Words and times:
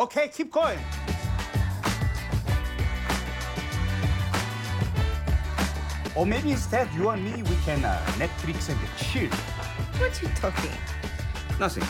Okay, 0.00 0.28
keep 0.28 0.50
going. 0.50 0.78
Or 6.16 6.24
maybe 6.24 6.52
instead, 6.52 6.88
you 6.94 7.10
and 7.10 7.22
me, 7.22 7.42
we 7.42 7.56
can 7.66 7.84
uh, 7.84 8.02
Netflix 8.16 8.70
and 8.70 8.78
chill. 8.96 9.28
What 10.00 10.18
are 10.18 10.26
you 10.26 10.32
talking? 10.36 10.72
Nothing. 11.58 11.84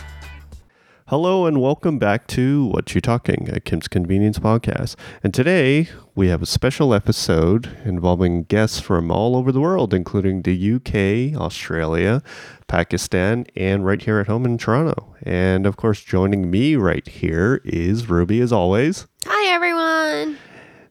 Hello 1.10 1.44
and 1.44 1.60
welcome 1.60 1.98
back 1.98 2.28
to 2.28 2.66
What 2.66 2.94
You 2.94 3.00
Talking, 3.00 3.50
a 3.52 3.58
Kim's 3.58 3.88
Convenience 3.88 4.38
podcast. 4.38 4.94
And 5.24 5.34
today 5.34 5.88
we 6.14 6.28
have 6.28 6.40
a 6.40 6.46
special 6.46 6.94
episode 6.94 7.68
involving 7.84 8.44
guests 8.44 8.78
from 8.78 9.10
all 9.10 9.34
over 9.34 9.50
the 9.50 9.58
world, 9.58 9.92
including 9.92 10.42
the 10.42 10.74
UK, 10.74 11.36
Australia, 11.36 12.22
Pakistan, 12.68 13.44
and 13.56 13.84
right 13.84 14.00
here 14.00 14.20
at 14.20 14.28
home 14.28 14.44
in 14.44 14.56
Toronto. 14.56 15.16
And 15.24 15.66
of 15.66 15.76
course, 15.76 16.00
joining 16.04 16.48
me 16.48 16.76
right 16.76 17.08
here 17.08 17.60
is 17.64 18.08
Ruby, 18.08 18.40
as 18.40 18.52
always. 18.52 19.08
Hi, 19.26 19.52
everyone. 19.52 20.38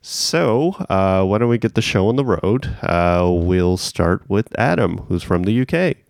So, 0.01 0.71
uh, 0.89 1.23
why 1.23 1.37
don't 1.37 1.47
we 1.47 1.57
get 1.57 1.75
the 1.75 1.81
show 1.81 2.09
on 2.09 2.17
the 2.17 2.25
road? 2.25 2.65
Uh, 2.81 3.31
we'll 3.31 3.77
start 3.77 4.29
with 4.29 4.53
Adam, 4.59 4.97
who's 5.07 5.23
from 5.23 5.43
the 5.43 5.61
UK. 5.61 6.08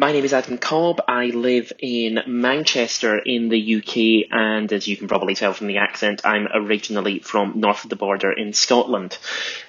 My 0.00 0.12
name 0.12 0.24
is 0.24 0.32
Adam 0.32 0.56
Cobb. 0.56 1.02
I 1.06 1.26
live 1.26 1.74
in 1.78 2.20
Manchester 2.26 3.18
in 3.18 3.50
the 3.50 3.76
UK, 3.76 4.32
and 4.34 4.72
as 4.72 4.88
you 4.88 4.96
can 4.96 5.08
probably 5.08 5.34
tell 5.34 5.52
from 5.52 5.66
the 5.66 5.76
accent, 5.76 6.22
I'm 6.24 6.48
originally 6.54 7.18
from 7.18 7.60
north 7.60 7.84
of 7.84 7.90
the 7.90 7.96
border 7.96 8.32
in 8.32 8.54
Scotland. 8.54 9.18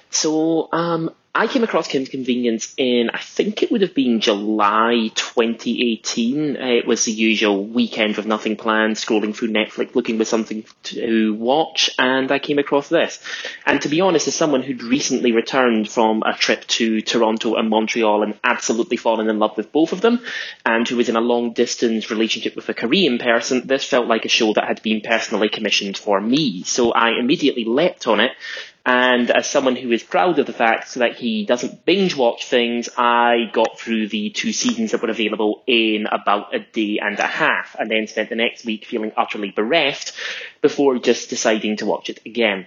So, 0.08 0.70
um, 0.72 1.10
I 1.34 1.46
came 1.46 1.64
across 1.64 1.88
Kim's 1.88 2.10
Convenience 2.10 2.74
in, 2.76 3.08
I 3.08 3.18
think 3.18 3.62
it 3.62 3.72
would 3.72 3.80
have 3.80 3.94
been 3.94 4.20
July 4.20 5.10
2018. 5.14 6.56
Uh, 6.56 6.66
it 6.66 6.86
was 6.86 7.06
the 7.06 7.12
usual 7.12 7.64
weekend 7.64 8.18
with 8.18 8.26
nothing 8.26 8.56
planned, 8.56 8.96
scrolling 8.96 9.34
through 9.34 9.48
Netflix, 9.48 9.94
looking 9.94 10.18
for 10.18 10.26
something 10.26 10.66
to 10.82 11.32
watch, 11.32 11.88
and 11.98 12.30
I 12.30 12.38
came 12.38 12.58
across 12.58 12.90
this. 12.90 13.18
And 13.64 13.80
to 13.80 13.88
be 13.88 14.02
honest, 14.02 14.28
as 14.28 14.34
someone 14.34 14.62
who'd 14.62 14.82
recently 14.82 15.32
returned 15.32 15.88
from 15.88 16.22
a 16.22 16.34
trip 16.34 16.66
to 16.66 17.00
Toronto 17.00 17.54
and 17.54 17.70
Montreal 17.70 18.24
and 18.24 18.38
absolutely 18.44 18.98
fallen 18.98 19.30
in 19.30 19.38
love 19.38 19.56
with 19.56 19.72
both 19.72 19.94
of 19.94 20.02
them, 20.02 20.20
and 20.66 20.86
who 20.86 20.98
was 20.98 21.08
in 21.08 21.16
a 21.16 21.22
long 21.22 21.54
distance 21.54 22.10
relationship 22.10 22.56
with 22.56 22.68
a 22.68 22.74
Korean 22.74 23.16
person, 23.16 23.66
this 23.66 23.86
felt 23.86 24.06
like 24.06 24.26
a 24.26 24.28
show 24.28 24.52
that 24.52 24.68
had 24.68 24.82
been 24.82 25.00
personally 25.00 25.48
commissioned 25.48 25.96
for 25.96 26.20
me. 26.20 26.62
So 26.64 26.92
I 26.92 27.18
immediately 27.18 27.64
leapt 27.64 28.06
on 28.06 28.20
it 28.20 28.32
and 28.84 29.30
as 29.30 29.48
someone 29.48 29.76
who 29.76 29.92
is 29.92 30.02
proud 30.02 30.38
of 30.40 30.46
the 30.46 30.52
fact 30.52 30.94
that 30.96 31.16
he 31.16 31.44
doesn't 31.46 31.84
binge 31.84 32.16
watch 32.16 32.46
things, 32.46 32.88
I 32.96 33.50
got 33.52 33.78
through 33.78 34.08
the 34.08 34.30
two 34.30 34.52
seasons 34.52 34.90
that 34.90 35.00
were 35.00 35.10
available 35.10 35.62
in 35.68 36.06
about 36.10 36.54
a 36.54 36.58
day 36.58 36.98
and 37.00 37.18
a 37.18 37.26
half, 37.26 37.76
and 37.78 37.88
then 37.88 38.08
spent 38.08 38.28
the 38.28 38.34
next 38.34 38.64
week 38.64 38.84
feeling 38.84 39.12
utterly 39.16 39.52
bereft 39.52 40.12
before 40.62 40.98
just 40.98 41.30
deciding 41.30 41.76
to 41.76 41.86
watch 41.86 42.10
it 42.10 42.20
again. 42.26 42.66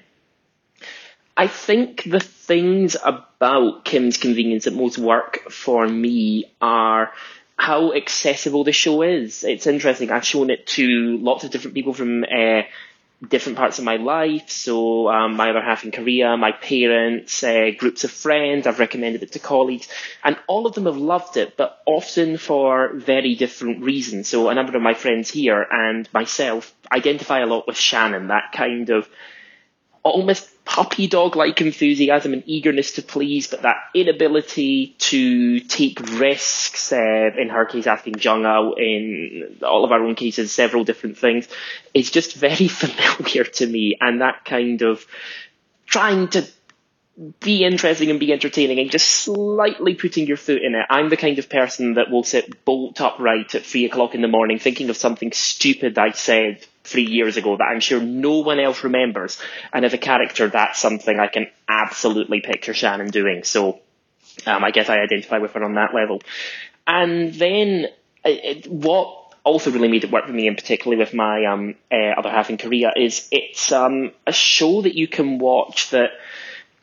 I 1.36 1.48
think 1.48 2.04
the 2.04 2.22
things 2.22 2.96
about 3.04 3.84
Kim's 3.84 4.18
Convenience 4.18 4.64
that 4.66 4.74
most 4.74 4.98
work 4.98 5.52
for 5.52 5.86
me 5.86 6.46
are 6.62 7.12
how 7.58 7.94
accessible 7.94 8.64
the 8.64 8.72
show 8.72 9.02
is. 9.02 9.44
It's 9.44 9.68
interesting. 9.68 10.12
I've 10.12 10.26
shown 10.26 10.50
it 10.50 10.66
to 10.68 11.18
lots 11.18 11.44
of 11.44 11.52
different 11.52 11.76
people 11.76 11.94
from 11.94 12.24
uh, 12.24 12.62
different 13.28 13.58
parts 13.58 13.80
of 13.80 13.86
my 13.86 13.96
life. 13.98 14.50
So 14.50 15.10
um, 15.10 15.36
my 15.36 15.50
other 15.50 15.62
half 15.62 15.84
in 15.84 15.92
Korea, 15.92 16.38
my 16.38 16.52
parents, 16.52 17.44
uh, 17.44 17.72
groups 17.78 18.04
of 18.04 18.12
friends. 18.12 18.68
I've 18.68 18.80
recommended 18.80 19.24
it 19.24 19.32
to 19.34 19.40
colleagues, 19.40 19.88
and 20.24 20.38
all 20.48 20.68
of 20.68 20.74
them 20.74 20.86
have 20.86 20.98
loved 20.98 21.38
it, 21.38 21.58
but 21.58 21.82
often 21.86 22.38
for 22.38 22.94
very 22.94 23.36
different 23.36 23.84
reasons. 23.84 24.28
So 24.28 24.50
a 24.50 24.56
number 24.56 24.76
of 24.76 24.82
my 24.82 24.94
friends 24.94 25.30
here 25.30 25.66
and 25.70 26.08
myself 26.14 26.74
identify 26.92 27.40
a 27.40 27.46
lot 27.46 27.68
with 27.68 27.78
Shannon, 27.78 28.28
that 28.28 28.52
kind 28.54 28.90
of 28.90 29.08
almost 30.04 30.50
puppy 30.66 31.08
dog 31.08 31.36
like 31.36 31.62
enthusiasm 31.62 32.34
and 32.34 32.44
eagerness 32.48 32.94
to 32.94 33.02
please, 33.02 33.48
but 33.48 33.62
that 33.62 33.78
inability 33.94 34.96
to 34.98 35.60
take 35.62 36.00
risks, 36.20 36.92
uh, 36.92 37.30
in 37.38 37.50
her 37.50 37.66
case 37.66 37.88
asking 37.88 38.20
Jung 38.20 38.46
out, 38.46 38.80
in 38.80 39.60
all 39.62 39.86
of 39.86 39.92
our 39.92 40.04
own 40.04 40.16
cases, 40.16 40.52
several 40.52 40.84
different 40.84 41.18
things, 41.18 41.48
is 41.94 42.12
just 42.12 42.36
very 42.36 42.68
familiar 42.68 43.46
to 43.46 43.68
me. 43.68 43.96
And 44.02 44.22
that 44.22 44.44
kind 44.44 44.82
of 44.82 45.06
trying 45.86 46.30
to 46.30 46.46
be 47.40 47.64
interesting 47.64 48.10
and 48.10 48.20
be 48.20 48.34
entertaining 48.34 48.80
and 48.80 48.92
just 48.92 49.08
slightly 49.08 49.96
putting 49.96 50.28
your 50.28 50.36
foot 50.36 50.62
in 50.62 50.76
it. 50.76 50.86
I'm 50.90 51.10
the 51.10 51.16
kind 51.16 51.40
of 51.40 51.48
person 51.48 51.94
that 51.94 52.12
will 52.12 52.24
sit 52.24 52.66
bolt 52.66 53.00
upright 53.00 53.56
at 53.56 53.64
three 53.64 53.86
o'clock 53.86 54.16
in 54.16 54.22
the 54.22 54.28
morning 54.28 54.60
thinking 54.60 54.90
of 54.90 54.98
something 54.98 55.32
stupid 55.32 55.98
I 55.98 56.12
said 56.12 56.66
three 56.86 57.06
years 57.06 57.38
ago 57.38 57.58
that 57.58 57.66
I'm 57.66 57.80
sure 57.80 58.02
no 58.02 58.40
one 58.40 58.60
else 58.60 58.84
remembers. 58.84 59.42
And 59.74 59.84
as 59.84 59.94
a 59.94 59.98
character, 59.98 60.48
that's 60.48 60.80
something 60.80 61.20
I 61.20 61.28
can 61.28 61.48
absolutely 61.68 62.42
picture 62.42 62.74
Shannon 62.74 63.08
doing. 63.08 63.44
So 63.44 63.80
um, 64.46 64.64
I 64.64 64.72
guess 64.72 64.90
I 64.90 65.00
identify 65.00 65.40
with 65.40 65.54
her 65.54 65.64
on 65.64 65.76
that 65.76 65.94
level. 65.94 66.22
And 66.88 67.34
then 67.34 67.88
it, 68.24 68.68
what 68.68 69.34
also 69.44 69.72
really 69.72 69.88
made 69.88 70.04
it 70.04 70.12
work 70.12 70.26
for 70.26 70.34
me, 70.34 70.48
and 70.48 70.58
particularly 70.58 70.98
with 70.98 71.14
my 71.14 71.46
um, 71.46 71.76
uh, 71.92 72.20
other 72.20 72.30
half 72.30 72.50
in 72.50 72.58
Korea, 72.58 72.92
is 72.96 73.28
it's 73.32 73.72
um, 73.72 74.12
a 74.26 74.34
show 74.34 74.82
that 74.82 74.96
you 74.96 75.08
can 75.08 75.40
watch 75.40 75.92
that 75.92 76.12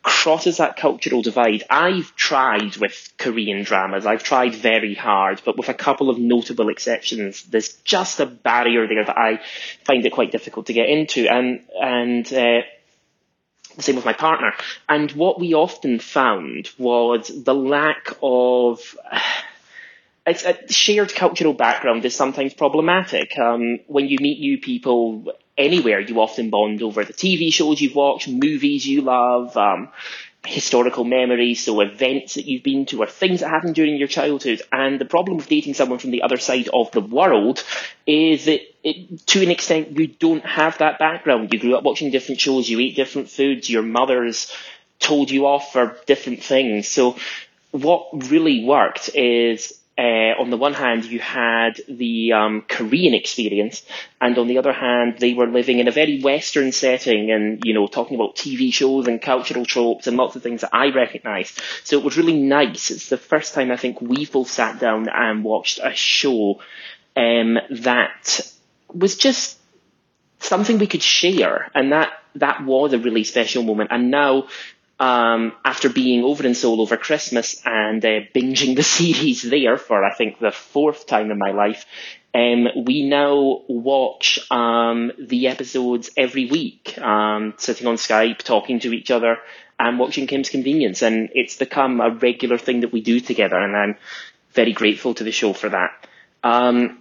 crosses 0.03 0.57
that 0.57 0.77
cultural 0.77 1.23
divide. 1.23 1.65
I've 1.71 2.15
tried 2.17 2.77
with 2.77 3.13
Korean 3.19 3.63
dramas. 3.63 4.05
I've 4.05 4.23
tried 4.23 4.55
very 4.55 4.95
hard, 4.95 5.41
but 5.45 5.57
with 5.57 5.69
a 5.69 5.75
couple 5.75 6.11
of 6.11 6.19
notable 6.19 6.69
exceptions, 6.69 7.45
there's 7.45 7.75
just 7.85 8.21
a 8.21 8.27
barrier 8.27 8.87
there 8.87 9.05
that 9.05 9.17
I 9.19 9.41
find 9.85 10.05
it 10.05 10.12
quite 10.12 10.33
difficult 10.33 10.67
to 10.67 10.73
get 10.73 10.89
into. 10.89 11.29
And 11.29 11.62
and 11.81 12.27
uh, 12.27 12.62
the 13.77 13.83
same 13.83 13.97
with 13.97 14.05
my 14.05 14.12
partner. 14.12 14.53
And 14.89 15.11
what 15.12 15.41
we 15.41 15.55
often 15.55 15.99
found 15.99 16.71
was 16.79 17.31
the 17.45 17.55
lack 17.55 18.17
of. 18.23 18.97
It's 20.25 20.44
a 20.44 20.56
shared 20.72 21.15
cultural 21.15 21.53
background 21.53 22.05
is 22.05 22.15
sometimes 22.15 22.55
problematic. 22.55 23.37
Um, 23.38 23.81
when 23.88 24.06
you 24.09 24.19
meet 24.21 24.41
new 24.41 24.59
people, 24.59 25.33
anywhere, 25.59 26.00
you 26.00 26.21
often 26.21 26.50
bond 26.50 26.83
over 26.83 27.05
the 27.05 27.12
TV 27.12 27.53
shows 27.53 27.81
you've 27.81 27.94
watched, 27.94 28.28
movies 28.28 28.87
you 28.87 29.03
love, 29.03 29.56
um, 29.56 29.88
historical 30.44 31.05
memories, 31.05 31.65
so 31.65 31.81
events 31.81 32.34
that 32.34 32.47
you've 32.47 32.65
been 32.65 32.87
to 32.87 33.03
or 33.03 33.06
things 33.06 33.41
that 33.41 33.49
happened 33.49 33.75
during 33.75 33.97
your 33.97 34.09
childhood. 34.09 34.62
And 34.72 35.00
the 35.00 35.05
problem 35.05 35.37
with 35.37 35.49
dating 35.49 35.75
someone 35.75 35.99
from 35.99 36.11
the 36.11 36.22
other 36.22 36.38
side 36.38 36.69
of 36.72 36.91
the 36.93 37.00
world 37.00 37.62
is 38.06 38.47
that 38.47 38.61
it, 38.82 39.27
to 39.28 39.43
an 39.43 39.50
extent 39.50 39.99
you 39.99 40.09
don't 40.09 40.44
have 40.44 40.78
that 40.78 40.99
background. 40.99 41.53
You 41.53 41.61
grew 41.61 41.77
up 41.77 41.84
watching 41.84 42.11
different 42.11 42.41
shows, 42.41 42.69
you 42.69 42.81
ate 42.81 42.97
different 42.97 43.28
foods, 43.28 43.71
your 43.71 43.82
mother's 43.82 44.53
told 44.99 45.31
you 45.31 45.47
off 45.47 45.72
for 45.72 45.97
different 46.06 46.43
things. 46.43 46.88
So 46.88 47.16
what 47.71 48.31
really 48.31 48.65
worked 48.65 49.11
is 49.15 49.78
uh, 49.99 50.41
on 50.41 50.49
the 50.51 50.57
one 50.57 50.73
hand, 50.73 51.05
you 51.05 51.19
had 51.21 51.81
the 51.87 52.33
um, 52.33 52.65
Korean 52.67 53.13
experience, 53.13 53.83
and 54.21 54.39
on 54.39 54.47
the 54.47 54.59
other 54.59 54.73
hand, 54.73 55.19
they 55.19 55.35
were 55.35 55.47
living 55.47 55.81
in 55.81 55.89
a 55.89 55.93
very 55.93 56.21
Western 56.23 56.73
setting 56.73 57.31
and, 57.31 57.63
you 57.63 57.75
know, 57.75 57.87
talking 57.87 58.15
about 58.15 58.35
TV 58.35 58.73
shows 58.73 59.07
and 59.07 59.21
cultural 59.21 59.67
tropes 59.67 60.07
and 60.07 60.17
lots 60.17 60.35
of 60.35 60.43
things 60.43 60.63
that 60.63 60.75
I 60.75 60.89
recognised. 60.89 61.61
So 61.85 61.99
it 61.99 62.05
was 62.05 62.17
really 62.17 62.39
nice. 62.41 62.91
It's 62.91 63.11
the 63.11 63.19
first 63.19 63.53
time 63.53 63.71
I 63.71 63.77
think 63.77 64.01
we 64.01 64.25
both 64.25 64.49
sat 64.49 64.81
down 64.81 65.09
and 65.09 65.45
watched 65.45 65.79
a 65.83 65.95
show 65.95 66.61
um, 67.15 67.59
that 67.71 68.41
was 68.93 69.17
just 69.17 69.59
something 70.39 70.79
we 70.79 70.87
could 70.87 71.03
share, 71.03 71.71
and 71.75 71.93
that 71.93 72.13
that 72.37 72.65
was 72.65 72.95
a 72.95 72.99
really 72.99 73.25
special 73.25 73.63
moment. 73.63 73.91
And 73.93 74.11
now 74.11 74.49
um, 75.03 75.53
after 75.65 75.88
being 75.88 76.23
over 76.23 76.47
in 76.47 76.55
Seoul 76.55 76.81
over 76.81 76.97
Christmas 76.97 77.61
and 77.65 78.05
uh, 78.05 78.21
binging 78.32 78.76
the 78.76 78.82
series 78.99 79.43
there 79.43 79.76
for 79.76 80.05
I 80.05 80.15
think 80.15 80.38
the 80.38 80.53
fourth 80.53 81.09
time 81.09 81.32
in 81.32 81.38
my 81.38 81.50
life, 81.50 81.87
um, 82.32 82.69
we 82.85 83.09
now 83.09 83.62
watch 83.67 84.38
um, 84.49 85.11
the 85.19 85.49
episodes 85.49 86.11
every 86.17 86.47
week, 86.47 86.97
um, 86.99 87.55
sitting 87.59 87.88
on 87.88 87.97
Skype, 87.97 88.38
talking 88.38 88.79
to 88.81 88.93
each 88.93 89.11
other, 89.11 89.38
and 89.76 89.99
watching 89.99 90.29
Kim's 90.29 90.50
Convenience, 90.50 91.03
and 91.03 91.31
it's 91.35 91.56
become 91.56 92.00
a 92.00 92.11
regular 92.11 92.56
thing 92.56 92.82
that 92.82 92.93
we 92.93 93.00
do 93.00 93.19
together, 93.19 93.59
and 93.59 93.76
I'm 93.76 93.97
very 94.53 94.73
grateful 94.73 95.15
to 95.15 95.25
the 95.25 95.32
show 95.32 95.53
for 95.53 95.69
that. 95.69 96.06
Um, 96.44 97.00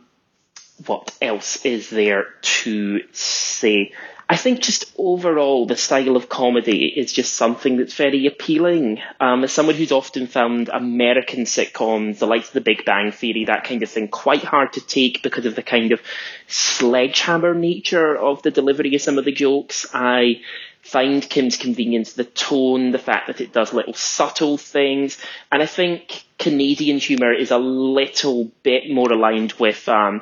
what 0.88 1.16
else 1.22 1.64
is 1.68 1.92
there 1.92 2.26
to 2.42 3.02
say? 3.12 3.92
I 4.32 4.38
think 4.38 4.62
just 4.62 4.90
overall 4.98 5.66
the 5.66 5.76
style 5.76 6.16
of 6.16 6.30
comedy 6.30 6.86
is 6.86 7.12
just 7.12 7.34
something 7.34 7.76
that's 7.76 7.96
very 7.96 8.28
appealing. 8.28 9.02
Um, 9.20 9.44
as 9.44 9.52
someone 9.52 9.76
who's 9.76 9.92
often 9.92 10.26
found 10.26 10.70
American 10.70 11.44
sitcoms, 11.44 12.20
the 12.20 12.28
likes 12.28 12.48
of 12.48 12.54
The 12.54 12.62
Big 12.62 12.86
Bang 12.86 13.12
Theory, 13.12 13.44
that 13.48 13.66
kind 13.66 13.84
of 13.84 13.90
thing, 13.90 14.08
quite 14.08 14.46
hard 14.46 14.72
to 14.72 14.88
take 14.88 15.22
because 15.22 15.46
of 15.46 15.58
the 15.58 15.62
kind 15.62 15.92
of 15.92 16.00
sledgehammer 16.48 17.54
nature 17.54 18.18
of 18.18 18.42
the 18.42 18.52
delivery 18.52 18.96
of 18.96 19.02
some 19.02 19.18
of 19.18 19.26
the 19.26 19.34
jokes, 19.34 19.86
I 19.94 20.40
find 20.82 21.30
Kim's 21.30 21.58
Convenience, 21.58 22.14
the 22.14 22.24
tone, 22.24 22.92
the 22.92 23.00
fact 23.00 23.28
that 23.28 23.42
it 23.42 23.52
does 23.52 23.74
little 23.74 23.94
subtle 23.94 24.58
things, 24.58 25.18
and 25.52 25.62
I 25.62 25.66
think 25.66 26.24
Canadian 26.38 27.00
humour 27.00 27.34
is 27.34 27.52
a 27.52 27.58
little 27.58 28.50
bit 28.64 28.90
more 28.90 29.12
aligned 29.12 29.52
with 29.60 29.90
um, 29.90 30.22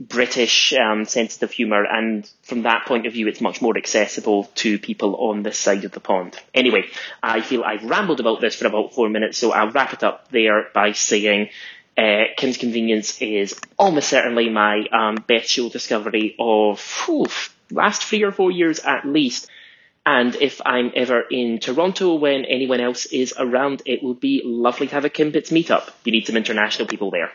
British 0.00 0.72
um, 0.72 1.04
sensitive 1.04 1.52
humour, 1.52 1.84
and 1.84 2.28
from 2.42 2.62
that 2.62 2.84
point 2.86 3.06
of 3.06 3.12
view, 3.12 3.28
it's 3.28 3.40
much 3.40 3.62
more 3.62 3.76
accessible 3.76 4.44
to 4.56 4.78
people 4.78 5.14
on 5.16 5.42
this 5.42 5.58
side 5.58 5.84
of 5.84 5.92
the 5.92 6.00
pond. 6.00 6.36
Anyway, 6.52 6.86
I 7.22 7.40
feel 7.40 7.62
I've 7.62 7.84
rambled 7.84 8.18
about 8.18 8.40
this 8.40 8.56
for 8.56 8.66
about 8.66 8.92
four 8.92 9.08
minutes, 9.08 9.38
so 9.38 9.52
I'll 9.52 9.70
wrap 9.70 9.92
it 9.92 10.02
up 10.02 10.30
there 10.30 10.66
by 10.74 10.92
saying 10.92 11.50
uh, 11.96 12.24
Kim's 12.36 12.56
Convenience 12.56 13.22
is 13.22 13.58
almost 13.78 14.08
certainly 14.08 14.48
my 14.48 14.84
um, 14.92 15.16
best 15.28 15.48
show 15.48 15.68
discovery 15.68 16.34
of 16.40 16.80
last 17.70 18.02
three 18.02 18.24
or 18.24 18.32
four 18.32 18.50
years 18.50 18.80
at 18.80 19.06
least. 19.06 19.48
And 20.06 20.34
if 20.36 20.60
I'm 20.66 20.92
ever 20.94 21.22
in 21.30 21.60
Toronto 21.60 22.14
when 22.16 22.44
anyone 22.44 22.80
else 22.80 23.06
is 23.06 23.32
around, 23.38 23.82
it 23.86 24.02
would 24.02 24.20
be 24.20 24.42
lovely 24.44 24.88
to 24.88 24.94
have 24.94 25.04
a 25.04 25.08
Kim 25.08 25.30
Bits 25.30 25.50
meetup. 25.50 25.88
You 26.04 26.12
need 26.12 26.26
some 26.26 26.36
international 26.36 26.88
people 26.88 27.10
there. 27.10 27.32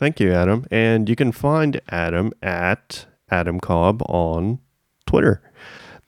Thank 0.00 0.18
you, 0.18 0.32
Adam. 0.32 0.66
And 0.70 1.10
you 1.10 1.14
can 1.14 1.30
find 1.30 1.78
Adam 1.90 2.32
at 2.40 3.04
Adam 3.30 3.60
Cobb 3.60 4.02
on 4.08 4.58
Twitter. 5.06 5.42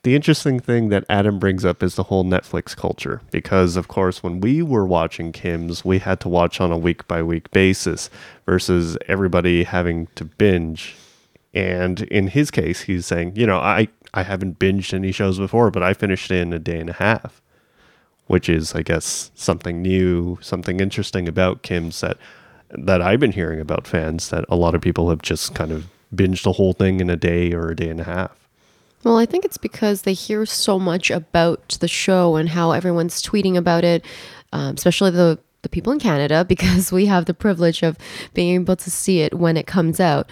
The 0.02 0.14
interesting 0.14 0.58
thing 0.58 0.88
that 0.88 1.04
Adam 1.10 1.38
brings 1.38 1.62
up 1.62 1.82
is 1.82 1.94
the 1.94 2.04
whole 2.04 2.24
Netflix 2.24 2.74
culture, 2.74 3.20
because 3.30 3.76
of 3.76 3.88
course, 3.88 4.22
when 4.22 4.40
we 4.40 4.62
were 4.62 4.86
watching 4.86 5.30
Kim's, 5.30 5.84
we 5.84 5.98
had 5.98 6.20
to 6.20 6.30
watch 6.30 6.58
on 6.58 6.72
a 6.72 6.78
week 6.78 7.06
by 7.06 7.22
week 7.22 7.50
basis 7.50 8.08
versus 8.46 8.96
everybody 9.08 9.64
having 9.64 10.06
to 10.14 10.24
binge. 10.24 10.96
And 11.52 12.00
in 12.04 12.28
his 12.28 12.50
case, 12.50 12.80
he's 12.80 13.04
saying, 13.04 13.36
you 13.36 13.46
know, 13.46 13.58
I, 13.58 13.88
I 14.14 14.22
haven't 14.22 14.58
binged 14.58 14.94
any 14.94 15.12
shows 15.12 15.38
before, 15.38 15.70
but 15.70 15.82
I 15.82 15.92
finished 15.92 16.30
in 16.30 16.54
a 16.54 16.58
day 16.58 16.80
and 16.80 16.88
a 16.88 16.94
half, 16.94 17.42
which 18.26 18.48
is, 18.48 18.74
I 18.74 18.80
guess, 18.80 19.30
something 19.34 19.82
new, 19.82 20.38
something 20.40 20.80
interesting 20.80 21.28
about 21.28 21.62
Kim's 21.62 22.00
that 22.00 22.16
that 22.72 23.02
I've 23.02 23.20
been 23.20 23.32
hearing 23.32 23.60
about 23.60 23.86
fans 23.86 24.30
that 24.30 24.44
a 24.48 24.56
lot 24.56 24.74
of 24.74 24.80
people 24.80 25.10
have 25.10 25.22
just 25.22 25.54
kind 25.54 25.72
of 25.72 25.86
binged 26.14 26.42
the 26.42 26.52
whole 26.52 26.72
thing 26.72 27.00
in 27.00 27.10
a 27.10 27.16
day 27.16 27.52
or 27.52 27.70
a 27.70 27.76
day 27.76 27.88
and 27.88 28.00
a 28.00 28.04
half. 28.04 28.42
Well, 29.04 29.18
I 29.18 29.26
think 29.26 29.44
it's 29.44 29.58
because 29.58 30.02
they 30.02 30.12
hear 30.12 30.46
so 30.46 30.78
much 30.78 31.10
about 31.10 31.76
the 31.80 31.88
show 31.88 32.36
and 32.36 32.48
how 32.48 32.70
everyone's 32.70 33.22
tweeting 33.22 33.56
about 33.56 33.84
it, 33.84 34.04
um, 34.52 34.74
especially 34.74 35.10
the 35.10 35.38
the 35.62 35.68
people 35.68 35.92
in 35.92 36.00
Canada, 36.00 36.44
because 36.48 36.92
we 36.92 37.06
have 37.06 37.26
the 37.26 37.34
privilege 37.34 37.82
of 37.82 37.98
being 38.34 38.54
able 38.54 38.76
to 38.76 38.90
see 38.90 39.20
it 39.20 39.34
when 39.34 39.56
it 39.56 39.66
comes 39.66 39.98
out. 39.98 40.30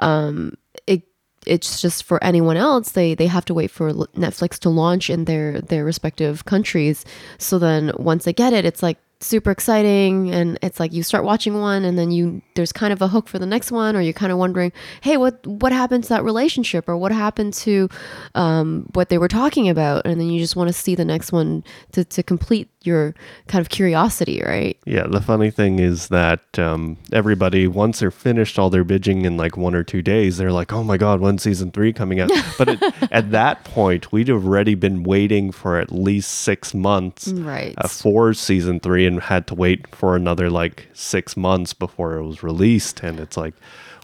Um, 0.00 0.54
it 0.86 1.02
it's 1.46 1.80
just 1.80 2.04
for 2.04 2.22
anyone 2.22 2.56
else 2.56 2.90
they 2.92 3.14
they 3.14 3.28
have 3.28 3.44
to 3.46 3.54
wait 3.54 3.70
for 3.70 3.92
Netflix 3.92 4.58
to 4.60 4.68
launch 4.68 5.10
in 5.10 5.24
their 5.24 5.60
their 5.60 5.84
respective 5.84 6.44
countries. 6.44 7.04
So 7.38 7.58
then 7.58 7.92
once 7.96 8.24
they 8.24 8.32
get 8.32 8.52
it, 8.52 8.64
it's 8.64 8.82
like 8.82 8.98
super 9.20 9.50
exciting 9.50 10.32
and 10.32 10.58
it's 10.62 10.78
like 10.78 10.92
you 10.92 11.02
start 11.02 11.24
watching 11.24 11.60
one 11.60 11.84
and 11.84 11.98
then 11.98 12.10
you 12.10 12.40
there's 12.54 12.72
kind 12.72 12.92
of 12.92 13.02
a 13.02 13.08
hook 13.08 13.28
for 13.28 13.38
the 13.38 13.46
next 13.46 13.72
one 13.72 13.96
or 13.96 14.00
you're 14.00 14.12
kind 14.12 14.30
of 14.30 14.38
wondering 14.38 14.72
hey 15.00 15.16
what 15.16 15.44
what 15.46 15.72
happened 15.72 16.04
to 16.04 16.08
that 16.08 16.22
relationship 16.22 16.88
or 16.88 16.96
what 16.96 17.12
happened 17.12 17.52
to 17.52 17.88
um, 18.34 18.88
what 18.94 19.08
they 19.08 19.18
were 19.18 19.28
talking 19.28 19.68
about? 19.68 20.06
And 20.06 20.20
then 20.20 20.28
you 20.28 20.40
just 20.40 20.56
want 20.56 20.68
to 20.68 20.72
see 20.72 20.94
the 20.94 21.04
next 21.04 21.32
one 21.32 21.64
to, 21.92 22.04
to 22.04 22.22
complete 22.22 22.68
your 22.82 23.14
kind 23.48 23.60
of 23.60 23.68
curiosity 23.68 24.40
right? 24.44 24.78
Yeah, 24.86 25.06
the 25.06 25.20
funny 25.20 25.50
thing 25.50 25.78
is 25.78 26.08
that 26.08 26.58
um, 26.58 26.96
everybody, 27.12 27.66
once 27.66 27.98
they're 27.98 28.10
finished 28.10 28.58
all 28.58 28.70
their 28.70 28.84
binging 28.84 29.24
in 29.24 29.36
like 29.36 29.56
one 29.56 29.74
or 29.74 29.82
two 29.82 30.02
days, 30.02 30.36
they're 30.36 30.52
like, 30.52 30.72
oh 30.72 30.84
my 30.84 30.96
God, 30.96 31.20
when's 31.20 31.42
season 31.42 31.70
three 31.70 31.92
coming 31.92 32.20
out? 32.20 32.30
But 32.58 32.68
it, 32.70 33.12
at 33.12 33.30
that 33.30 33.62
point, 33.64 34.10
we'd 34.10 34.30
already 34.30 34.74
been 34.74 35.04
waiting 35.04 35.52
for 35.52 35.78
at 35.78 35.92
least 35.92 36.30
six 36.30 36.74
months 36.74 37.28
right. 37.28 37.74
uh, 37.78 37.86
for 37.86 38.34
season 38.34 38.80
three 38.80 39.06
and 39.08 39.20
had 39.22 39.46
to 39.48 39.54
wait 39.56 39.92
for 39.94 40.14
another 40.14 40.48
like 40.50 40.86
six 40.92 41.36
months 41.36 41.74
before 41.74 42.14
it 42.16 42.24
was 42.24 42.42
released. 42.44 43.02
And 43.02 43.18
it's 43.18 43.36
like, 43.36 43.54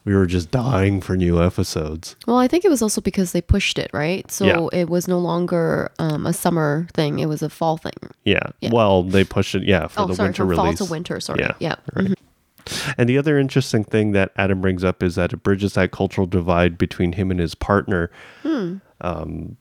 we 0.05 0.15
were 0.15 0.27
just 0.27 0.51
dying 0.51 1.01
for 1.01 1.17
new 1.17 1.43
episodes. 1.43 2.15
well 2.27 2.37
i 2.37 2.47
think 2.47 2.63
it 2.63 2.69
was 2.69 2.83
also 2.83 3.01
because 3.01 3.33
they 3.33 3.41
pushed 3.41 3.79
it 3.79 3.91
right 3.95 4.31
so 4.31 4.45
Yeah. 4.45 4.81
it 4.81 4.91
was 4.91 5.09
no 5.09 5.19
longer 5.19 5.91
um, 5.99 6.27
a 6.27 6.35
summer 6.35 6.87
thing 6.93 7.21
it 7.21 7.27
was 7.27 7.41
a 7.43 7.49
fall 7.49 7.79
thing 7.79 7.95
Yeah. 8.25 8.49
Yeah. 8.61 8.69
Well, 8.71 9.03
they 9.03 9.25
pushed 9.25 9.55
it, 9.55 9.63
yeah, 9.63 9.87
for 9.87 10.01
oh 10.03 10.07
the 10.09 10.15
sorry 10.17 10.27
winter 10.27 10.43
from 10.43 10.51
release. 10.51 10.79
fall 10.79 10.87
to 10.89 10.91
winter 10.91 11.21
sorry 11.21 11.41
Yeah, 11.41 11.53
yeah, 11.59 11.77
right. 11.95 12.19
And 12.99 13.09
the 13.09 13.17
other 13.17 13.39
interesting 13.39 13.83
thing 13.85 14.13
that 14.13 14.33
Adam 14.37 14.61
brings 14.61 14.85
up 14.85 15.03
is 15.03 15.15
that 15.15 15.33
it 15.33 15.43
bridges 15.43 15.73
that 15.75 15.91
cultural 15.91 16.27
divide 16.27 16.77
between 16.79 17.13
him 17.13 17.31
and 17.31 17.39
his 17.41 17.55
partner. 17.55 18.11
Um, 19.01 19.57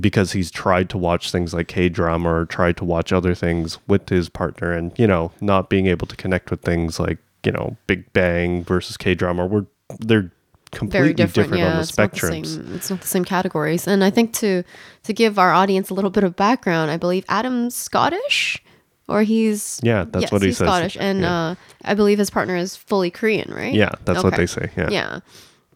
because 0.00 0.32
he's 0.32 0.50
tried 0.50 0.88
to 0.90 0.98
watch 0.98 1.30
things 1.32 1.52
like 1.54 1.68
K 1.68 1.88
drama 1.88 2.32
or 2.32 2.46
tried 2.46 2.76
to 2.78 2.84
watch 2.84 3.12
other 3.12 3.34
things 3.34 3.78
with 3.88 4.08
his 4.08 4.28
partner 4.28 4.72
and, 4.72 4.96
you 4.98 5.06
know, 5.06 5.32
not 5.40 5.68
being 5.68 5.86
able 5.86 6.06
to 6.06 6.16
connect 6.16 6.50
with 6.50 6.62
things 6.62 6.98
like, 7.00 7.18
you 7.44 7.52
know, 7.52 7.76
Big 7.86 8.12
Bang 8.12 8.64
versus 8.64 8.96
K 8.96 9.14
drama, 9.14 9.46
where 9.46 9.66
they're 10.00 10.30
completely 10.70 11.00
very 11.00 11.14
different, 11.14 11.54
yeah 11.56 11.66
on 11.68 11.74
the 11.76 11.80
it's 11.82 11.96
not 11.96 12.10
the 12.12 12.18
same 12.18 12.74
it's 12.74 12.90
not 12.90 13.00
the 13.00 13.06
same 13.06 13.24
categories 13.24 13.86
and 13.86 14.02
i 14.02 14.10
think 14.10 14.32
to 14.32 14.64
to 15.04 15.12
give 15.12 15.38
our 15.38 15.52
audience 15.52 15.88
a 15.88 15.94
little 15.94 16.10
bit 16.10 16.24
of 16.24 16.34
background 16.34 16.90
i 16.90 16.96
believe 16.96 17.24
adam's 17.28 17.76
scottish 17.76 18.60
or 19.06 19.22
he's 19.22 19.78
Yeah, 19.84 20.04
that's 20.08 20.22
yes, 20.22 20.32
what 20.32 20.42
he 20.42 20.48
he's 20.48 20.58
says. 20.58 20.66
scottish 20.66 20.96
and 20.98 21.20
Yeah. 21.20 21.32
uh 21.50 21.54
i 21.84 21.94
believe 21.94 22.18
his 22.18 22.28
partner 22.28 22.56
is 22.56 22.74
fully 22.74 23.08
korean 23.12 23.52
right 23.54 23.72
Yeah, 23.72 23.90
that's 24.04 24.24
what 24.24 24.34
they 24.34 24.46
say. 24.46 24.68
Yeah. 24.76 24.88
yeah 24.90 25.20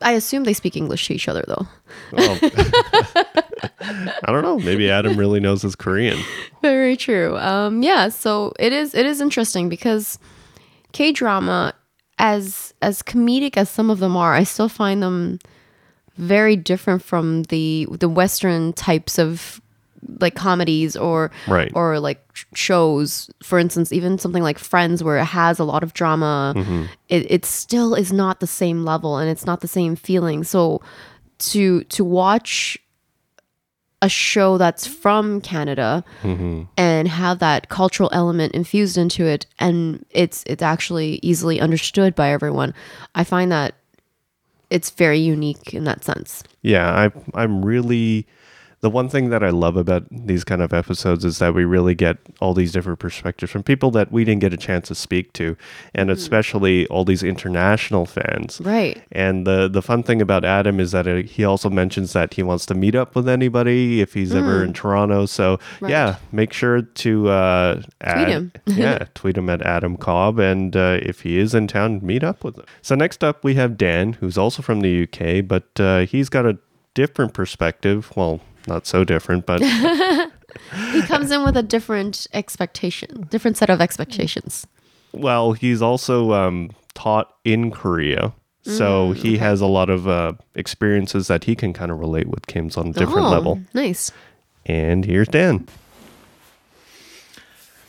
i 0.02 0.12
assume 0.12 0.44
they 0.44 0.52
speak 0.52 0.76
english 0.76 1.06
to 1.06 1.14
each 1.14 1.28
other 1.28 1.44
though 1.46 1.66
Well, 2.12 2.38
I 3.80 4.26
don't 4.26 4.42
know. 4.42 4.58
Maybe 4.58 4.90
Adam 4.90 5.16
really 5.16 5.40
knows 5.40 5.62
his 5.62 5.74
Korean. 5.74 6.18
Very 6.62 6.96
true. 6.96 7.36
Um, 7.38 7.82
yeah, 7.82 8.08
so 8.08 8.52
it 8.58 8.72
is 8.72 8.94
it 8.94 9.06
is 9.06 9.20
interesting 9.20 9.68
because 9.68 10.18
K 10.92 11.12
drama, 11.12 11.74
as 12.18 12.74
as 12.82 13.02
comedic 13.02 13.56
as 13.56 13.68
some 13.70 13.90
of 13.90 13.98
them 14.00 14.16
are, 14.16 14.34
I 14.34 14.44
still 14.44 14.68
find 14.68 15.02
them 15.02 15.38
very 16.16 16.56
different 16.56 17.02
from 17.02 17.44
the 17.44 17.86
the 17.90 18.08
Western 18.08 18.72
types 18.74 19.18
of 19.18 19.60
like 20.20 20.34
comedies 20.34 20.96
or 20.96 21.30
Right. 21.46 21.70
or 21.74 22.00
like 22.00 22.24
shows. 22.54 23.30
For 23.42 23.58
instance, 23.58 23.92
even 23.92 24.18
something 24.18 24.42
like 24.42 24.58
Friends, 24.58 25.02
where 25.02 25.18
it 25.18 25.24
has 25.24 25.58
a 25.58 25.64
lot 25.64 25.82
of 25.82 25.94
drama, 25.94 26.54
mm-hmm. 26.56 26.84
it, 27.08 27.30
it 27.30 27.44
still 27.44 27.94
is 27.94 28.12
not 28.12 28.40
the 28.40 28.46
same 28.46 28.84
level 28.84 29.18
and 29.18 29.30
it's 29.30 29.46
not 29.46 29.60
the 29.60 29.68
same 29.68 29.96
feeling. 29.96 30.44
So 30.44 30.80
to 31.38 31.84
to 31.84 32.04
watch 32.04 32.78
a 34.00 34.08
show 34.08 34.58
that's 34.58 34.86
from 34.86 35.40
Canada 35.40 36.04
mm-hmm. 36.22 36.62
and 36.76 37.08
have 37.08 37.40
that 37.40 37.68
cultural 37.68 38.08
element 38.12 38.54
infused 38.54 38.96
into 38.96 39.26
it 39.26 39.44
and 39.58 40.04
it's 40.10 40.44
it's 40.46 40.62
actually 40.62 41.18
easily 41.22 41.60
understood 41.60 42.14
by 42.14 42.30
everyone. 42.30 42.72
I 43.14 43.24
find 43.24 43.50
that 43.50 43.74
it's 44.70 44.90
very 44.90 45.18
unique 45.18 45.74
in 45.74 45.84
that 45.84 46.04
sense. 46.04 46.44
Yeah, 46.62 47.10
I 47.34 47.40
I'm 47.40 47.64
really 47.64 48.26
the 48.80 48.90
one 48.90 49.08
thing 49.08 49.30
that 49.30 49.42
I 49.42 49.50
love 49.50 49.76
about 49.76 50.04
these 50.10 50.44
kind 50.44 50.62
of 50.62 50.72
episodes 50.72 51.24
is 51.24 51.38
that 51.38 51.52
we 51.54 51.64
really 51.64 51.94
get 51.96 52.18
all 52.40 52.54
these 52.54 52.70
different 52.72 53.00
perspectives 53.00 53.50
from 53.50 53.62
people 53.64 53.90
that 53.92 54.12
we 54.12 54.24
didn't 54.24 54.40
get 54.40 54.52
a 54.52 54.56
chance 54.56 54.88
to 54.88 54.94
speak 54.94 55.32
to, 55.34 55.56
and 55.94 56.10
especially 56.10 56.86
all 56.86 57.04
these 57.04 57.22
international 57.24 58.06
fans. 58.06 58.60
Right. 58.62 59.02
And 59.10 59.46
the 59.46 59.68
the 59.68 59.82
fun 59.82 60.02
thing 60.02 60.22
about 60.22 60.44
Adam 60.44 60.78
is 60.78 60.92
that 60.92 61.08
uh, 61.08 61.16
he 61.16 61.44
also 61.44 61.68
mentions 61.68 62.12
that 62.12 62.34
he 62.34 62.42
wants 62.42 62.66
to 62.66 62.74
meet 62.74 62.94
up 62.94 63.16
with 63.16 63.28
anybody 63.28 64.00
if 64.00 64.14
he's 64.14 64.34
ever 64.34 64.62
in 64.64 64.72
Toronto. 64.72 65.26
So 65.26 65.58
Right. 65.80 65.90
yeah, 65.90 66.16
make 66.32 66.52
sure 66.52 66.82
to 66.82 67.28
uh, 67.28 67.82
add, 68.00 68.28
him. 68.28 68.52
yeah, 68.66 69.06
tweet 69.14 69.36
him 69.36 69.48
at 69.50 69.62
Adam 69.62 69.96
Cobb, 69.96 70.38
and 70.38 70.76
uh, 70.76 70.98
if 71.02 71.22
he 71.22 71.38
is 71.38 71.54
in 71.54 71.66
town, 71.66 72.00
meet 72.02 72.22
up 72.22 72.44
with 72.44 72.56
him. 72.56 72.64
So 72.82 72.94
next 72.94 73.24
up, 73.24 73.42
we 73.42 73.54
have 73.54 73.76
Dan, 73.76 74.14
who's 74.14 74.38
also 74.38 74.62
from 74.62 74.80
the 74.82 75.02
UK, 75.02 75.46
but 75.46 75.68
uh, 75.80 76.00
he's 76.06 76.28
got 76.28 76.46
a 76.46 76.58
different 76.94 77.34
perspective. 77.34 78.12
Well, 78.16 78.40
not 78.68 78.86
so 78.86 79.02
different, 79.04 79.44
but 79.46 79.60
He 80.92 81.02
comes 81.02 81.30
in 81.30 81.44
with 81.44 81.56
a 81.56 81.62
different 81.62 82.26
expectation, 82.32 83.26
different 83.30 83.56
set 83.56 83.70
of 83.70 83.80
expectations. 83.80 84.66
well, 85.12 85.52
he's 85.52 85.80
also 85.82 86.32
um, 86.32 86.70
taught 86.94 87.34
in 87.44 87.70
Korea. 87.70 88.32
Mm, 88.64 88.76
So 88.76 89.12
he 89.12 89.38
has 89.38 89.60
a 89.60 89.66
lot 89.66 89.88
of 89.90 90.06
uh, 90.06 90.32
experiences 90.54 91.26
that 91.28 91.44
he 91.44 91.54
can 91.56 91.72
kind 91.72 91.90
of 91.90 91.98
relate 91.98 92.28
with 92.28 92.46
Kim's 92.46 92.76
on 92.76 92.88
a 92.88 92.92
different 92.92 93.26
Oh, 93.26 93.30
level. 93.30 93.60
Nice. 93.74 94.12
And 94.66 95.04
here's 95.04 95.28
Dan. 95.28 95.66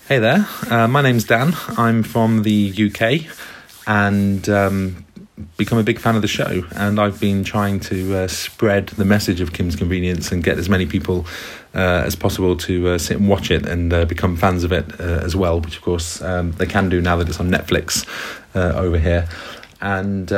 Hey 0.07 0.17
there, 0.19 0.47
uh, 0.71 0.87
my 0.87 1.01
name's 1.01 1.25
Dan. 1.25 1.53
I'm 1.77 2.01
from 2.03 2.41
the 2.43 2.73
UK 2.91 3.29
and 3.85 4.47
um, 4.49 5.05
become 5.57 5.77
a 5.77 5.83
big 5.83 5.99
fan 5.99 6.15
of 6.15 6.21
the 6.21 6.27
show. 6.27 6.63
And 6.75 6.99
I've 6.99 7.19
been 7.19 7.43
trying 7.43 7.79
to 7.81 8.15
uh, 8.15 8.27
spread 8.27 8.87
the 8.87 9.05
message 9.05 9.41
of 9.41 9.53
Kim's 9.53 9.75
Convenience 9.75 10.31
and 10.31 10.43
get 10.43 10.57
as 10.57 10.69
many 10.69 10.85
people 10.85 11.25
uh, 11.73 12.03
as 12.05 12.15
possible 12.15 12.55
to 12.57 12.89
uh, 12.89 12.97
sit 12.97 13.17
and 13.17 13.29
watch 13.29 13.51
it 13.51 13.65
and 13.67 13.93
uh, 13.93 14.05
become 14.05 14.35
fans 14.35 14.63
of 14.63 14.71
it 14.71 14.99
uh, 14.99 15.03
as 15.03 15.35
well, 15.35 15.61
which 15.61 15.77
of 15.77 15.81
course 15.83 16.21
um, 16.21 16.51
they 16.53 16.65
can 16.65 16.89
do 16.89 17.01
now 17.01 17.15
that 17.15 17.27
it's 17.27 17.39
on 17.39 17.49
Netflix 17.49 18.07
uh, 18.55 18.77
over 18.77 18.97
here. 18.97 19.27
And 19.81 20.29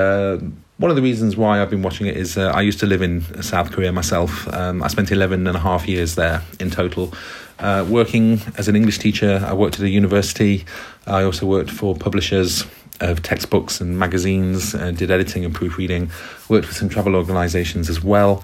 one 0.77 0.89
of 0.89 0.95
the 0.95 1.01
reasons 1.01 1.37
why 1.37 1.61
I've 1.61 1.69
been 1.69 1.83
watching 1.83 2.07
it 2.07 2.17
is 2.17 2.37
I 2.37 2.61
used 2.61 2.79
to 2.79 2.85
live 2.85 3.01
in 3.01 3.21
South 3.43 3.71
Korea 3.71 3.91
myself. 3.91 4.47
Um, 4.51 4.81
I 4.81 4.87
spent 4.87 5.11
11 5.11 5.45
and 5.47 5.55
a 5.55 5.59
half 5.59 5.87
years 5.87 6.15
there 6.15 6.41
in 6.59 6.69
total. 6.69 7.13
Working 7.59 8.41
as 8.57 8.67
an 8.67 8.75
English 8.75 8.97
teacher, 8.97 9.43
I 9.45 9.53
worked 9.53 9.75
at 9.75 9.81
a 9.81 9.89
university. 9.89 10.65
I 11.05 11.23
also 11.23 11.45
worked 11.45 11.69
for 11.69 11.95
publishers 11.95 12.65
of 13.01 13.21
textbooks 13.21 13.81
and 13.81 13.97
magazines, 13.99 14.73
uh, 14.73 14.91
did 14.91 15.11
editing 15.11 15.43
and 15.43 15.53
proofreading, 15.53 16.09
worked 16.47 16.67
with 16.67 16.77
some 16.77 16.89
travel 16.89 17.15
organisations 17.15 17.89
as 17.89 18.03
well, 18.03 18.43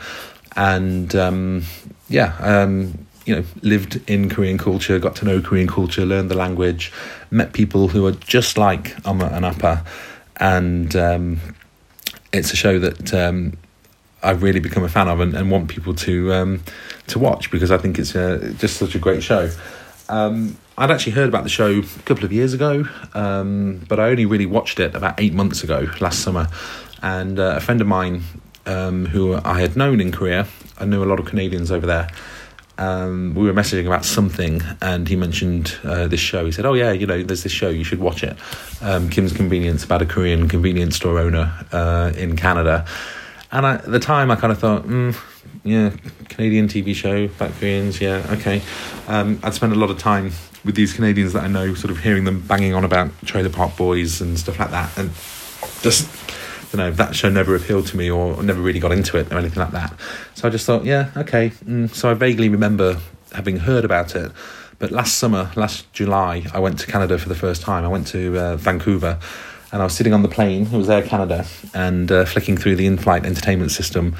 and 0.56 1.16
um, 1.16 1.64
yeah, 2.10 2.36
um, 2.40 3.08
you 3.26 3.36
know, 3.36 3.44
lived 3.62 4.02
in 4.10 4.30
Korean 4.30 4.58
culture, 4.58 5.00
got 5.00 5.16
to 5.18 5.26
know 5.26 5.42
Korean 5.42 5.68
culture, 5.68 6.06
learned 6.06 6.32
the 6.32 6.38
language, 6.38 6.92
met 7.30 7.54
people 7.54 7.90
who 7.90 8.06
are 8.06 8.14
just 8.14 8.58
like 8.58 8.96
Amma 9.06 9.26
and 9.28 9.46
Appa, 9.46 9.86
and 10.38 10.96
um, 10.96 11.40
it's 12.34 12.54
a 12.54 12.56
show 12.56 12.80
that 12.80 13.14
um, 13.14 13.58
I've 14.24 14.44
really 14.44 14.60
become 14.60 14.84
a 14.84 14.90
fan 14.90 15.08
of 15.08 15.20
and, 15.20 15.36
and 15.36 15.52
want 15.52 15.70
people 15.70 15.94
to 15.96 16.34
um, 16.34 16.64
to 17.08 17.20
watch 17.20 17.52
because 17.52 17.72
I 17.72 17.78
think 17.78 18.00
it's 18.00 18.16
uh, 18.16 18.54
just 18.58 18.78
such 18.78 18.96
a 18.96 19.00
great 19.00 19.24
show. 19.24 19.50
Um, 20.10 20.58
I'd 20.79 20.91
actually 20.91 21.13
heard 21.13 21.27
about 21.27 21.41
the 21.43 21.50
show 21.50 21.79
a 21.79 22.01
couple 22.03 22.24
of 22.24 22.31
years 22.31 22.53
ago, 22.53 22.86
um, 23.15 23.84
but 23.89 24.00
I 24.00 24.10
only 24.10 24.27
really 24.27 24.46
watched 24.46 24.79
it 24.79 24.93
about 24.93 25.19
eight 25.19 25.34
months 25.34 25.63
ago, 25.63 25.88
last 26.00 26.19
summer. 26.19 26.48
And 27.01 27.39
uh, 27.39 27.55
a 27.57 27.60
friend 27.60 27.81
of 27.81 27.88
mine 27.88 28.22
um, 28.67 29.07
who 29.07 29.39
I 29.43 29.60
had 29.60 29.75
known 29.75 30.00
in 30.00 30.12
Korea, 30.12 30.48
I 30.77 30.86
knew 30.86 31.03
a 31.03 31.05
lot 31.05 31.19
of 31.19 31.25
Canadians 31.25 31.72
over 31.72 31.88
there. 31.88 32.10
Um, 32.77 33.34
we 33.34 33.46
were 33.46 33.53
messaging 33.53 33.88
about 33.88 34.05
something, 34.05 34.62
and 34.79 35.07
he 35.07 35.15
mentioned 35.15 35.75
uh, 35.84 36.07
this 36.07 36.19
show. 36.19 36.46
He 36.46 36.51
said, 36.51 36.63
"Oh 36.63 36.75
yeah, 36.75 36.91
you 36.91 37.07
know, 37.07 37.24
there's 37.24 37.41
this 37.41 37.51
show. 37.51 37.69
You 37.69 37.84
should 37.84 38.00
watch 38.00 38.24
it. 38.24 38.38
Um, 38.79 39.10
Kim's 39.10 39.34
Convenience 39.34 39.84
about 39.84 40.03
a 40.03 40.05
Korean 40.05 40.48
convenience 40.48 40.96
store 40.96 41.17
owner 41.17 41.51
uh, 41.72 42.12
in 42.15 42.36
Canada." 42.36 42.86
And 43.51 43.65
I, 43.65 43.75
at 43.75 43.86
the 43.86 44.00
time, 44.00 44.29
I 44.29 44.36
kind 44.36 44.51
of 44.51 44.60
thought, 44.60 44.84
mm, 44.84 45.17
yeah, 45.63 45.91
Canadian 46.29 46.67
TV 46.67 46.93
show 46.93 47.24
about 47.24 47.51
Koreans, 47.53 48.00
yeah, 48.00 48.25
okay. 48.31 48.62
Um, 49.07 49.39
I'd 49.41 49.53
spent 49.53 49.74
a 49.74 49.75
lot 49.75 49.89
of 49.89 49.98
time 49.98 50.31
with 50.68 50.76
these 50.76 50.94
Canadians 50.94 51.34
that 51.34 51.44
I 51.44 51.48
know, 51.48 51.74
sort 51.74 51.90
of 51.90 52.00
hearing 52.00 52.26
them 52.26 52.42
banging 52.42 52.76
on 52.76 52.84
about 52.84 53.10
Trailer 53.26 53.50
Park 53.50 53.76
Boys 53.76 54.22
and 54.22 54.38
stuff 54.38 54.60
like 54.60 54.70
that, 54.70 54.96
and 54.98 55.10
just 55.82 56.08
you 56.72 56.78
know 56.78 56.92
that 56.92 57.16
show 57.16 57.30
never 57.30 57.56
appealed 57.56 57.88
to 57.88 57.98
me 57.98 58.12
or 58.12 58.44
never 58.44 58.62
really 58.62 58.80
got 58.80 58.92
into 58.92 59.18
it 59.18 59.32
or 59.32 59.38
anything 59.38 59.60
like 59.60 59.72
that. 59.72 59.94
So 60.36 60.48
I 60.48 60.52
just 60.52 60.68
thought, 60.68 60.86
yeah, 60.86 61.10
okay. 61.18 61.50
Mm, 61.66 61.92
so 61.92 62.12
I 62.12 62.14
vaguely 62.14 62.50
remember 62.50 63.00
having 63.32 63.58
heard 63.58 63.86
about 63.86 64.16
it. 64.16 64.32
But 64.78 64.92
last 64.92 65.18
summer, 65.18 65.50
last 65.56 65.92
July, 65.92 66.46
I 66.54 66.60
went 66.60 66.78
to 66.80 66.88
Canada 66.88 67.18
for 67.18 67.30
the 67.30 67.36
first 67.36 67.64
time. 67.64 67.84
I 67.84 67.88
went 67.88 68.06
to 68.08 68.38
uh, 68.38 68.58
Vancouver 68.58 69.18
and 69.72 69.82
I 69.82 69.86
was 69.86 69.94
sitting 69.94 70.14
on 70.14 70.22
the 70.22 70.30
plane, 70.30 70.64
it 70.64 70.72
was 70.72 70.90
Air 70.90 71.02
Canada, 71.02 71.46
and 71.74 72.12
uh, 72.12 72.26
flicking 72.26 72.58
through 72.58 72.76
the 72.76 72.86
in 72.86 72.98
flight 72.98 73.26
entertainment 73.26 73.72
system 73.72 74.16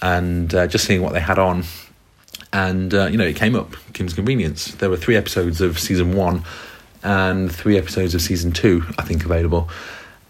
and 0.00 0.54
uh, 0.54 0.66
just 0.66 0.84
seeing 0.86 1.02
what 1.02 1.12
they 1.12 1.20
had 1.20 1.38
on. 1.38 1.64
And, 2.52 2.94
uh, 2.94 3.06
you 3.06 3.18
know, 3.18 3.26
it 3.26 3.36
came 3.36 3.54
up 3.54 3.74
Kim's 3.92 4.14
Convenience. 4.14 4.74
There 4.76 4.88
were 4.88 4.96
three 4.96 5.16
episodes 5.16 5.60
of 5.60 5.78
season 5.78 6.14
one 6.14 6.44
and 7.02 7.54
three 7.54 7.76
episodes 7.76 8.14
of 8.14 8.22
season 8.22 8.52
two, 8.52 8.84
I 8.98 9.02
think, 9.02 9.24
available. 9.24 9.68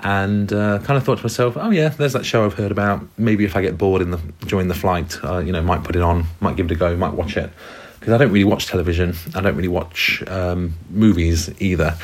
And 0.00 0.52
uh, 0.52 0.78
kind 0.80 0.96
of 0.96 1.04
thought 1.04 1.18
to 1.18 1.24
myself, 1.24 1.56
oh, 1.56 1.70
yeah, 1.70 1.88
there's 1.88 2.12
that 2.12 2.24
show 2.24 2.44
I've 2.44 2.54
heard 2.54 2.70
about. 2.70 3.04
Maybe 3.18 3.44
if 3.44 3.56
I 3.56 3.62
get 3.62 3.76
bored 3.76 4.00
in 4.00 4.10
the 4.12 4.18
during 4.46 4.68
the 4.68 4.74
flight, 4.74 5.18
uh, 5.24 5.38
you 5.38 5.52
know, 5.52 5.62
might 5.62 5.82
put 5.82 5.96
it 5.96 6.02
on, 6.02 6.26
might 6.40 6.56
give 6.56 6.66
it 6.66 6.72
a 6.72 6.76
go, 6.76 6.96
might 6.96 7.14
watch 7.14 7.36
it. 7.36 7.50
Because 7.98 8.14
I 8.14 8.18
don't 8.18 8.30
really 8.30 8.44
watch 8.44 8.66
television, 8.66 9.16
I 9.34 9.40
don't 9.40 9.56
really 9.56 9.68
watch 9.68 10.22
um, 10.28 10.74
movies 10.90 11.50
either. 11.60 11.96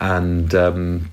And 0.00 0.54
um, 0.54 1.10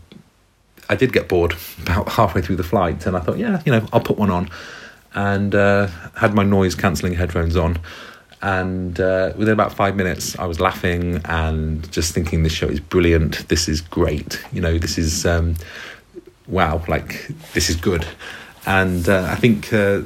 I 0.89 0.95
did 0.95 1.11
get 1.11 1.27
bored 1.27 1.55
about 1.81 2.09
halfway 2.09 2.41
through 2.41 2.57
the 2.57 2.63
flight, 2.63 3.05
and 3.05 3.17
I 3.17 3.19
thought, 3.19 3.37
yeah, 3.37 3.61
you 3.65 3.71
know, 3.73 3.85
I'll 3.91 4.01
put 4.01 4.17
one 4.17 4.29
on, 4.29 4.49
and 5.13 5.53
uh, 5.53 5.87
had 6.15 6.33
my 6.33 6.43
noise 6.43 6.75
cancelling 6.75 7.13
headphones 7.13 7.57
on. 7.57 7.77
And 8.41 8.99
uh, 8.99 9.33
within 9.35 9.53
about 9.53 9.73
five 9.73 9.95
minutes, 9.95 10.37
I 10.39 10.45
was 10.45 10.59
laughing 10.59 11.21
and 11.25 11.89
just 11.91 12.13
thinking, 12.13 12.43
this 12.43 12.53
show 12.53 12.67
is 12.67 12.79
brilliant. 12.79 13.47
This 13.49 13.67
is 13.67 13.81
great. 13.81 14.43
You 14.51 14.61
know, 14.61 14.77
this 14.77 14.97
is 14.97 15.25
um, 15.25 15.55
wow. 16.47 16.83
Like 16.87 17.27
this 17.53 17.69
is 17.69 17.75
good. 17.75 18.05
And 18.65 19.07
uh, 19.07 19.27
I 19.29 19.35
think 19.35 19.71
uh, 19.73 20.01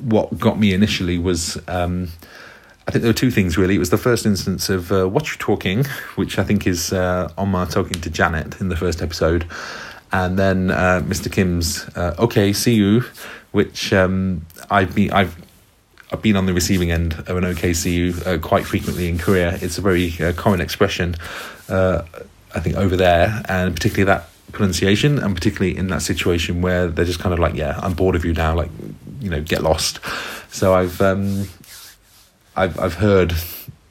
what 0.00 0.38
got 0.38 0.58
me 0.58 0.72
initially 0.72 1.18
was. 1.18 1.58
Um, 1.68 2.08
I 2.86 2.90
think 2.90 3.00
there 3.00 3.08
were 3.08 3.14
two 3.14 3.30
things 3.30 3.56
really. 3.56 3.76
It 3.76 3.78
was 3.78 3.88
the 3.88 3.96
first 3.96 4.26
instance 4.26 4.68
of 4.68 4.92
uh, 4.92 5.08
What 5.08 5.30
You 5.30 5.38
Talking, 5.38 5.86
which 6.16 6.38
I 6.38 6.44
think 6.44 6.66
is 6.66 6.92
uh, 6.92 7.32
Omar 7.38 7.64
talking 7.64 7.98
to 7.98 8.10
Janet 8.10 8.60
in 8.60 8.68
the 8.68 8.76
first 8.76 9.00
episode, 9.00 9.46
and 10.12 10.38
then 10.38 10.70
uh, 10.70 11.00
Mr. 11.06 11.32
Kim's 11.32 11.88
uh, 11.96 12.14
"Okay, 12.18 12.52
see 12.52 12.74
you," 12.74 13.02
which 13.52 13.90
um, 13.94 14.44
I've 14.70 14.94
been 14.94 15.10
I've 15.12 15.34
I've 16.12 16.22
been 16.22 16.36
on 16.36 16.46
the 16.46 16.54
receiving 16.54 16.90
end 16.90 17.14
of 17.26 17.36
an 17.36 17.44
"Okay, 17.44 17.72
see 17.72 17.94
you" 17.94 18.14
uh, 18.26 18.38
quite 18.38 18.66
frequently 18.66 19.08
in 19.08 19.18
Korea. 19.18 19.58
It's 19.60 19.78
a 19.78 19.80
very 19.80 20.14
uh, 20.20 20.32
common 20.34 20.60
expression, 20.60 21.16
uh, 21.68 22.02
I 22.54 22.60
think, 22.60 22.76
over 22.76 22.96
there, 22.96 23.42
and 23.48 23.74
particularly 23.74 24.04
that 24.04 24.28
pronunciation, 24.52 25.18
and 25.18 25.34
particularly 25.34 25.76
in 25.76 25.88
that 25.88 26.02
situation 26.02 26.62
where 26.62 26.88
they're 26.88 27.04
just 27.04 27.20
kind 27.20 27.32
of 27.32 27.38
like, 27.38 27.54
"Yeah, 27.54 27.78
I'm 27.82 27.94
bored 27.94 28.16
of 28.16 28.24
you 28.24 28.32
now," 28.32 28.54
like 28.54 28.70
you 29.20 29.30
know, 29.30 29.40
get 29.40 29.62
lost. 29.62 30.00
So 30.50 30.74
I've 30.74 31.00
um, 31.00 31.48
I've 32.54 32.78
I've 32.78 32.94
heard 32.94 33.34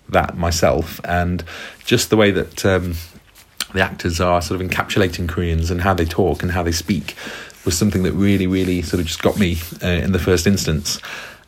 that 0.09 0.37
myself, 0.37 1.01
and 1.03 1.43
just 1.85 2.09
the 2.09 2.17
way 2.17 2.31
that. 2.31 2.65
Um, 2.65 2.95
the 3.73 3.81
actors 3.81 4.21
are 4.21 4.39
sort 4.39 4.61
of 4.61 4.67
encapsulating 4.69 5.27
Koreans 5.27 5.71
and 5.71 5.81
how 5.81 5.95
they 5.95 6.05
talk 6.05 6.43
and 6.43 6.51
how 6.51 6.61
they 6.61 6.71
speak 6.71 7.15
was 7.65 7.77
something 7.77 8.03
that 8.03 8.11
really, 8.11 8.47
really 8.47 8.81
sort 8.81 8.99
of 8.99 9.07
just 9.07 9.21
got 9.21 9.39
me 9.39 9.57
uh, 9.81 9.87
in 9.87 10.11
the 10.11 10.19
first 10.19 10.45
instance. 10.45 10.99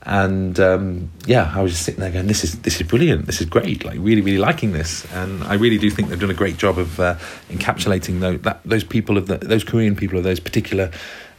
And 0.05 0.59
um, 0.59 1.11
yeah, 1.25 1.51
I 1.55 1.63
was 1.63 1.71
just 1.71 1.83
sitting 1.83 1.99
there 1.99 2.11
going, 2.11 2.27
"This 2.27 2.43
is 2.43 2.59
this 2.59 2.79
is 2.79 2.87
brilliant. 2.87 3.25
This 3.25 3.41
is 3.41 3.47
great. 3.47 3.83
Like 3.83 3.97
really, 3.99 4.21
really 4.21 4.37
liking 4.37 4.71
this." 4.71 5.03
And 5.13 5.43
I 5.43 5.55
really 5.55 5.79
do 5.79 5.89
think 5.89 6.09
they've 6.09 6.19
done 6.19 6.29
a 6.29 6.35
great 6.35 6.57
job 6.57 6.77
of 6.77 6.99
uh, 6.99 7.15
encapsulating 7.49 8.19
those, 8.19 8.41
that, 8.41 8.61
those 8.63 8.83
people 8.83 9.17
of 9.17 9.25
the, 9.25 9.37
those 9.37 9.63
Korean 9.63 9.95
people 9.95 10.19
of 10.19 10.23
those 10.23 10.39
particular 10.39 10.91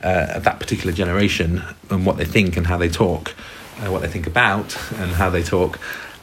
uh, 0.02 0.26
of 0.34 0.44
that 0.44 0.58
particular 0.58 0.92
generation 0.92 1.62
and 1.90 2.04
what 2.04 2.16
they 2.16 2.24
think 2.24 2.56
and 2.56 2.66
how 2.66 2.76
they 2.76 2.88
talk, 2.88 3.34
uh, 3.80 3.90
what 3.90 4.02
they 4.02 4.08
think 4.08 4.26
about 4.26 4.76
and 4.98 5.12
how 5.12 5.30
they 5.30 5.44
talk. 5.44 5.78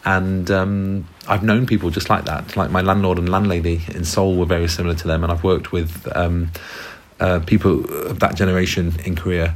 And 0.05 0.51
um, 0.51 1.07
I've 1.27 1.43
known 1.43 1.65
people 1.65 1.89
just 1.89 2.09
like 2.09 2.25
that. 2.25 2.57
Like 2.57 2.71
my 2.71 2.81
landlord 2.81 3.17
and 3.19 3.29
landlady 3.29 3.83
in 3.95 4.03
Seoul 4.03 4.35
were 4.35 4.45
very 4.45 4.67
similar 4.67 4.95
to 4.95 5.07
them, 5.07 5.23
and 5.23 5.31
I've 5.31 5.45
worked 5.45 5.71
with 5.71 6.07
um, 6.13 6.51
uh, 7.19 7.39
people 7.39 7.89
of 8.07 8.19
that 8.19 8.35
generation 8.35 8.93
in 9.05 9.15
Korea. 9.15 9.55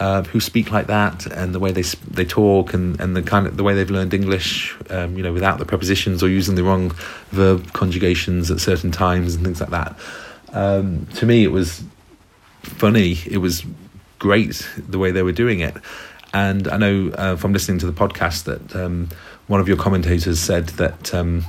Uh, 0.00 0.22
who 0.22 0.40
speak 0.40 0.72
like 0.72 0.86
that 0.86 1.26
and 1.26 1.54
the 1.54 1.58
way 1.58 1.72
they 1.72 1.82
they 2.10 2.24
talk 2.24 2.72
and, 2.72 2.98
and 3.02 3.14
the 3.14 3.22
kind 3.22 3.46
of 3.46 3.58
the 3.58 3.62
way 3.62 3.74
they've 3.74 3.90
learned 3.90 4.14
English, 4.14 4.74
um, 4.88 5.14
you 5.14 5.22
know, 5.22 5.30
without 5.30 5.58
the 5.58 5.66
prepositions 5.66 6.22
or 6.22 6.28
using 6.30 6.54
the 6.54 6.64
wrong 6.64 6.90
verb 7.32 7.70
conjugations 7.74 8.50
at 8.50 8.60
certain 8.60 8.90
times 8.90 9.34
and 9.34 9.44
things 9.44 9.60
like 9.60 9.68
that. 9.68 9.94
Um, 10.54 11.04
to 11.16 11.26
me, 11.26 11.44
it 11.44 11.52
was 11.52 11.84
funny. 12.62 13.18
It 13.26 13.42
was 13.42 13.62
great 14.18 14.66
the 14.78 14.98
way 14.98 15.10
they 15.10 15.22
were 15.22 15.32
doing 15.32 15.60
it, 15.60 15.76
and 16.32 16.66
I 16.66 16.78
know 16.78 17.10
uh, 17.10 17.36
from 17.36 17.52
listening 17.52 17.78
to 17.80 17.86
the 17.86 17.92
podcast 17.92 18.44
that 18.44 18.74
um, 18.74 19.10
one 19.48 19.60
of 19.60 19.68
your 19.68 19.76
commentators 19.76 20.40
said 20.40 20.68
that 20.80 21.12
um, 21.12 21.44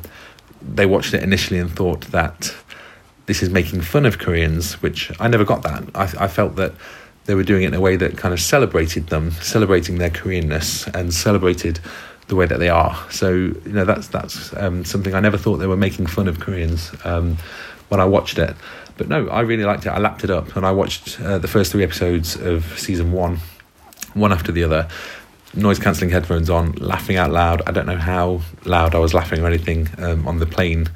they 0.62 0.86
watched 0.86 1.14
it 1.14 1.24
initially 1.24 1.58
and 1.58 1.72
thought 1.72 2.02
that 2.08 2.54
this 3.28 3.42
is 3.42 3.50
making 3.50 3.80
fun 3.80 4.06
of 4.06 4.20
Koreans, 4.20 4.82
which 4.82 5.10
I 5.22 5.30
never 5.30 5.46
got 5.46 5.64
that. 5.64 5.84
I, 5.96 6.26
I 6.26 6.28
felt 6.28 6.58
that 6.58 6.74
they 7.26 7.36
were 7.36 7.44
doing 7.44 7.64
it 7.64 7.68
in 7.68 7.74
a 7.74 7.80
way 7.80 7.96
that 7.96 8.18
kind 8.18 8.34
of 8.34 8.40
celebrated 8.40 9.08
them, 9.08 9.32
celebrating 9.32 9.98
their 9.98 10.10
Koreanness 10.10 10.88
and 10.94 11.14
celebrated 11.14 11.80
the 12.28 12.36
way 12.36 12.46
that 12.46 12.60
they 12.60 12.70
are. 12.70 12.98
So 13.12 13.32
you 13.32 13.62
know 13.66 13.86
that's 13.86 14.08
that's 14.08 14.56
um, 14.56 14.86
something 14.86 15.14
I 15.14 15.20
never 15.20 15.38
thought 15.38 15.58
they 15.58 15.68
were 15.68 15.78
making 15.78 16.08
fun 16.08 16.28
of 16.28 16.40
Koreans 16.40 16.92
um, 17.04 17.38
when 17.90 18.00
I 18.00 18.06
watched 18.06 18.40
it. 18.40 18.56
But 18.98 19.10
no, 19.10 19.28
I 19.30 19.42
really 19.42 19.64
liked 19.64 19.86
it. 19.86 19.90
I 19.90 20.00
lapped 20.00 20.24
it 20.24 20.30
up 20.30 20.56
and 20.56 20.66
I 20.66 20.72
watched 20.72 21.20
uh, 21.22 21.38
the 21.38 21.48
first 21.48 21.72
three 21.72 21.84
episodes 21.84 22.36
of 22.36 22.78
season 22.78 23.12
one, 23.12 23.40
one 24.14 24.32
after 24.32 24.52
the 24.52 24.64
other, 24.64 24.88
noise 25.56 25.80
cancelling 25.80 26.12
headphones 26.12 26.50
on, 26.50 26.74
laughing 26.74 27.18
out 27.18 27.32
loud. 27.32 27.62
I 27.68 27.72
don't 27.72 27.86
know 27.86 27.98
how 27.98 28.42
loud 28.66 28.96
I 28.96 29.00
was 29.00 29.14
laughing 29.14 29.42
or 29.42 29.48
anything 29.48 29.90
um, 29.98 30.28
on 30.28 30.40
the 30.40 30.46
plane 30.46 30.88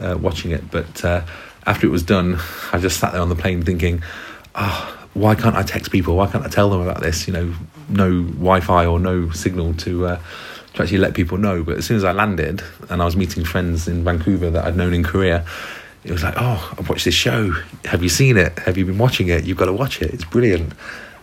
uh, 0.00 0.18
watching 0.20 0.50
it, 0.50 0.70
but 0.70 1.04
uh, 1.04 1.24
after 1.66 1.86
it 1.86 1.90
was 1.90 2.02
done, 2.02 2.38
I 2.72 2.78
just 2.78 2.98
sat 2.98 3.12
there 3.12 3.22
on 3.22 3.28
the 3.28 3.36
plane 3.36 3.62
thinking, 3.62 4.02
oh, 4.54 5.01
why 5.14 5.34
can't 5.34 5.56
I 5.56 5.62
text 5.62 5.92
people? 5.92 6.16
Why 6.16 6.26
can't 6.26 6.44
I 6.44 6.48
tell 6.48 6.70
them 6.70 6.80
about 6.80 7.02
this? 7.02 7.26
You 7.26 7.32
know, 7.32 7.54
no 7.88 8.22
Wi 8.22 8.60
Fi 8.60 8.86
or 8.86 8.98
no 8.98 9.30
signal 9.30 9.74
to. 9.74 10.06
Uh, 10.06 10.20
to 10.74 10.82
actually 10.82 10.96
let 10.96 11.12
people 11.12 11.36
know, 11.36 11.62
but 11.62 11.76
as 11.76 11.84
soon 11.84 11.98
as 11.98 12.04
I 12.04 12.12
landed 12.12 12.62
and 12.88 13.02
I 13.02 13.04
was 13.04 13.14
meeting 13.14 13.44
friends 13.44 13.86
in 13.86 14.04
Vancouver 14.04 14.48
that 14.48 14.64
I'd 14.64 14.74
known 14.74 14.94
in 14.94 15.02
Korea, 15.02 15.44
it 16.02 16.10
was 16.10 16.22
like, 16.22 16.32
oh, 16.38 16.74
I've 16.78 16.88
watched 16.88 17.04
this 17.04 17.14
show. 17.14 17.52
Have 17.84 18.02
you 18.02 18.08
seen 18.08 18.38
it? 18.38 18.58
Have 18.60 18.78
you 18.78 18.86
been 18.86 18.96
watching 18.96 19.28
it? 19.28 19.44
You've 19.44 19.58
got 19.58 19.66
to 19.66 19.72
watch 19.74 20.00
it. 20.00 20.14
It's 20.14 20.24
brilliant. 20.24 20.72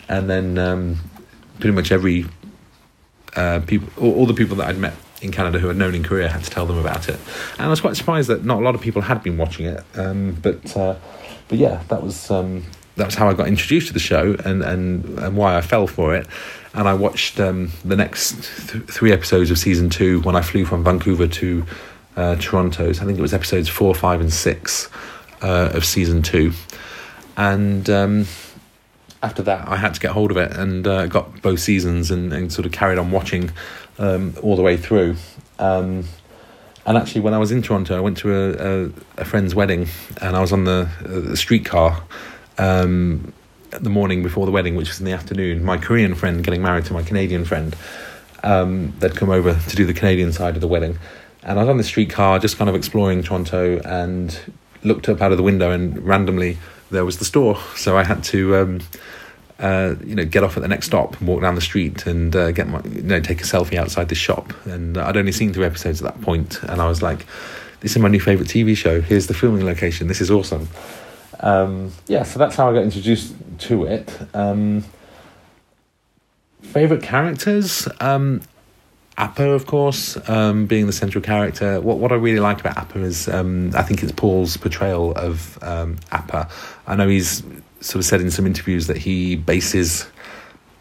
And 0.07 0.29
then 0.29 0.59
um, 0.59 0.99
pretty 1.59 1.75
much 1.75 1.91
every 1.91 2.27
uh, 3.35 3.61
people, 3.65 3.89
all, 4.01 4.19
all, 4.19 4.25
the 4.25 4.33
people 4.33 4.55
that 4.57 4.67
I'd 4.67 4.77
met 4.77 4.93
in 5.21 5.31
Canada 5.31 5.59
who 5.59 5.67
had 5.67 5.77
known 5.77 5.95
in 5.95 6.03
Korea 6.03 6.29
had 6.29 6.43
to 6.43 6.49
tell 6.49 6.65
them 6.65 6.77
about 6.77 7.09
it, 7.09 7.19
and 7.57 7.61
I 7.61 7.67
was 7.67 7.81
quite 7.81 7.95
surprised 7.95 8.29
that 8.29 8.45
not 8.45 8.59
a 8.59 8.63
lot 8.63 8.73
of 8.73 8.81
people 8.81 9.01
had 9.01 9.21
been 9.21 9.37
watching 9.37 9.65
it. 9.65 9.83
Um, 9.95 10.37
but 10.41 10.75
uh, 10.75 10.95
but 11.47 11.57
yeah, 11.57 11.83
that 11.89 12.01
was 12.01 12.31
um, 12.31 12.63
that 12.99 13.07
was 13.07 13.15
how 13.15 13.27
I 13.29 13.33
got 13.33 13.47
introduced 13.47 13.87
to 13.87 13.93
the 13.93 13.99
show 13.99 14.35
and 14.45 14.61
and, 14.63 15.19
and 15.19 15.35
why 15.35 15.57
I 15.57 15.61
fell 15.61 15.87
for 15.87 16.15
it. 16.15 16.27
And 16.73 16.87
I 16.87 16.93
watched 16.93 17.39
um, 17.39 17.71
the 17.83 17.95
next 17.95 18.69
th- 18.69 18.83
three 18.85 19.11
episodes 19.11 19.49
of 19.49 19.57
season 19.57 19.89
two 19.89 20.21
when 20.21 20.35
I 20.35 20.41
flew 20.41 20.65
from 20.65 20.83
Vancouver 20.83 21.27
to 21.27 21.65
uh, 22.15 22.35
Toronto. 22.35 22.93
So 22.93 23.01
I 23.01 23.05
think 23.05 23.17
it 23.17 23.21
was 23.21 23.33
episodes 23.33 23.67
four, 23.67 23.95
five, 23.95 24.21
and 24.21 24.31
six 24.31 24.87
uh, 25.41 25.71
of 25.73 25.83
season 25.83 26.21
two 26.21 26.53
and 27.39 27.89
um, 27.89 28.25
after 29.23 29.41
that, 29.43 29.65
I 29.69 29.77
had 29.77 29.93
to 29.93 29.99
get 30.01 30.11
hold 30.11 30.29
of 30.29 30.35
it 30.35 30.51
and 30.51 30.85
uh, 30.85 31.07
got 31.07 31.41
both 31.41 31.61
seasons 31.61 32.11
and, 32.11 32.33
and 32.33 32.51
sort 32.51 32.65
of 32.65 32.73
carried 32.73 32.97
on 32.97 33.11
watching 33.11 33.51
um, 33.97 34.33
all 34.43 34.57
the 34.57 34.61
way 34.61 34.75
through. 34.75 35.15
Um, 35.57 36.03
and 36.85 36.97
actually, 36.97 37.21
when 37.21 37.33
I 37.33 37.37
was 37.37 37.51
in 37.51 37.61
Toronto, 37.61 37.95
I 37.95 38.01
went 38.01 38.17
to 38.17 38.33
a, 38.33 38.87
a, 38.87 38.91
a 39.21 39.25
friend's 39.25 39.55
wedding, 39.55 39.87
and 40.21 40.35
I 40.35 40.41
was 40.41 40.51
on 40.51 40.65
the, 40.65 40.89
uh, 41.05 41.29
the 41.29 41.37
streetcar 41.37 42.03
um, 42.59 43.33
the 43.71 43.89
morning 43.89 44.21
before 44.21 44.45
the 44.45 44.51
wedding, 44.51 44.75
which 44.75 44.89
was 44.89 44.99
in 44.99 45.05
the 45.05 45.13
afternoon. 45.13 45.63
My 45.63 45.77
Korean 45.77 46.13
friend 46.13 46.43
getting 46.43 46.61
married 46.61 46.85
to 46.85 46.93
my 46.93 47.01
Canadian 47.01 47.45
friend. 47.45 47.75
Um, 48.43 48.93
they'd 48.99 49.15
come 49.15 49.29
over 49.29 49.53
to 49.53 49.75
do 49.75 49.85
the 49.85 49.93
Canadian 49.93 50.31
side 50.31 50.55
of 50.55 50.61
the 50.61 50.67
wedding, 50.67 50.99
and 51.43 51.57
I 51.57 51.63
was 51.63 51.69
on 51.69 51.77
the 51.77 51.83
streetcar 51.83 52.39
just 52.39 52.57
kind 52.57 52.69
of 52.69 52.75
exploring 52.75 53.23
Toronto 53.23 53.79
and 53.83 54.37
looked 54.83 55.09
up 55.09 55.21
out 55.21 55.31
of 55.31 55.37
the 55.37 55.43
window, 55.43 55.71
and 55.71 56.05
randomly 56.05 56.57
there 56.91 57.05
was 57.05 57.17
the 57.17 57.25
store. 57.25 57.57
So 57.75 57.97
I 57.97 58.03
had 58.03 58.23
to. 58.25 58.55
Um, 58.57 58.79
uh, 59.59 59.95
you 60.05 60.15
know, 60.15 60.23
get 60.23 60.41
off 60.41 60.55
at 60.55 60.61
the 60.61 60.69
next 60.69 60.85
stop 60.85 61.19
and 61.19 61.27
walk 61.27 61.41
down 61.41 61.53
the 61.53 61.59
street 61.59 62.07
and 62.07 62.33
uh, 62.33 62.49
get 62.51 62.69
my, 62.69 62.81
you 62.85 63.01
know, 63.01 63.19
take 63.19 63.41
a 63.41 63.43
selfie 63.43 63.75
outside 63.75 64.07
the 64.07 64.15
shop. 64.15 64.53
And 64.65 64.97
I'd 64.97 65.17
only 65.17 65.33
seen 65.33 65.51
three 65.51 65.65
episodes 65.65 66.01
at 66.01 66.13
that 66.13 66.21
point, 66.21 66.63
and 66.63 66.81
I 66.81 66.87
was 66.87 67.01
like, 67.01 67.25
"This 67.81 67.91
is 67.91 67.97
my 68.01 68.07
new 68.07 68.21
favorite 68.21 68.47
TV 68.47 68.75
show. 68.77 69.01
Here's 69.01 69.27
the 69.27 69.33
filming 69.33 69.65
location. 69.65 70.07
This 70.07 70.21
is 70.21 70.31
awesome." 70.31 70.69
Um, 71.39 71.91
yeah, 72.07 72.23
so 72.23 72.39
that's 72.39 72.55
how 72.55 72.69
I 72.69 72.73
got 72.73 72.83
introduced 72.83 73.33
to 73.59 73.85
it. 73.85 74.17
Um, 74.33 74.83
favorite 76.61 77.03
characters? 77.03 77.87
Um, 77.99 78.41
Appa, 79.17 79.49
of 79.49 79.65
course, 79.65 80.17
um, 80.29 80.65
being 80.65 80.85
the 80.85 80.93
central 80.93 81.21
character. 81.21 81.81
What 81.81 81.97
what 81.97 82.13
I 82.13 82.15
really 82.15 82.39
like 82.39 82.61
about 82.61 82.77
Appa 82.77 83.01
is 83.01 83.27
um, 83.27 83.71
I 83.75 83.83
think 83.83 84.01
it's 84.01 84.13
Paul's 84.13 84.55
portrayal 84.55 85.11
of 85.11 85.59
um, 85.61 85.97
Appa. 86.11 86.47
I 86.87 86.95
know 86.95 87.07
he's 87.09 87.43
sort 87.81 87.97
of 87.97 88.05
said 88.05 88.21
in 88.21 88.31
some 88.31 88.45
interviews 88.45 88.87
that 88.87 88.97
he 88.97 89.35
bases 89.35 90.07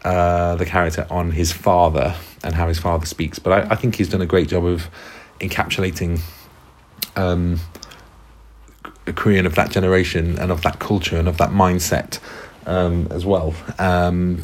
uh, 0.05 0.55
the 0.55 0.65
character 0.65 1.05
on 1.09 1.31
his 1.31 1.51
father 1.51 2.15
and 2.43 2.55
how 2.55 2.69
his 2.69 2.79
father 2.79 3.05
speaks, 3.05 3.39
but 3.39 3.51
I, 3.51 3.73
I 3.73 3.75
think 3.75 3.95
he's 3.95 4.07
done 4.07 4.21
a 4.21 4.25
great 4.25 4.47
job 4.47 4.65
of 4.65 4.89
encapsulating 5.41 6.21
um, 7.17 7.59
a 9.09 9.13
Korean 9.13 9.45
of 9.45 9.55
that 9.55 9.71
generation 9.71 10.37
and 10.39 10.51
of 10.51 10.61
that 10.61 10.79
culture 10.79 11.17
and 11.17 11.27
of 11.27 11.37
that 11.37 11.49
mindset 11.49 12.19
um, 12.65 13.07
as 13.11 13.25
well. 13.25 13.53
Um, 13.77 14.41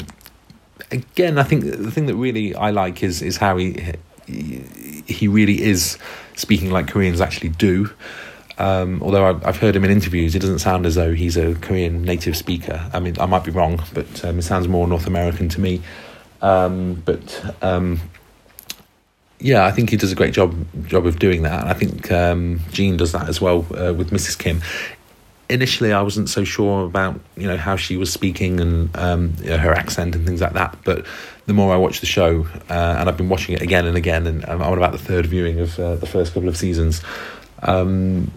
again, 0.90 1.38
I 1.38 1.42
think 1.42 1.64
the 1.64 1.90
thing 1.90 2.06
that 2.06 2.16
really 2.16 2.54
I 2.54 2.70
like 2.70 3.02
is 3.02 3.22
is 3.22 3.36
how 3.38 3.56
he 3.56 3.94
he 4.26 5.28
really 5.28 5.62
is 5.62 5.98
speaking 6.34 6.70
like 6.70 6.88
Koreans 6.88 7.20
actually 7.20 7.50
do. 7.50 7.90
Um, 8.58 9.02
although 9.02 9.26
I've, 9.26 9.44
I've 9.44 9.56
heard 9.58 9.76
him 9.76 9.84
in 9.84 9.90
interviews, 9.90 10.34
it 10.34 10.38
doesn't 10.38 10.60
sound 10.60 10.86
as 10.86 10.94
though 10.94 11.12
he's 11.12 11.36
a 11.36 11.54
Korean 11.56 12.02
native 12.02 12.36
speaker. 12.36 12.88
I 12.92 13.00
mean, 13.00 13.14
I 13.20 13.26
might 13.26 13.44
be 13.44 13.50
wrong, 13.50 13.82
but 13.92 14.24
um, 14.24 14.38
it 14.38 14.42
sounds 14.42 14.66
more 14.66 14.88
North 14.88 15.06
American 15.06 15.48
to 15.50 15.60
me. 15.60 15.82
Um, 16.40 17.02
but 17.04 17.54
um, 17.62 18.00
yeah, 19.38 19.64
I 19.64 19.70
think 19.70 19.90
he 19.90 19.96
does 19.96 20.12
a 20.12 20.14
great 20.14 20.32
job 20.32 20.54
job 20.86 21.06
of 21.06 21.18
doing 21.18 21.42
that. 21.42 21.62
And 21.62 21.70
I 21.70 21.74
think 21.74 22.10
um, 22.10 22.60
Jean 22.70 22.96
does 22.96 23.12
that 23.12 23.28
as 23.28 23.40
well 23.40 23.58
uh, 23.76 23.92
with 23.92 24.10
Mrs. 24.10 24.38
Kim. 24.38 24.62
Initially, 25.48 25.92
I 25.92 26.02
wasn't 26.02 26.28
so 26.28 26.42
sure 26.42 26.84
about 26.84 27.20
you 27.36 27.46
know 27.46 27.56
how 27.56 27.76
she 27.76 27.96
was 27.96 28.12
speaking 28.12 28.60
and 28.60 28.96
um, 28.96 29.34
you 29.40 29.50
know, 29.50 29.58
her 29.58 29.72
accent 29.72 30.14
and 30.14 30.26
things 30.26 30.40
like 30.40 30.54
that. 30.54 30.76
But 30.84 31.06
the 31.46 31.52
more 31.52 31.72
I 31.72 31.76
watch 31.76 32.00
the 32.00 32.06
show, 32.06 32.46
uh, 32.68 32.96
and 32.98 33.08
I've 33.08 33.16
been 33.16 33.28
watching 33.28 33.54
it 33.54 33.62
again 33.62 33.86
and 33.86 33.96
again, 33.96 34.26
and 34.26 34.44
I'm 34.46 34.62
on 34.62 34.76
about 34.76 34.92
the 34.92 34.98
third 34.98 35.26
viewing 35.26 35.60
of 35.60 35.78
uh, 35.78 35.96
the 35.96 36.06
first 36.06 36.34
couple 36.34 36.48
of 36.48 36.56
seasons. 36.56 37.02
Um, 37.62 38.32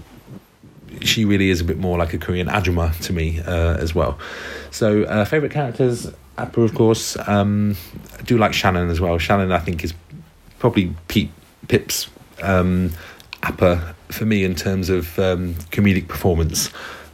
she 1.02 1.26
really 1.26 1.50
is 1.50 1.62
a 1.62 1.64
bit 1.64 1.78
more 1.78 1.98
like 1.98 2.14
a 2.14 2.18
Korean 2.18 2.48
Ajuma 2.48 2.98
to 3.06 3.14
me 3.14 3.40
uh, 3.40 3.78
as 3.78 3.96
well. 3.96 4.20
So, 4.72 5.04
uh, 5.04 5.26
favorite 5.26 5.52
characters, 5.52 6.12
Appa, 6.38 6.62
of 6.62 6.76
course. 6.76 7.18
Um, 7.28 7.76
I 8.18 8.22
do 8.24 8.38
like 8.38 8.54
Shannon 8.54 8.90
as 8.90 9.00
well. 9.00 9.18
Shannon, 9.18 9.52
I 9.52 9.60
think, 9.60 9.84
is 9.84 9.94
probably 10.60 10.94
Pete 11.08 11.32
Pip's 11.68 12.10
um, 12.44 12.92
Appa 13.44 13.96
for 14.10 14.26
me 14.26 14.44
in 14.44 14.56
terms 14.56 14.90
of 14.90 15.18
um, 15.20 15.56
comedic 15.72 16.08
performance. 16.08 16.70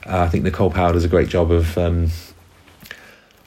Uh, 0.06 0.20
I 0.20 0.30
think 0.30 0.44
Nicole 0.44 0.72
Power 0.72 0.94
does 0.94 1.04
a 1.04 1.10
great 1.10 1.30
job 1.30 1.52
of 1.52 1.78
um, 1.78 2.10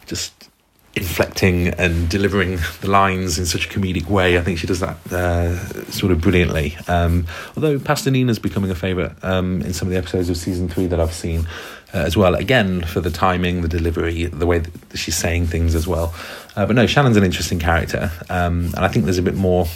just 0.06 0.48
inflecting 0.94 1.68
and 1.68 2.08
delivering 2.08 2.58
the 2.80 2.90
lines 2.90 3.38
in 3.38 3.46
such 3.46 3.66
a 3.66 3.68
comedic 3.68 4.08
way. 4.08 4.37
I 4.37 4.40
think 4.40 4.58
she 4.58 4.66
does 4.66 4.80
that 4.80 4.96
uh, 5.12 5.56
sort 5.90 6.12
of 6.12 6.20
brilliantly. 6.20 6.76
Um, 6.88 7.26
although 7.56 7.78
Pastor 7.78 8.11
Nina's 8.11 8.38
becoming 8.38 8.70
a 8.70 8.74
favourite 8.74 9.12
um, 9.22 9.62
in 9.62 9.72
some 9.72 9.87
of 9.87 9.92
the 9.92 9.98
episodes 9.98 10.28
of 10.28 10.37
season 10.37 10.68
three 10.68 10.87
that 10.87 10.98
I've 10.98 11.14
seen 11.14 11.46
uh, 11.94 11.98
as 11.98 12.16
well. 12.16 12.35
Again, 12.35 12.83
for 12.83 13.01
the 13.01 13.11
timing, 13.11 13.62
the 13.62 13.68
delivery, 13.68 14.27
the 14.27 14.46
way 14.46 14.59
that 14.59 14.96
she's 14.98 15.16
saying 15.16 15.46
things 15.46 15.74
as 15.74 15.87
well. 15.87 16.14
Uh, 16.57 16.66
but 16.66 16.77
no, 16.77 16.87
Shannon's 16.87 17.16
an 17.16 17.24
interesting 17.24 17.59
character, 17.59 18.11
um, 18.29 18.66
and 18.74 18.81
I 18.81 18.88
think 18.88 19.05
there's 19.05 19.18
a 19.18 19.22
bit 19.22 19.35
more 19.35 19.66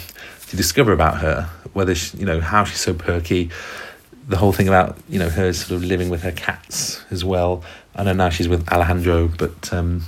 to 0.47 0.57
discover 0.57 0.91
about 0.91 1.17
her. 1.19 1.49
Whether 1.73 1.95
she, 1.95 2.17
you 2.17 2.25
know 2.25 2.39
how 2.39 2.63
she's 2.63 2.79
so 2.79 2.93
perky. 2.93 3.49
The 4.27 4.37
whole 4.37 4.53
thing 4.53 4.67
about 4.67 4.97
you 5.09 5.19
know 5.19 5.29
her 5.29 5.51
sort 5.53 5.71
of 5.71 5.83
living 5.83 6.09
with 6.09 6.21
her 6.23 6.31
cats 6.31 7.03
as 7.11 7.25
well. 7.25 7.63
I 7.95 8.03
know 8.03 8.13
now 8.13 8.29
she's 8.29 8.47
with 8.47 8.67
Alejandro, 8.71 9.27
but 9.27 9.73
um, 9.73 10.03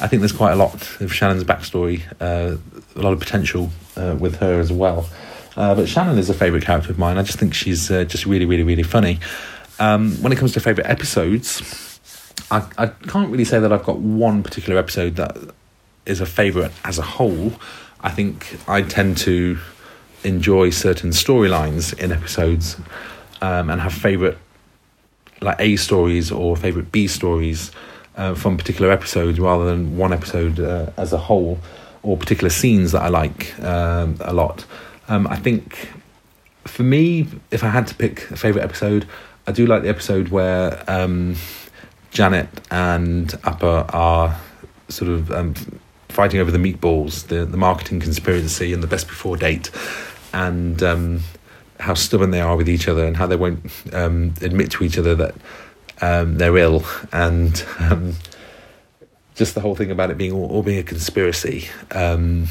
I 0.00 0.06
think 0.06 0.20
there's 0.20 0.32
quite 0.32 0.52
a 0.52 0.56
lot 0.56 1.00
of 1.00 1.12
Shannon's 1.12 1.44
backstory, 1.44 2.02
uh, 2.20 2.56
a 2.96 3.02
lot 3.02 3.12
of 3.12 3.20
potential 3.20 3.70
uh, 3.96 4.16
with 4.18 4.36
her 4.36 4.60
as 4.60 4.72
well. 4.72 5.08
Uh, 5.56 5.74
but 5.74 5.88
Shannon 5.88 6.18
is 6.18 6.30
a 6.30 6.34
favourite 6.34 6.64
character 6.64 6.92
of 6.92 6.98
mine. 6.98 7.18
I 7.18 7.22
just 7.24 7.38
think 7.38 7.52
she's 7.52 7.90
uh, 7.90 8.04
just 8.04 8.26
really, 8.26 8.44
really, 8.44 8.62
really 8.62 8.84
funny. 8.84 9.18
Um, 9.78 10.12
when 10.22 10.32
it 10.32 10.36
comes 10.36 10.52
to 10.54 10.60
favourite 10.60 10.90
episodes, 10.90 12.00
I, 12.50 12.66
I 12.76 12.86
can't 12.86 13.30
really 13.30 13.44
say 13.44 13.58
that 13.60 13.72
I've 13.72 13.84
got 13.84 13.98
one 13.98 14.42
particular 14.42 14.78
episode 14.78 15.16
that 15.16 15.36
is 16.06 16.20
a 16.20 16.26
favourite 16.26 16.72
as 16.84 16.98
a 16.98 17.02
whole. 17.02 17.52
I 18.00 18.10
think 18.10 18.58
I 18.68 18.82
tend 18.82 19.18
to 19.18 19.58
enjoy 20.24 20.70
certain 20.70 21.10
storylines 21.10 21.96
in 21.98 22.12
episodes 22.12 22.76
um, 23.40 23.70
and 23.70 23.80
have 23.80 23.92
favourite 23.92 24.36
like 25.40 25.56
A 25.60 25.76
stories 25.76 26.32
or 26.32 26.56
favourite 26.56 26.90
B 26.90 27.06
stories 27.06 27.70
uh, 28.16 28.34
from 28.34 28.56
particular 28.56 28.90
episodes 28.90 29.38
rather 29.38 29.64
than 29.64 29.96
one 29.96 30.12
episode 30.12 30.58
uh, 30.58 30.90
as 30.96 31.12
a 31.12 31.18
whole 31.18 31.58
or 32.02 32.16
particular 32.16 32.50
scenes 32.50 32.92
that 32.92 33.02
I 33.02 33.08
like 33.08 33.58
um, 33.62 34.16
a 34.20 34.32
lot. 34.32 34.64
Um, 35.08 35.26
I 35.28 35.36
think 35.36 35.90
for 36.64 36.82
me, 36.82 37.26
if 37.50 37.62
I 37.62 37.68
had 37.68 37.86
to 37.88 37.94
pick 37.94 38.30
a 38.30 38.36
favourite 38.36 38.64
episode, 38.64 39.06
I 39.48 39.50
do 39.50 39.64
like 39.64 39.82
the 39.82 39.88
episode 39.88 40.28
where 40.28 40.84
um, 40.88 41.34
Janet 42.10 42.50
and 42.70 43.32
Appa 43.44 43.86
are 43.94 44.38
sort 44.90 45.10
of 45.10 45.32
um, 45.32 45.54
fighting 46.10 46.38
over 46.38 46.50
the 46.50 46.58
meatballs, 46.58 47.28
the, 47.28 47.46
the 47.46 47.56
marketing 47.56 47.98
conspiracy, 47.98 48.74
and 48.74 48.82
the 48.82 48.86
best 48.86 49.08
before 49.08 49.38
date, 49.38 49.70
and 50.34 50.82
um, 50.82 51.20
how 51.80 51.94
stubborn 51.94 52.30
they 52.30 52.42
are 52.42 52.58
with 52.58 52.68
each 52.68 52.88
other 52.88 53.06
and 53.06 53.16
how 53.16 53.26
they 53.26 53.36
won't 53.36 53.64
um, 53.94 54.34
admit 54.42 54.70
to 54.72 54.84
each 54.84 54.98
other 54.98 55.14
that 55.14 55.34
um, 56.02 56.36
they're 56.36 56.58
ill, 56.58 56.84
and 57.10 57.64
um, 57.78 58.16
just 59.34 59.54
the 59.54 59.62
whole 59.62 59.74
thing 59.74 59.90
about 59.90 60.10
it 60.10 60.18
being 60.18 60.32
all, 60.32 60.50
all 60.50 60.62
being 60.62 60.78
a 60.78 60.82
conspiracy 60.82 61.70
um, 61.92 62.48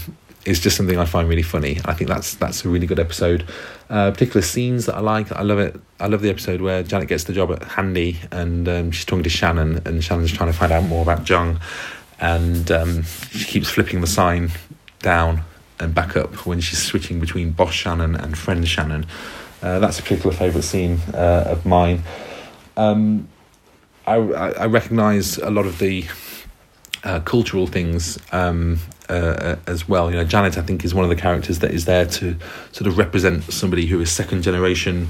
is 0.48 0.62
just 0.62 0.78
something 0.78 0.98
I 0.98 1.06
find 1.06 1.28
really 1.28 1.44
funny. 1.44 1.80
I 1.84 1.94
think 1.94 2.10
that's 2.10 2.36
that's 2.36 2.64
a 2.64 2.70
really 2.70 2.88
good 2.88 3.00
episode. 3.00 3.46
Uh, 3.90 4.12
particular 4.12 4.42
scenes 4.42 4.86
that 4.86 4.96
I 4.96 5.02
like, 5.02 5.32
I 5.34 5.42
love 5.42 5.60
it. 5.60 5.80
I 6.00 6.08
love 6.08 6.22
the 6.22 6.30
episode 6.30 6.62
where 6.62 6.84
Janet 6.84 7.10
gets 7.10 7.26
the 7.26 7.34
job 7.34 7.52
at 7.52 7.64
Handy 7.64 8.18
and 8.32 8.68
um, 8.70 8.92
she's 8.92 9.06
talking 9.06 9.24
to 9.24 9.30
Shannon, 9.30 9.82
and 9.86 10.02
Shannon's 10.04 10.32
trying 10.32 10.52
to 10.52 10.58
find 10.58 10.72
out 10.72 10.86
more 10.86 11.02
about 11.02 11.30
Jung, 11.30 11.60
and 12.20 12.72
um, 12.72 13.04
she 13.04 13.46
keeps 13.46 13.70
flipping 13.70 14.00
the 14.00 14.08
sign 14.08 14.52
down 15.00 15.42
and 15.80 15.94
back 15.94 16.16
up 16.16 16.46
when 16.46 16.62
she's 16.62 16.82
switching 16.82 17.20
between 17.20 17.52
boss 17.52 17.74
Shannon 17.74 18.16
and 18.16 18.38
friend 18.38 18.66
Shannon. 18.66 19.06
Uh, 19.62 19.80
that's 19.80 20.00
a 20.00 20.02
particular 20.02 20.36
favourite 20.36 20.64
scene 20.64 21.00
uh, 21.14 21.44
of 21.48 21.66
mine. 21.66 22.04
Um, 22.78 23.28
I, 24.06 24.16
I 24.16 24.66
recognise 24.68 25.38
a 25.38 25.50
lot 25.50 25.66
of 25.66 25.80
the 25.80 26.06
uh, 27.04 27.20
cultural 27.20 27.68
things 27.68 28.18
um, 28.32 28.80
uh, 29.10 29.56
as 29.68 29.88
well. 29.88 30.10
You 30.12 30.18
know, 30.18 30.24
Janet, 30.24 30.58
I 30.58 30.62
think, 30.62 30.84
is 30.84 30.94
one 30.94 31.04
of 31.04 31.10
the 31.10 31.16
characters 31.16 31.60
that 31.60 31.72
is 31.72 31.86
there 31.86 32.06
to 32.06 32.36
sort 32.72 32.88
of 32.88 32.98
represent 32.98 33.44
somebody 33.46 33.86
who 33.86 34.00
is 34.02 34.12
second 34.12 34.44
generation 34.44 35.10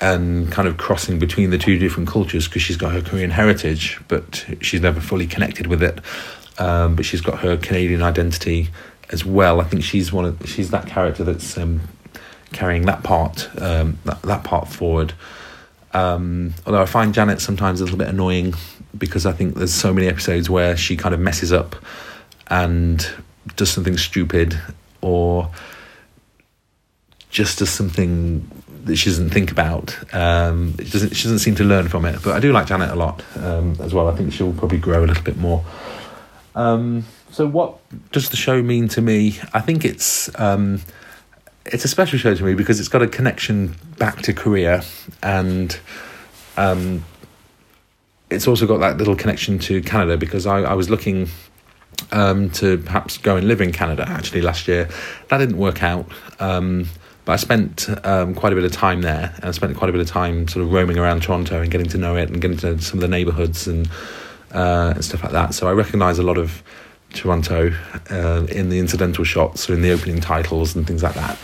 and 0.00 0.52
kind 0.52 0.68
of 0.68 0.76
crossing 0.76 1.18
between 1.18 1.50
the 1.50 1.58
two 1.58 1.78
different 1.78 2.08
cultures 2.08 2.46
because 2.46 2.62
she's 2.62 2.76
got 2.76 2.92
her 2.92 3.00
Korean 3.00 3.30
heritage, 3.30 3.98
but 4.08 4.44
she's 4.60 4.80
never 4.80 5.00
fully 5.00 5.26
connected 5.26 5.66
with 5.66 5.82
it. 5.82 5.98
Um, 6.58 6.96
but 6.96 7.04
she's 7.04 7.20
got 7.20 7.40
her 7.40 7.56
Canadian 7.56 8.02
identity 8.02 8.68
as 9.10 9.24
well. 9.24 9.60
I 9.60 9.64
think 9.64 9.82
she's 9.84 10.12
one 10.12 10.24
of 10.24 10.42
she's 10.46 10.70
that 10.70 10.86
character 10.86 11.24
that's 11.24 11.56
um, 11.58 11.80
carrying 12.52 12.86
that 12.86 13.02
part 13.02 13.48
um, 13.60 13.98
that, 14.04 14.22
that 14.22 14.44
part 14.44 14.68
forward. 14.68 15.12
Um, 15.92 16.54
although 16.66 16.82
I 16.82 16.86
find 16.86 17.14
Janet 17.14 17.40
sometimes 17.40 17.80
a 17.80 17.84
little 17.84 17.98
bit 17.98 18.08
annoying 18.08 18.54
because 18.96 19.26
I 19.26 19.32
think 19.32 19.54
there's 19.54 19.72
so 19.72 19.92
many 19.92 20.08
episodes 20.08 20.50
where 20.50 20.76
she 20.76 20.96
kind 20.96 21.14
of 21.14 21.20
messes 21.20 21.52
up 21.52 21.76
and 22.48 23.08
does 23.56 23.70
something 23.70 23.96
stupid 23.96 24.60
or 25.00 25.50
just 27.30 27.58
does 27.58 27.70
something 27.70 28.48
that 28.84 28.96
she 28.96 29.10
doesn't 29.10 29.30
think 29.30 29.50
about. 29.50 29.96
Um, 30.14 30.72
doesn't, 30.72 31.14
she 31.14 31.24
doesn't 31.24 31.40
seem 31.40 31.54
to 31.56 31.64
learn 31.64 31.88
from 31.88 32.04
it. 32.04 32.22
But 32.22 32.34
I 32.34 32.40
do 32.40 32.52
like 32.52 32.66
Janet 32.66 32.90
a 32.90 32.94
lot 32.94 33.22
um, 33.36 33.76
as 33.80 33.92
well. 33.92 34.08
I 34.08 34.16
think 34.16 34.32
she'll 34.32 34.52
probably 34.52 34.78
grow 34.78 35.04
a 35.04 35.06
little 35.06 35.24
bit 35.24 35.36
more. 35.36 35.64
Um, 36.54 37.04
so, 37.30 37.46
what 37.46 37.78
does 38.12 38.30
the 38.30 38.36
show 38.36 38.62
mean 38.62 38.88
to 38.88 39.02
me? 39.02 39.38
I 39.52 39.60
think 39.60 39.84
it's 39.84 40.30
um, 40.40 40.80
it's 41.66 41.84
a 41.84 41.88
special 41.88 42.18
show 42.18 42.34
to 42.34 42.44
me 42.44 42.54
because 42.54 42.80
it's 42.80 42.88
got 42.88 43.02
a 43.02 43.08
connection 43.08 43.76
back 43.98 44.22
to 44.22 44.32
Korea, 44.32 44.84
and 45.22 45.78
um, 46.56 47.04
it's 48.30 48.48
also 48.48 48.66
got 48.66 48.78
that 48.78 48.96
little 48.96 49.16
connection 49.16 49.58
to 49.60 49.82
Canada 49.82 50.16
because 50.16 50.46
I, 50.46 50.60
I 50.60 50.74
was 50.74 50.88
looking 50.88 51.28
um, 52.12 52.50
to 52.50 52.78
perhaps 52.78 53.18
go 53.18 53.36
and 53.36 53.48
live 53.48 53.60
in 53.60 53.72
Canada 53.72 54.04
actually 54.08 54.42
last 54.42 54.68
year. 54.68 54.88
That 55.28 55.38
didn't 55.38 55.58
work 55.58 55.82
out. 55.82 56.06
Um, 56.40 56.88
but 57.24 57.32
I 57.32 57.36
spent 57.36 57.88
um, 58.06 58.34
quite 58.34 58.52
a 58.52 58.56
bit 58.56 58.64
of 58.64 58.70
time 58.70 59.02
there, 59.02 59.32
and 59.36 59.44
I 59.44 59.50
spent 59.50 59.76
quite 59.76 59.90
a 59.90 59.92
bit 59.92 60.00
of 60.00 60.06
time 60.06 60.46
sort 60.46 60.64
of 60.64 60.72
roaming 60.72 60.96
around 60.96 61.24
Toronto 61.24 61.60
and 61.60 61.70
getting 61.70 61.88
to 61.88 61.98
know 61.98 62.14
it 62.14 62.30
and 62.30 62.40
getting 62.40 62.56
to 62.58 62.72
know 62.72 62.76
some 62.78 62.98
of 62.98 63.00
the 63.00 63.08
neighbourhoods 63.08 63.66
and 63.66 63.90
uh, 64.52 64.92
and 64.94 65.04
stuff 65.04 65.24
like 65.24 65.32
that. 65.32 65.52
So 65.52 65.68
I 65.68 65.72
recognise 65.72 66.20
a 66.20 66.22
lot 66.22 66.38
of 66.38 66.62
Toronto 67.12 67.72
uh, 68.10 68.46
in 68.48 68.68
the 68.68 68.78
incidental 68.78 69.24
shots 69.24 69.68
or 69.68 69.74
in 69.74 69.82
the 69.82 69.90
opening 69.90 70.20
titles 70.20 70.76
and 70.76 70.86
things 70.86 71.02
like 71.02 71.14
that. 71.14 71.36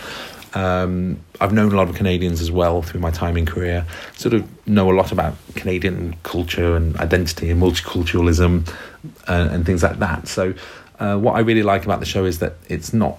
Um, 0.55 1.19
I've 1.41 1.53
known 1.53 1.71
a 1.71 1.75
lot 1.75 1.89
of 1.89 1.95
Canadians 1.95 2.41
as 2.41 2.51
well 2.51 2.81
through 2.81 3.01
my 3.01 3.11
time 3.11 3.37
in 3.37 3.45
Korea. 3.45 3.85
Sort 4.15 4.33
of 4.33 4.67
know 4.67 4.91
a 4.91 4.93
lot 4.93 5.11
about 5.11 5.35
Canadian 5.55 6.15
culture 6.23 6.75
and 6.75 6.95
identity 6.97 7.49
and 7.49 7.61
multiculturalism 7.61 8.71
and, 9.27 9.51
and 9.51 9.65
things 9.65 9.83
like 9.83 9.99
that. 9.99 10.27
So, 10.27 10.53
uh, 10.99 11.17
what 11.17 11.35
I 11.35 11.39
really 11.39 11.63
like 11.63 11.85
about 11.85 11.99
the 11.99 12.05
show 12.05 12.25
is 12.25 12.39
that 12.39 12.55
it's 12.69 12.93
not, 12.93 13.17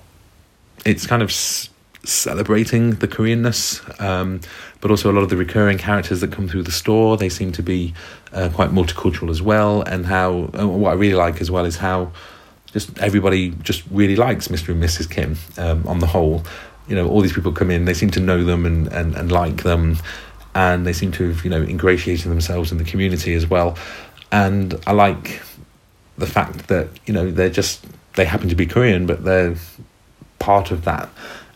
it's 0.85 1.07
kind 1.07 1.23
of 1.23 1.31
s- 1.31 1.69
celebrating 2.05 2.91
the 2.91 3.09
Koreanness, 3.09 4.01
um, 4.01 4.41
but 4.81 4.91
also 4.91 5.11
a 5.11 5.15
lot 5.15 5.23
of 5.23 5.29
the 5.29 5.37
recurring 5.37 5.79
characters 5.79 6.21
that 6.21 6.31
come 6.31 6.49
through 6.49 6.63
the 6.63 6.73
store. 6.73 7.17
They 7.17 7.29
seem 7.29 7.53
to 7.53 7.63
be 7.63 7.95
uh, 8.33 8.51
quite 8.55 8.71
multicultural 8.71 9.31
as 9.31 9.43
well. 9.43 9.83
And 9.83 10.07
how, 10.07 10.49
what 10.53 10.91
I 10.91 10.95
really 10.95 11.17
like 11.17 11.41
as 11.41 11.51
well 11.51 11.65
is 11.65 11.77
how 11.77 12.13
just 12.73 12.97
everybody 12.99 13.51
just 13.63 13.85
really 13.91 14.17
likes 14.17 14.49
Mr. 14.49 14.71
and 14.71 14.83
Mrs. 14.83 15.09
Kim 15.11 15.37
um, 15.59 15.87
on 15.87 15.99
the 15.99 16.07
whole. 16.07 16.45
You 16.89 16.97
know, 16.97 17.09
all 17.09 17.21
these 17.21 17.33
people 17.33 17.53
come 17.53 17.71
in, 17.71 17.85
they 17.85 17.95
seem 17.95 18.11
to 18.11 18.21
know 18.21 18.45
them 18.45 18.67
and, 18.67 18.89
and, 18.89 19.15
and 19.15 19.33
like 19.33 19.63
them, 19.63 19.97
and 20.55 20.87
they 20.87 20.93
seem 20.93 21.13
to 21.13 21.29
have, 21.29 21.45
you 21.45 21.51
know, 21.51 21.63
ingratiated 21.63 22.31
themselves 22.31 22.73
in 22.73 22.79
the 22.79 22.85
community 22.85 23.35
as 23.35 23.47
well. 23.47 23.77
And 24.31 24.79
I 24.87 24.93
like 24.93 25.43
the 26.19 26.27
fact 26.27 26.69
that, 26.69 26.89
you 27.07 27.15
know, 27.15 27.31
they're 27.31 27.51
just, 27.51 27.87
they 28.15 28.25
happen 28.25 28.49
to 28.49 28.55
be 28.55 28.67
Korean, 28.67 29.07
but 29.07 29.25
they're 29.25 29.57
part 30.39 30.71
of 30.71 30.85
that. 30.85 31.09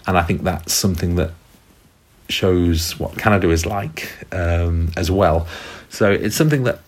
And 0.07 0.17
I 0.17 0.23
think 0.23 0.43
that's 0.43 0.73
something 0.73 1.17
that 1.17 1.33
shows 2.29 2.99
what 2.99 3.17
Canada 3.19 3.51
is 3.51 3.67
like 3.67 4.11
um, 4.33 4.91
as 4.97 5.11
well. 5.11 5.47
So 5.91 6.11
it's 6.11 6.37
something 6.37 6.65
that 6.65 6.81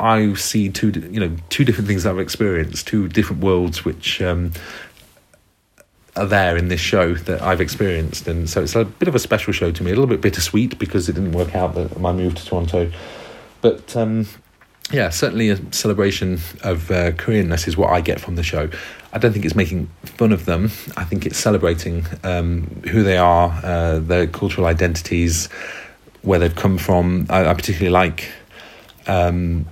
I 0.00 0.34
see 0.34 0.68
two, 0.68 0.90
you 0.90 1.20
know, 1.20 1.36
two 1.48 1.64
different 1.64 1.86
things 1.86 2.06
I've 2.06 2.18
experienced, 2.18 2.88
two 2.88 3.08
different 3.08 3.42
worlds 3.42 3.84
which 3.84 4.20
um, 4.20 4.52
are 6.16 6.26
there 6.26 6.56
in 6.56 6.68
this 6.68 6.80
show 6.80 7.14
that 7.14 7.40
I've 7.40 7.60
experienced, 7.60 8.28
and 8.28 8.48
so 8.48 8.62
it's 8.62 8.74
a 8.74 8.84
bit 8.84 9.08
of 9.08 9.14
a 9.14 9.18
special 9.18 9.52
show 9.52 9.70
to 9.72 9.82
me. 9.82 9.90
A 9.90 9.94
little 9.94 10.08
bit 10.08 10.20
bittersweet 10.20 10.78
because 10.78 11.08
it 11.08 11.14
didn't 11.14 11.32
work 11.32 11.54
out 11.54 11.74
that 11.74 11.98
my 11.98 12.12
move 12.12 12.34
to 12.34 12.44
Toronto, 12.44 12.92
but 13.62 13.96
um, 13.96 14.26
yeah, 14.90 15.08
certainly 15.08 15.48
a 15.48 15.72
celebration 15.72 16.34
of 16.62 16.90
uh, 16.90 17.12
Koreanness 17.12 17.66
is 17.66 17.76
what 17.76 17.90
I 17.90 18.02
get 18.02 18.20
from 18.20 18.36
the 18.36 18.42
show. 18.42 18.68
I 19.12 19.18
don't 19.18 19.32
think 19.32 19.44
it's 19.44 19.54
making 19.54 19.88
fun 20.04 20.32
of 20.32 20.44
them. 20.44 20.70
I 20.96 21.04
think 21.04 21.24
it's 21.24 21.38
celebrating 21.38 22.04
um, 22.24 22.64
who 22.90 23.02
they 23.02 23.16
are, 23.16 23.58
uh, 23.62 23.98
their 24.00 24.26
cultural 24.26 24.66
identities, 24.66 25.48
where 26.20 26.38
they've 26.38 26.54
come 26.54 26.76
from. 26.76 27.26
I, 27.30 27.46
I 27.46 27.54
particularly 27.54 27.92
like 27.92 28.30
um, 29.06 29.66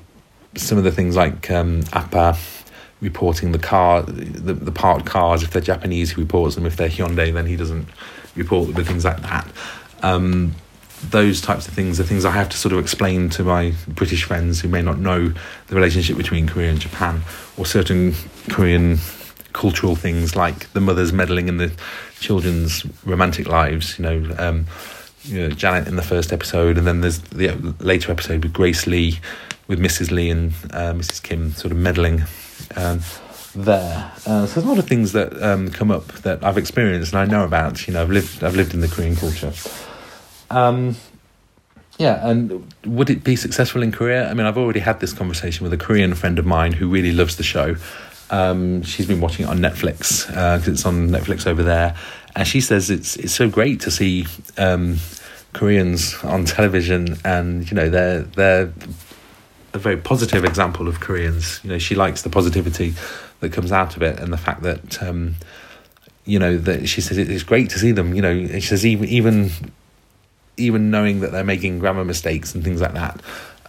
some 0.54 0.78
of 0.78 0.84
the 0.84 0.92
things 0.92 1.16
like 1.16 1.50
um, 1.50 1.82
Appa 1.92 2.38
reporting 3.00 3.52
the 3.52 3.58
car, 3.58 4.02
the, 4.02 4.52
the 4.52 4.72
parked 4.72 5.06
cars. 5.06 5.42
If 5.42 5.50
they're 5.50 5.62
Japanese, 5.62 6.12
he 6.12 6.20
reports 6.20 6.54
them. 6.54 6.66
If 6.66 6.76
they're 6.76 6.88
Hyundai, 6.88 7.32
then 7.32 7.46
he 7.46 7.56
doesn't 7.56 7.88
report 8.36 8.74
them. 8.74 8.84
Things 8.84 9.04
like 9.04 9.22
that. 9.22 9.46
Um, 10.02 10.54
those 11.08 11.40
types 11.40 11.66
of 11.66 11.74
things 11.74 11.98
are 11.98 12.02
things 12.02 12.24
I 12.24 12.30
have 12.32 12.50
to 12.50 12.56
sort 12.58 12.72
of 12.72 12.78
explain 12.78 13.30
to 13.30 13.42
my 13.42 13.72
British 13.88 14.24
friends 14.24 14.60
who 14.60 14.68
may 14.68 14.82
not 14.82 14.98
know 14.98 15.32
the 15.68 15.74
relationship 15.74 16.16
between 16.16 16.46
Korea 16.46 16.70
and 16.70 16.80
Japan, 16.80 17.22
or 17.56 17.64
certain 17.64 18.14
Korean 18.50 18.98
cultural 19.52 19.96
things 19.96 20.36
like 20.36 20.72
the 20.72 20.80
mothers 20.80 21.12
meddling 21.12 21.48
in 21.48 21.56
the 21.56 21.72
children's 22.20 22.84
romantic 23.04 23.48
lives. 23.48 23.98
You 23.98 24.02
know, 24.04 24.34
um, 24.38 24.66
you 25.24 25.40
know 25.40 25.50
Janet 25.50 25.88
in 25.88 25.96
the 25.96 26.02
first 26.02 26.32
episode, 26.32 26.76
and 26.76 26.86
then 26.86 27.00
there's 27.00 27.20
the 27.20 27.74
later 27.80 28.12
episode 28.12 28.42
with 28.42 28.52
Grace 28.52 28.86
Lee, 28.86 29.20
with 29.68 29.78
Mrs. 29.78 30.10
Lee 30.10 30.30
and 30.30 30.52
uh, 30.70 30.92
Mrs. 30.92 31.22
Kim 31.22 31.52
sort 31.52 31.72
of 31.72 31.78
meddling. 31.78 32.24
Um, 32.76 33.00
there, 33.54 34.12
uh, 34.26 34.46
so 34.46 34.54
there's 34.54 34.56
a 34.64 34.68
lot 34.68 34.78
of 34.78 34.86
things 34.86 35.12
that 35.12 35.42
um, 35.42 35.70
come 35.70 35.90
up 35.90 36.06
that 36.22 36.44
I've 36.44 36.56
experienced 36.56 37.12
and 37.12 37.20
I 37.20 37.24
know 37.24 37.44
about. 37.44 37.86
You 37.86 37.94
know, 37.94 38.02
I've 38.02 38.10
lived, 38.10 38.44
I've 38.44 38.54
lived 38.54 38.74
in 38.74 38.80
the 38.80 38.88
Korean 38.88 39.16
culture. 39.16 39.52
Um, 40.50 40.96
yeah, 41.98 42.26
and 42.26 42.72
would 42.86 43.10
it 43.10 43.24
be 43.24 43.36
successful 43.36 43.82
in 43.82 43.92
Korea? 43.92 44.30
I 44.30 44.34
mean, 44.34 44.46
I've 44.46 44.56
already 44.56 44.80
had 44.80 45.00
this 45.00 45.12
conversation 45.12 45.64
with 45.64 45.72
a 45.72 45.76
Korean 45.76 46.14
friend 46.14 46.38
of 46.38 46.46
mine 46.46 46.72
who 46.72 46.88
really 46.88 47.12
loves 47.12 47.36
the 47.36 47.42
show. 47.42 47.76
Um, 48.30 48.82
she's 48.82 49.06
been 49.06 49.20
watching 49.20 49.46
it 49.46 49.48
on 49.48 49.58
Netflix 49.58 50.26
because 50.26 50.68
uh, 50.68 50.72
it's 50.72 50.86
on 50.86 51.08
Netflix 51.08 51.46
over 51.46 51.62
there, 51.62 51.96
and 52.36 52.46
she 52.46 52.60
says 52.60 52.88
it's 52.88 53.16
it's 53.16 53.34
so 53.34 53.50
great 53.50 53.80
to 53.80 53.90
see 53.90 54.26
um, 54.56 54.98
Koreans 55.52 56.14
on 56.22 56.44
television, 56.44 57.18
and 57.24 57.68
you 57.70 57.74
know 57.74 57.90
they're 57.90 58.22
they're 58.22 58.72
a 59.72 59.78
very 59.78 59.96
positive 59.96 60.44
example 60.44 60.88
of 60.88 61.00
Koreans. 61.00 61.60
You 61.62 61.70
know, 61.70 61.78
she 61.78 61.94
likes 61.94 62.22
the 62.22 62.30
positivity 62.30 62.94
that 63.40 63.52
comes 63.52 63.72
out 63.72 63.96
of 63.96 64.02
it, 64.02 64.18
and 64.18 64.32
the 64.32 64.38
fact 64.38 64.62
that 64.62 65.02
um, 65.02 65.36
you 66.24 66.38
know 66.38 66.56
that 66.58 66.88
she 66.88 67.00
says 67.00 67.18
it's 67.18 67.42
great 67.42 67.70
to 67.70 67.78
see 67.78 67.92
them. 67.92 68.14
You 68.14 68.22
know, 68.22 68.46
she 68.46 68.60
says 68.60 68.84
even 68.84 69.08
even 69.08 69.50
even 70.56 70.90
knowing 70.90 71.20
that 71.20 71.32
they're 71.32 71.44
making 71.44 71.78
grammar 71.78 72.04
mistakes 72.04 72.54
and 72.54 72.62
things 72.62 72.80
like 72.80 72.94
that. 72.94 73.20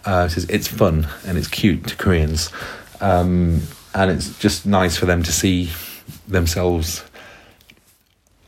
Uh, 0.04 0.28
says 0.28 0.44
it's 0.48 0.66
fun 0.66 1.06
and 1.26 1.38
it's 1.38 1.46
cute 1.46 1.86
to 1.86 1.96
Koreans, 1.96 2.50
um, 3.00 3.62
and 3.94 4.10
it's 4.10 4.38
just 4.38 4.66
nice 4.66 4.96
for 4.96 5.06
them 5.06 5.22
to 5.22 5.32
see 5.32 5.70
themselves 6.26 7.04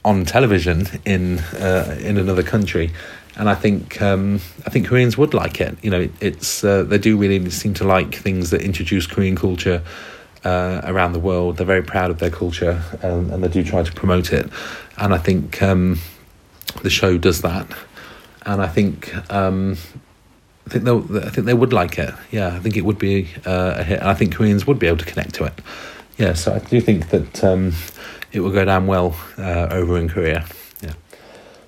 on 0.05 0.25
television 0.25 0.87
in 1.05 1.39
uh, 1.39 1.97
in 2.01 2.19
another 2.19 2.43
country 2.43 2.93
and 3.37 3.49
I 3.49 3.55
think 3.55 4.01
um, 4.01 4.41
I 4.67 4.71
think 4.71 4.87
Koreans 4.87 5.19
would 5.19 5.35
like 5.35 5.61
it. 5.61 5.77
You 5.83 5.91
know, 5.91 6.09
it's 6.21 6.63
uh, 6.63 6.85
they 6.85 6.99
do 6.99 7.17
really 7.17 7.51
seem 7.51 7.75
to 7.75 7.85
like 7.85 8.15
things 8.15 8.51
that 8.51 8.63
introduce 8.63 9.07
Korean 9.07 9.37
culture 9.37 9.83
uh, 10.45 10.81
around 10.85 11.13
the 11.13 11.19
world. 11.19 11.57
They're 11.57 11.67
very 11.67 11.83
proud 11.83 12.11
of 12.11 12.19
their 12.19 12.31
culture, 12.31 12.83
um, 13.03 13.31
and 13.31 13.43
they 13.43 13.49
do 13.49 13.65
try 13.65 13.83
to 13.83 13.93
promote 13.93 14.33
it. 14.33 14.49
And 14.97 15.13
I 15.13 15.19
think 15.19 15.63
um, 15.63 15.99
the 16.83 16.91
show 16.91 17.19
does 17.19 17.43
that. 17.43 17.67
And 18.47 18.63
I 18.63 18.69
think 18.69 19.15
um, 19.33 19.77
I 20.67 20.71
think 20.71 20.85
they 20.85 21.19
I 21.21 21.31
think 21.31 21.47
they 21.47 21.55
would 21.55 21.73
like 21.73 21.99
it. 21.99 22.15
Yeah, 22.31 22.55
I 22.55 22.61
think 22.61 22.77
it 22.77 22.85
would 22.85 22.99
be 22.99 23.29
uh, 23.45 23.75
a 23.79 23.83
hit, 23.83 24.01
and 24.01 24.09
I 24.09 24.15
think 24.15 24.35
Koreans 24.35 24.67
would 24.67 24.79
be 24.79 24.87
able 24.87 24.99
to 24.99 25.05
connect 25.05 25.35
to 25.37 25.45
it. 25.45 25.61
Yeah, 26.19 26.35
so 26.35 26.55
I 26.55 26.61
do 26.61 26.81
think 26.81 27.11
that 27.11 27.43
um, 27.43 27.73
it 28.31 28.41
will 28.41 28.53
go 28.53 28.65
down 28.65 28.87
well 28.87 29.17
uh, 29.37 29.69
over 29.71 29.99
in 29.99 30.09
Korea. 30.09 30.47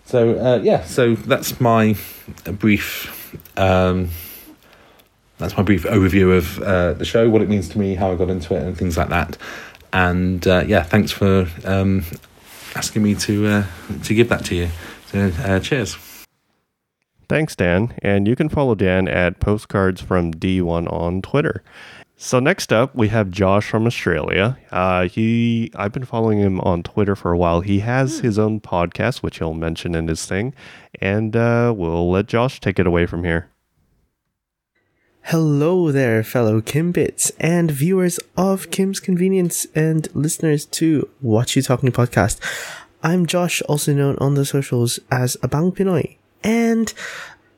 So 0.07 0.38
uh, 0.38 0.61
yeah, 0.62 0.85
so 0.85 1.16
that's 1.16 1.61
my 1.61 1.97
brief. 2.45 3.37
Um, 3.59 4.11
that's 5.38 5.57
my 5.57 5.62
brief 5.64 5.83
overview 5.83 6.37
of 6.37 6.62
uh, 6.62 6.92
the 6.95 7.05
show, 7.05 7.29
what 7.29 7.42
it 7.42 7.49
means 7.49 7.69
to 7.71 7.79
me, 7.79 7.97
how 7.97 8.12
I 8.12 8.14
got 8.14 8.31
into 8.31 8.55
it, 8.55 8.62
and 8.62 8.79
things 8.79 8.97
like 8.97 9.09
that. 9.09 9.37
And 9.92 10.47
uh, 10.47 10.64
yeah, 10.66 10.85
thanks 10.85 11.11
for 11.11 11.49
um, 11.64 12.05
asking 12.77 13.03
me 13.03 13.16
to 13.16 13.47
uh, 13.47 13.66
to 14.05 14.14
give 14.14 14.29
that 14.29 14.45
to 14.47 14.55
you. 14.55 14.69
So 15.07 15.33
uh, 15.40 15.59
cheers. 15.59 15.97
Thanks, 17.29 17.57
Dan. 17.57 17.92
And 18.03 18.29
you 18.29 18.37
can 18.37 18.49
follow 18.49 18.77
Dan 18.77 19.09
at 19.09 19.40
Postcards 19.40 20.01
from 20.01 20.33
D1 20.33 20.90
on 20.92 21.21
Twitter. 21.21 21.64
So 22.19 22.41
next 22.41 22.73
up, 22.73 22.95
we 22.95 23.09
have 23.09 23.31
Josh 23.31 23.69
from 23.69 23.87
Australia. 23.87 24.59
Uh, 24.71 25.07
he, 25.07 25.71
I've 25.75 25.93
been 25.93 26.07
following 26.07 26.39
him 26.39 26.61
on 26.63 26.83
Twitter 26.83 27.15
for 27.15 27.31
a 27.31 27.37
while. 27.37 27.61
He 27.61 27.81
has 27.81 28.21
his 28.21 28.39
own 28.39 28.59
podcast, 28.59 29.19
which 29.19 29.37
he'll 29.37 29.53
mention 29.53 29.95
in 29.95 30.09
his 30.09 30.25
thing, 30.25 30.55
and 30.99 31.37
uh, 31.37 31.75
we'll 31.77 32.11
let 32.11 32.27
Josh 32.27 32.59
take 32.59 32.79
it 32.79 32.87
away 32.87 33.05
from 33.05 33.23
here. 33.23 33.51
Hello 35.25 35.93
there, 35.93 36.23
fellow 36.23 36.63
Kimbits 36.63 37.33
and 37.39 37.71
viewers 37.71 38.19
of 38.35 38.71
Kim's 38.71 38.99
Convenience 38.99 39.67
and 39.75 40.09
listeners 40.15 40.65
to 40.67 41.11
What 41.21 41.55
You 41.55 41.61
Talking 41.61 41.93
podcast. 41.93 42.41
I'm 43.03 43.27
Josh, 43.27 43.61
also 43.63 43.93
known 43.93 44.17
on 44.21 44.35
the 44.35 44.47
socials 44.47 44.99
as 45.11 45.37
Abang 45.43 45.77
Pinoy, 45.77 46.17
and 46.43 46.95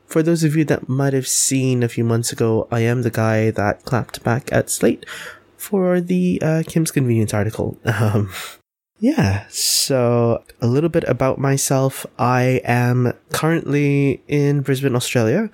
for 0.09 0.23
those 0.23 0.43
of 0.43 0.55
you 0.55 0.65
that 0.65 0.89
might 0.89 1.13
have 1.13 1.27
seen 1.27 1.83
a 1.83 1.87
few 1.87 2.03
months 2.03 2.31
ago, 2.31 2.67
I 2.71 2.81
am 2.81 3.03
the 3.03 3.11
guy 3.11 3.51
that 3.51 3.85
clapped 3.85 4.23
back 4.23 4.51
at 4.51 4.69
Slate 4.69 5.05
for 5.55 6.01
the 6.01 6.41
uh, 6.41 6.63
Kim's 6.67 6.91
Convenience 6.91 7.33
article. 7.33 7.77
Um, 7.85 8.31
Yeah, 9.01 9.45
so 9.49 10.43
a 10.59 10.67
little 10.67 10.89
bit 10.89 11.05
about 11.05 11.37
myself. 11.37 12.05
I 12.17 12.59
am 12.65 13.13
currently 13.31 14.21
in 14.27 14.59
Brisbane, 14.61 14.95
Australia, 14.95 15.49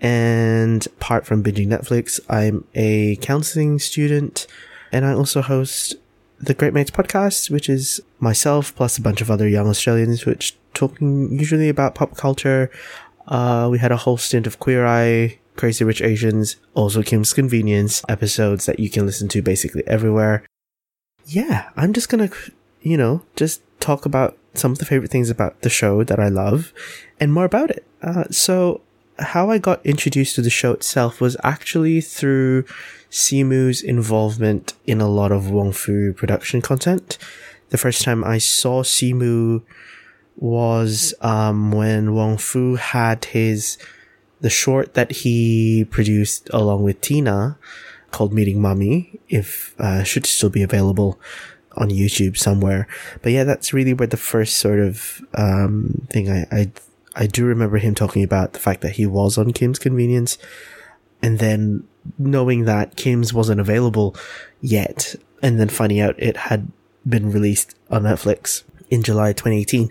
and 0.00 0.86
apart 0.86 1.26
from 1.26 1.42
binging 1.42 1.66
Netflix, 1.66 2.20
I'm 2.28 2.64
a 2.76 3.16
counseling 3.16 3.80
student, 3.80 4.46
and 4.92 5.04
I 5.04 5.14
also 5.14 5.42
host 5.42 5.96
the 6.38 6.54
Great 6.54 6.74
Mates 6.74 6.90
podcast, 6.90 7.50
which 7.50 7.68
is 7.68 8.00
myself 8.20 8.74
plus 8.76 8.98
a 8.98 9.02
bunch 9.02 9.20
of 9.20 9.30
other 9.30 9.48
young 9.48 9.68
Australians, 9.68 10.26
which 10.26 10.56
talking 10.74 11.36
usually 11.36 11.68
about 11.68 11.94
pop 11.94 12.16
culture. 12.16 12.70
Uh, 13.26 13.68
we 13.70 13.78
had 13.78 13.92
a 13.92 13.96
whole 13.96 14.16
stint 14.16 14.46
of 14.46 14.58
Queer 14.58 14.86
Eye, 14.86 15.38
Crazy 15.56 15.84
Rich 15.84 16.02
Asians, 16.02 16.56
also 16.74 17.02
Kim's 17.02 17.32
Convenience 17.32 18.02
episodes 18.08 18.66
that 18.66 18.78
you 18.78 18.90
can 18.90 19.06
listen 19.06 19.28
to 19.28 19.42
basically 19.42 19.82
everywhere. 19.86 20.44
Yeah, 21.24 21.70
I'm 21.76 21.92
just 21.92 22.08
gonna 22.08 22.30
you 22.86 22.96
know, 22.96 23.22
just 23.34 23.62
talk 23.80 24.06
about 24.06 24.38
some 24.54 24.70
of 24.70 24.78
the 24.78 24.84
favorite 24.84 25.10
things 25.10 25.28
about 25.28 25.60
the 25.62 25.68
show 25.68 26.04
that 26.04 26.20
I 26.20 26.28
love 26.28 26.72
and 27.18 27.32
more 27.32 27.44
about 27.44 27.70
it. 27.70 27.84
Uh, 28.00 28.24
so, 28.30 28.80
how 29.18 29.50
I 29.50 29.58
got 29.58 29.84
introduced 29.84 30.36
to 30.36 30.42
the 30.42 30.50
show 30.50 30.72
itself 30.72 31.20
was 31.20 31.36
actually 31.42 32.00
through 32.00 32.62
Simu's 33.10 33.82
involvement 33.82 34.74
in 34.86 35.00
a 35.00 35.08
lot 35.08 35.32
of 35.32 35.50
Wong 35.50 35.72
Fu 35.72 36.12
production 36.12 36.62
content. 36.62 37.18
The 37.70 37.78
first 37.78 38.02
time 38.02 38.22
I 38.22 38.38
saw 38.38 38.84
Simu 38.84 39.62
was 40.36 41.14
um, 41.20 41.72
when 41.72 42.14
Wong 42.14 42.38
Fu 42.38 42.76
had 42.76 43.26
his 43.26 43.78
the 44.40 44.50
short 44.50 44.94
that 44.94 45.10
he 45.10 45.86
produced 45.90 46.50
along 46.52 46.82
with 46.82 47.00
Tina 47.00 47.58
called 48.10 48.32
Meeting 48.32 48.60
Mummy. 48.60 49.18
If 49.28 49.74
uh, 49.78 50.02
should 50.02 50.26
still 50.26 50.50
be 50.50 50.62
available 50.62 51.18
on 51.76 51.90
YouTube 51.90 52.36
somewhere. 52.36 52.86
But 53.22 53.32
yeah, 53.32 53.44
that's 53.44 53.72
really 53.72 53.92
where 53.92 54.06
the 54.06 54.16
first 54.16 54.56
sort 54.56 54.80
of 54.80 55.22
um, 55.34 56.06
thing 56.10 56.30
I, 56.30 56.46
I 56.50 56.70
I 57.14 57.26
do 57.26 57.46
remember 57.46 57.78
him 57.78 57.94
talking 57.94 58.22
about 58.22 58.52
the 58.52 58.58
fact 58.58 58.82
that 58.82 58.92
he 58.92 59.06
was 59.06 59.38
on 59.38 59.52
Kim's 59.52 59.78
Convenience, 59.78 60.38
and 61.22 61.38
then 61.38 61.86
knowing 62.18 62.64
that 62.64 62.96
Kim's 62.96 63.32
wasn't 63.32 63.60
available 63.60 64.14
yet, 64.60 65.14
and 65.42 65.58
then 65.58 65.68
finding 65.68 66.00
out 66.00 66.14
it 66.18 66.36
had 66.36 66.70
been 67.08 67.30
released 67.30 67.74
on 67.90 68.02
Netflix 68.02 68.64
in 68.90 69.02
July 69.02 69.32
2018. 69.32 69.90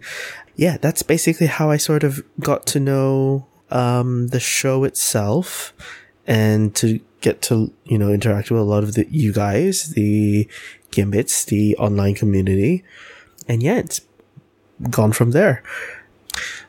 Yeah, 0.56 0.78
that's 0.78 1.04
basically 1.04 1.48
how 1.48 1.70
I 1.70 1.78
sort 1.78 2.04
of 2.04 2.24
got 2.40 2.66
to 2.68 2.80
know 2.80 3.48
um, 3.70 4.28
the 4.30 4.40
show 4.40 4.84
itself 4.84 5.74
and 6.28 6.74
to 6.76 7.00
get 7.22 7.42
to 7.42 7.74
you 7.86 7.98
know 7.98 8.12
interact 8.12 8.52
with 8.52 8.62
a 8.62 8.64
lot 8.64 8.84
of 8.84 8.94
the 8.94 9.08
you 9.10 9.34
guys, 9.34 9.90
the 9.94 10.48
Kimbits, 10.92 11.46
the 11.46 11.76
online 11.78 12.16
community. 12.16 12.84
And 13.48 13.62
yeah, 13.62 13.78
it's 13.78 14.02
gone 14.90 15.12
from 15.12 15.32
there. 15.32 15.64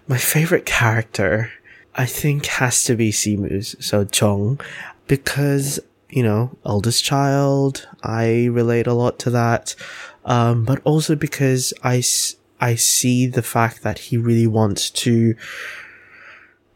My 0.08 0.18
favorite 0.18 0.66
character, 0.66 1.50
I 1.94 2.06
think, 2.06 2.46
has 2.46 2.84
to 2.84 2.96
be 2.96 3.10
Simu's, 3.10 3.74
so 3.84 4.06
Jung, 4.12 4.60
because, 5.06 5.80
you 6.08 6.22
know, 6.22 6.56
eldest 6.64 7.04
child, 7.04 7.88
I 8.02 8.46
relate 8.46 8.86
a 8.86 8.94
lot 8.94 9.18
to 9.20 9.30
that. 9.30 9.74
Um, 10.26 10.64
but 10.64 10.82
also 10.84 11.14
because 11.14 11.72
I, 11.82 12.02
I 12.60 12.74
see 12.74 13.26
the 13.26 13.42
fact 13.42 13.82
that 13.82 13.98
he 13.98 14.18
really 14.18 14.46
wants 14.46 14.90
to 14.90 15.36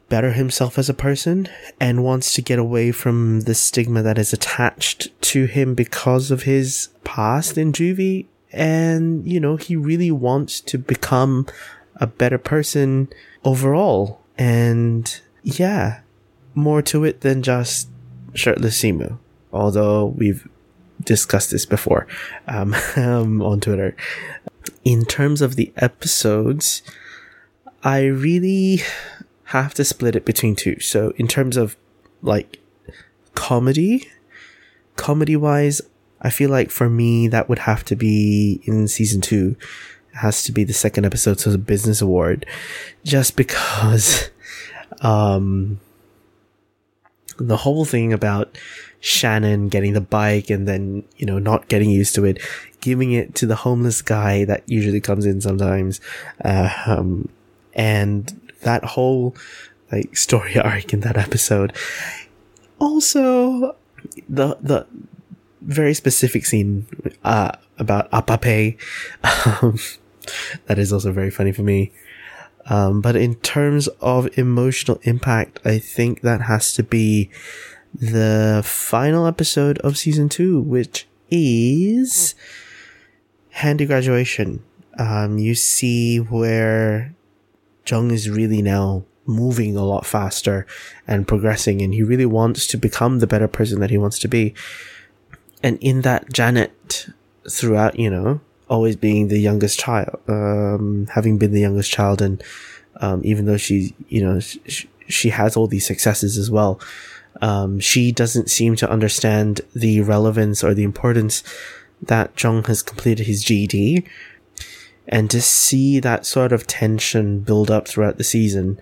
better 0.08 0.32
himself 0.32 0.78
as 0.78 0.88
a 0.88 0.94
person 0.94 1.48
and 1.80 2.04
wants 2.04 2.32
to 2.34 2.42
get 2.42 2.58
away 2.58 2.92
from 2.92 3.42
the 3.42 3.54
stigma 3.54 4.02
that 4.02 4.18
is 4.18 4.32
attached 4.32 5.08
to 5.22 5.46
him 5.46 5.74
because 5.74 6.30
of 6.30 6.44
his 6.44 6.88
past 7.04 7.58
in 7.58 7.72
juvie. 7.72 8.26
And, 8.52 9.26
you 9.26 9.38
know, 9.38 9.56
he 9.56 9.76
really 9.76 10.10
wants 10.10 10.60
to 10.62 10.78
become 10.78 11.46
a 11.96 12.06
better 12.06 12.38
person 12.38 13.08
overall. 13.44 14.20
And 14.36 15.20
yeah, 15.42 16.00
more 16.54 16.82
to 16.82 17.04
it 17.04 17.20
than 17.20 17.42
just 17.42 17.88
shirtless 18.34 18.82
Simu. 18.82 19.18
Although 19.52 20.06
we've 20.06 20.48
discussed 21.02 21.50
this 21.50 21.66
before 21.66 22.06
um, 22.46 22.74
um, 22.96 23.42
on 23.42 23.60
Twitter. 23.60 23.96
In 24.84 25.04
terms 25.04 25.42
of 25.42 25.56
the 25.56 25.72
episodes, 25.76 26.82
I 27.82 28.04
really 28.04 28.82
have 29.44 29.74
to 29.74 29.84
split 29.84 30.16
it 30.16 30.24
between 30.24 30.54
two. 30.54 30.78
So 30.80 31.12
in 31.16 31.26
terms 31.26 31.56
of 31.56 31.76
like 32.22 32.60
comedy, 33.34 34.08
comedy 34.96 35.36
wise, 35.36 35.80
I 36.20 36.30
feel 36.30 36.50
like 36.50 36.70
for 36.70 36.88
me 36.88 37.28
that 37.28 37.48
would 37.48 37.60
have 37.60 37.84
to 37.86 37.96
be 37.96 38.60
in 38.64 38.86
season 38.88 39.20
two. 39.20 39.56
It 40.12 40.16
has 40.18 40.44
to 40.44 40.52
be 40.52 40.64
the 40.64 40.72
second 40.72 41.06
episode, 41.06 41.40
so 41.40 41.50
the 41.50 41.58
business 41.58 42.02
award, 42.02 42.44
just 43.04 43.36
because, 43.36 44.30
um, 45.00 45.80
the 47.40 47.56
whole 47.56 47.84
thing 47.84 48.12
about 48.12 48.56
Shannon 49.00 49.68
getting 49.68 49.94
the 49.94 50.00
bike 50.00 50.50
and 50.50 50.68
then, 50.68 51.04
you 51.16 51.26
know, 51.26 51.38
not 51.38 51.68
getting 51.68 51.90
used 51.90 52.14
to 52.16 52.24
it, 52.24 52.38
giving 52.80 53.12
it 53.12 53.34
to 53.36 53.46
the 53.46 53.56
homeless 53.56 54.02
guy 54.02 54.44
that 54.44 54.62
usually 54.66 55.00
comes 55.00 55.24
in 55.24 55.40
sometimes, 55.40 56.00
uh, 56.44 56.70
um, 56.86 57.28
and 57.74 58.40
that 58.62 58.84
whole 58.84 59.34
like 59.90 60.16
story 60.16 60.58
arc 60.58 60.92
in 60.92 61.00
that 61.00 61.16
episode. 61.16 61.74
Also, 62.78 63.76
the 64.28 64.56
the 64.60 64.86
very 65.62 65.94
specific 65.94 66.46
scene 66.46 66.86
uh, 67.24 67.52
about 67.78 68.10
Apape, 68.12 68.78
um, 69.62 69.78
that 70.66 70.78
is 70.78 70.92
also 70.92 71.12
very 71.12 71.30
funny 71.30 71.52
for 71.52 71.62
me. 71.62 71.92
Um, 72.66 73.00
but 73.00 73.16
in 73.16 73.36
terms 73.36 73.88
of 74.00 74.36
emotional 74.38 75.00
impact, 75.02 75.60
I 75.64 75.78
think 75.78 76.20
that 76.20 76.42
has 76.42 76.74
to 76.74 76.82
be 76.82 77.30
the 77.94 78.62
final 78.64 79.26
episode 79.26 79.78
of 79.78 79.98
season 79.98 80.28
two, 80.28 80.60
which 80.60 81.06
is 81.30 82.34
Handy 83.50 83.86
Graduation. 83.86 84.62
Um, 84.98 85.38
you 85.38 85.54
see 85.54 86.18
where 86.18 87.14
Jung 87.86 88.10
is 88.10 88.28
really 88.28 88.62
now 88.62 89.04
moving 89.26 89.76
a 89.76 89.84
lot 89.84 90.04
faster 90.04 90.66
and 91.06 91.26
progressing 91.26 91.80
and 91.80 91.94
he 91.94 92.02
really 92.02 92.26
wants 92.26 92.66
to 92.66 92.76
become 92.76 93.18
the 93.18 93.26
better 93.26 93.48
person 93.48 93.80
that 93.80 93.90
he 93.90 93.98
wants 93.98 94.18
to 94.18 94.28
be. 94.28 94.54
And 95.62 95.78
in 95.80 96.02
that 96.02 96.32
Janet 96.32 97.08
throughout, 97.48 97.98
you 97.98 98.10
know, 98.10 98.40
always 98.70 98.96
being 98.96 99.28
the 99.28 99.38
youngest 99.38 99.78
child, 99.78 100.18
um, 100.28 101.06
having 101.12 101.36
been 101.36 101.52
the 101.52 101.60
youngest 101.60 101.90
child 101.90 102.22
and, 102.22 102.42
um, 103.00 103.20
even 103.24 103.44
though 103.44 103.58
she, 103.58 103.94
you 104.08 104.22
know, 104.22 104.40
she, 104.40 104.88
she 105.08 105.30
has 105.30 105.56
all 105.56 105.66
these 105.66 105.86
successes 105.86 106.38
as 106.38 106.50
well, 106.50 106.80
um, 107.42 107.80
she 107.80 108.12
doesn't 108.12 108.50
seem 108.50 108.76
to 108.76 108.90
understand 108.90 109.60
the 109.74 110.00
relevance 110.00 110.64
or 110.64 110.72
the 110.72 110.84
importance 110.84 111.42
that 112.00 112.40
Jung 112.42 112.64
has 112.64 112.82
completed 112.82 113.26
his 113.26 113.44
GD. 113.44 114.06
and 115.08 115.30
to 115.30 115.40
see 115.40 116.00
that 116.00 116.24
sort 116.24 116.52
of 116.52 116.66
tension 116.66 117.40
build 117.40 117.70
up 117.70 117.88
throughout 117.88 118.16
the 118.16 118.24
season, 118.24 118.80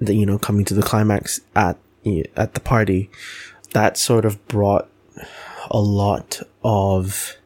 that 0.00 0.14
you 0.14 0.26
know, 0.26 0.38
coming 0.38 0.64
to 0.66 0.74
the 0.74 0.82
climax 0.82 1.40
at 1.56 1.76
at 2.36 2.54
the 2.54 2.60
party, 2.60 3.10
that 3.72 3.96
sort 3.96 4.24
of 4.24 4.46
brought 4.48 4.88
a 5.70 5.80
lot 5.80 6.40
of 6.64 7.36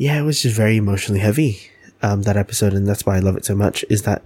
yeah, 0.00 0.18
it 0.18 0.22
was 0.22 0.42
just 0.42 0.56
very 0.56 0.76
emotionally 0.76 1.20
heavy. 1.20 1.70
Um, 2.02 2.22
that 2.22 2.38
episode, 2.38 2.72
and 2.72 2.86
that's 2.86 3.04
why 3.04 3.16
I 3.16 3.20
love 3.20 3.36
it 3.36 3.44
so 3.44 3.54
much. 3.54 3.84
Is 3.90 4.02
that 4.02 4.22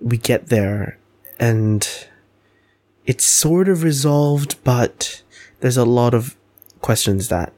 we 0.00 0.16
get 0.16 0.48
there 0.48 0.98
and 1.38 1.88
it's 3.06 3.24
sort 3.24 3.68
of 3.68 3.84
resolved, 3.84 4.56
but 4.64 5.22
there's 5.60 5.76
a 5.76 5.84
lot 5.84 6.14
of 6.14 6.36
questions 6.80 7.28
that 7.28 7.52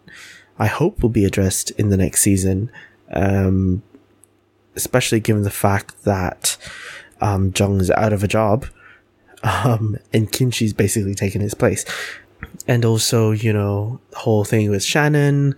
I 0.59 0.67
hope 0.67 1.03
will 1.03 1.09
be 1.09 1.25
addressed 1.25 1.71
in 1.73 1.89
the 1.89 1.97
next 1.97 2.21
season 2.21 2.71
um, 3.13 3.83
especially 4.75 5.21
given 5.21 5.43
the 5.43 5.51
fact 5.51 6.05
that 6.05 6.57
um, 7.21 7.53
Jung 7.57 7.81
is 7.81 7.91
out 7.91 8.13
of 8.13 8.23
a 8.23 8.29
job, 8.29 8.67
um, 9.43 9.97
and 10.13 10.31
Kimchee's 10.31 10.73
basically 10.73 11.15
taken 11.15 11.41
his 11.41 11.55
place. 11.55 11.85
And 12.67 12.85
also, 12.85 13.33
you 13.33 13.53
know, 13.53 14.01
the 14.11 14.19
whole 14.19 14.45
thing 14.45 14.71
with 14.71 14.85
Shannon, 14.85 15.57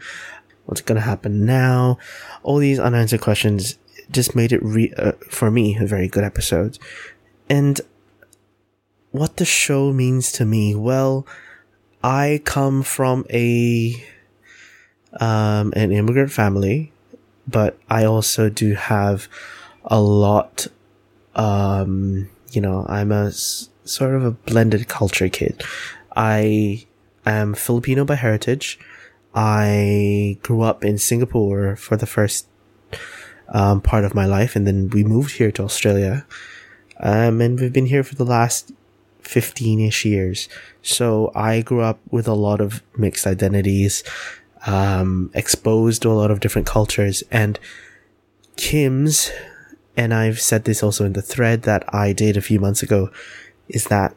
what's 0.70 0.80
going 0.80 0.96
to 0.96 1.06
happen 1.06 1.44
now, 1.44 1.98
all 2.42 2.58
these 2.58 2.78
unanswered 2.78 3.20
questions 3.20 3.76
just 4.10 4.34
made 4.34 4.52
it 4.52 4.62
re- 4.62 4.92
uh, 4.96 5.12
for 5.28 5.50
me 5.50 5.76
a 5.76 5.86
very 5.86 6.08
good 6.08 6.24
episode. 6.24 6.78
And 7.48 7.80
what 9.10 9.36
the 9.36 9.44
show 9.44 9.92
means 9.92 10.32
to 10.32 10.44
me, 10.44 10.74
well, 10.74 11.26
I 12.02 12.40
come 12.44 12.82
from 12.82 13.26
a 13.30 14.02
um, 15.18 15.72
an 15.74 15.90
immigrant 15.90 16.30
family 16.30 16.92
but 17.50 17.78
I 17.88 18.04
also 18.04 18.48
do 18.48 18.74
have 18.74 19.28
a 19.84 20.00
lot. 20.00 20.68
Um, 21.34 22.28
you 22.52 22.60
know, 22.60 22.86
I'm 22.88 23.12
a 23.12 23.32
sort 23.32 24.14
of 24.14 24.24
a 24.24 24.30
blended 24.30 24.88
culture 24.88 25.28
kid. 25.28 25.62
I 26.14 26.86
am 27.26 27.54
Filipino 27.54 28.04
by 28.04 28.16
heritage. 28.16 28.78
I 29.34 30.38
grew 30.42 30.62
up 30.62 30.84
in 30.84 30.98
Singapore 30.98 31.76
for 31.76 31.96
the 31.96 32.06
first 32.06 32.46
um, 33.48 33.80
part 33.80 34.04
of 34.04 34.14
my 34.14 34.26
life, 34.26 34.56
and 34.56 34.66
then 34.66 34.90
we 34.90 35.04
moved 35.04 35.32
here 35.32 35.52
to 35.52 35.62
Australia. 35.62 36.26
Um, 36.98 37.40
and 37.40 37.58
we've 37.58 37.72
been 37.72 37.86
here 37.86 38.02
for 38.02 38.14
the 38.14 38.24
last 38.24 38.72
15 39.22 39.80
ish 39.80 40.04
years. 40.04 40.48
So 40.82 41.30
I 41.34 41.62
grew 41.62 41.80
up 41.80 42.00
with 42.10 42.26
a 42.26 42.34
lot 42.34 42.60
of 42.60 42.82
mixed 42.96 43.26
identities, 43.26 44.02
um, 44.66 45.30
exposed 45.34 46.02
to 46.02 46.10
a 46.10 46.14
lot 46.14 46.30
of 46.30 46.40
different 46.40 46.66
cultures, 46.66 47.22
and 47.30 47.58
Kim's, 48.56 49.30
and 49.96 50.12
I've 50.12 50.40
said 50.40 50.64
this 50.64 50.82
also 50.82 51.04
in 51.04 51.14
the 51.14 51.22
thread 51.22 51.62
that 51.62 51.82
I 51.94 52.12
did 52.12 52.36
a 52.36 52.42
few 52.42 52.60
months 52.60 52.82
ago, 52.82 53.10
is 53.68 53.84
that 53.84 54.14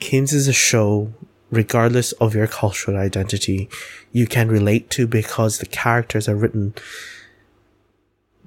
Kim's 0.00 0.32
is 0.32 0.48
a 0.48 0.52
show, 0.52 1.12
regardless 1.50 2.12
of 2.12 2.34
your 2.34 2.46
cultural 2.46 2.96
identity, 2.96 3.68
you 4.12 4.26
can 4.26 4.48
relate 4.48 4.90
to 4.90 5.06
because 5.06 5.58
the 5.58 5.66
characters 5.66 6.28
are 6.28 6.36
written 6.36 6.74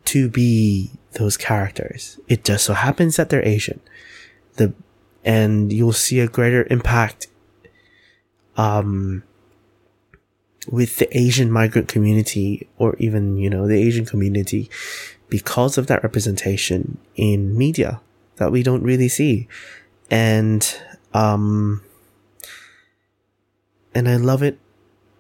to 0.06 0.28
be 0.28 0.92
those 1.14 1.38
characters. 1.38 2.20
It 2.28 2.44
just 2.44 2.66
so 2.66 2.74
happens 2.74 3.16
that 3.16 3.30
they're 3.30 3.46
Asian. 3.46 3.80
The 4.56 4.74
and 5.24 5.72
you'll 5.72 5.94
see 5.94 6.20
a 6.20 6.28
greater 6.28 6.66
impact 6.70 7.28
um 8.58 9.24
with 10.68 10.98
the 10.98 11.18
Asian 11.18 11.52
migrant 11.52 11.88
community 11.88 12.68
or 12.78 12.96
even, 12.98 13.38
you 13.38 13.50
know, 13.50 13.68
the 13.68 13.82
Asian 13.82 14.06
community 14.06 14.70
because 15.30 15.78
of 15.78 15.88
that 15.88 16.04
representation 16.04 16.98
in 17.16 17.58
media 17.58 18.02
that 18.38 18.52
we 18.52 18.64
don't 18.64 18.84
really 18.84 19.08
see. 19.08 19.48
And 20.10 20.76
um 21.14 21.82
and 23.94 24.08
I 24.08 24.16
love 24.18 24.44
it 24.44 24.60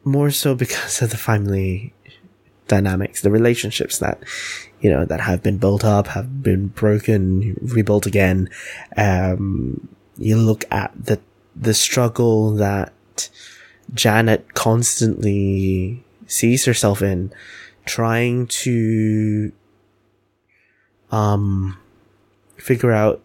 more 0.04 0.32
so 0.32 0.56
because 0.56 1.02
of 1.02 1.12
the 1.12 1.18
family 1.18 1.94
dynamics, 2.68 3.22
the 3.22 3.32
relationships 3.32 3.98
that 3.98 4.24
you 4.80 4.90
know 4.90 5.04
that 5.04 5.20
have 5.22 5.44
been 5.44 5.58
built 5.58 5.84
up, 5.84 6.08
have 6.08 6.42
been 6.42 6.68
broken, 6.68 7.58
rebuilt 7.62 8.06
again. 8.06 8.50
Um, 8.96 9.90
you 10.18 10.38
look 10.38 10.64
at 10.72 10.94
the 10.98 11.20
the 11.56 11.74
struggle 11.74 12.54
that 12.56 13.30
Janet 13.94 14.54
constantly 14.54 16.04
sees 16.28 16.66
herself 16.66 17.02
in, 17.02 17.34
trying 17.86 18.48
to 18.48 19.52
um 21.12 21.78
figure 22.56 22.92
out 22.92 23.22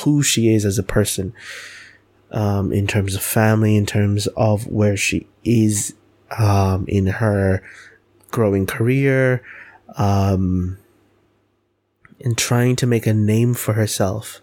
who 0.00 0.22
she 0.22 0.52
is 0.52 0.64
as 0.64 0.78
a 0.78 0.82
person, 0.82 1.32
um, 2.34 2.72
in 2.72 2.86
terms 2.86 3.14
of 3.14 3.22
family, 3.22 3.76
in 3.76 3.86
terms 3.86 4.26
of 4.36 4.66
where 4.66 4.96
she 4.96 5.26
is, 5.44 5.94
um, 6.36 6.84
in 6.88 7.06
her 7.06 7.62
growing 8.30 8.66
career, 8.66 9.42
um, 9.96 10.76
and 12.20 12.36
trying 12.36 12.74
to 12.76 12.86
make 12.86 13.06
a 13.06 13.14
name 13.14 13.54
for 13.54 13.74
herself. 13.74 14.40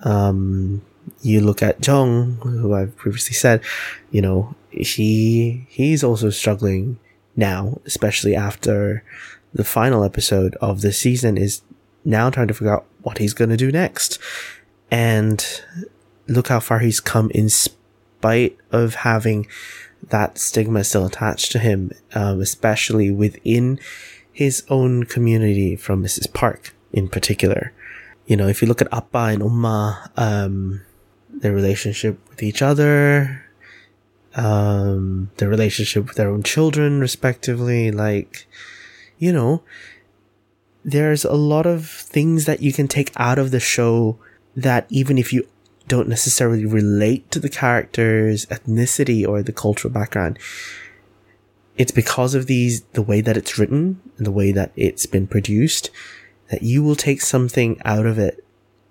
Um, 0.00 0.82
you 1.22 1.40
look 1.40 1.62
at 1.62 1.86
Jung, 1.86 2.38
who 2.42 2.74
I've 2.74 2.96
previously 2.96 3.34
said, 3.34 3.62
you 4.10 4.20
know, 4.20 4.54
he, 4.70 5.66
he's 5.68 6.02
also 6.02 6.30
struggling 6.30 6.98
now, 7.36 7.80
especially 7.86 8.34
after 8.34 9.04
the 9.52 9.64
final 9.64 10.02
episode 10.02 10.56
of 10.60 10.80
the 10.80 10.92
season 10.92 11.36
is 11.36 11.62
now 12.04 12.30
trying 12.30 12.48
to 12.48 12.54
figure 12.54 12.74
out 12.74 12.86
what 13.02 13.18
he's 13.18 13.32
going 13.32 13.50
to 13.50 13.56
do 13.56 13.70
next. 13.70 14.18
And 14.90 15.62
look 16.26 16.48
how 16.48 16.60
far 16.60 16.78
he's 16.78 17.00
come 17.00 17.30
in 17.30 17.48
spite 17.48 18.56
of 18.72 18.96
having 18.96 19.46
that 20.10 20.38
stigma 20.38 20.84
still 20.84 21.06
attached 21.06 21.52
to 21.52 21.58
him, 21.58 21.92
um, 22.14 22.40
especially 22.40 23.10
within 23.10 23.78
his 24.32 24.64
own 24.68 25.04
community 25.04 25.76
from 25.76 26.02
Mrs. 26.02 26.32
Park 26.32 26.74
in 26.92 27.08
particular. 27.08 27.72
You 28.26 28.36
know, 28.36 28.48
if 28.48 28.62
you 28.62 28.68
look 28.68 28.80
at 28.80 28.92
Appa 28.92 29.18
and 29.18 29.42
Umma, 29.42 30.10
um, 30.18 30.82
their 31.30 31.52
relationship 31.52 32.18
with 32.30 32.42
each 32.42 32.62
other, 32.62 33.44
um, 34.34 35.30
their 35.36 35.48
relationship 35.48 36.06
with 36.06 36.16
their 36.16 36.30
own 36.30 36.42
children, 36.42 37.00
respectively, 37.00 37.90
like, 37.90 38.46
you 39.18 39.32
know, 39.32 39.62
there's 40.84 41.24
a 41.24 41.34
lot 41.34 41.66
of 41.66 41.88
things 41.88 42.44
that 42.44 42.60
you 42.60 42.72
can 42.72 42.88
take 42.88 43.12
out 43.16 43.38
of 43.38 43.50
the 43.50 43.60
show 43.60 44.18
that 44.56 44.86
even 44.88 45.18
if 45.18 45.32
you 45.32 45.46
don't 45.88 46.08
necessarily 46.08 46.64
relate 46.64 47.30
to 47.30 47.38
the 47.38 47.48
character's 47.48 48.46
ethnicity 48.46 49.26
or 49.26 49.42
the 49.42 49.52
cultural 49.52 49.92
background, 49.92 50.38
it's 51.76 51.92
because 51.92 52.34
of 52.34 52.46
these, 52.46 52.82
the 52.92 53.02
way 53.02 53.20
that 53.20 53.36
it's 53.36 53.58
written 53.58 54.00
and 54.16 54.26
the 54.26 54.30
way 54.30 54.52
that 54.52 54.72
it's 54.76 55.06
been 55.06 55.26
produced, 55.26 55.90
that 56.50 56.62
you 56.62 56.82
will 56.82 56.96
take 56.96 57.20
something 57.20 57.80
out 57.84 58.06
of 58.06 58.18
it 58.18 58.44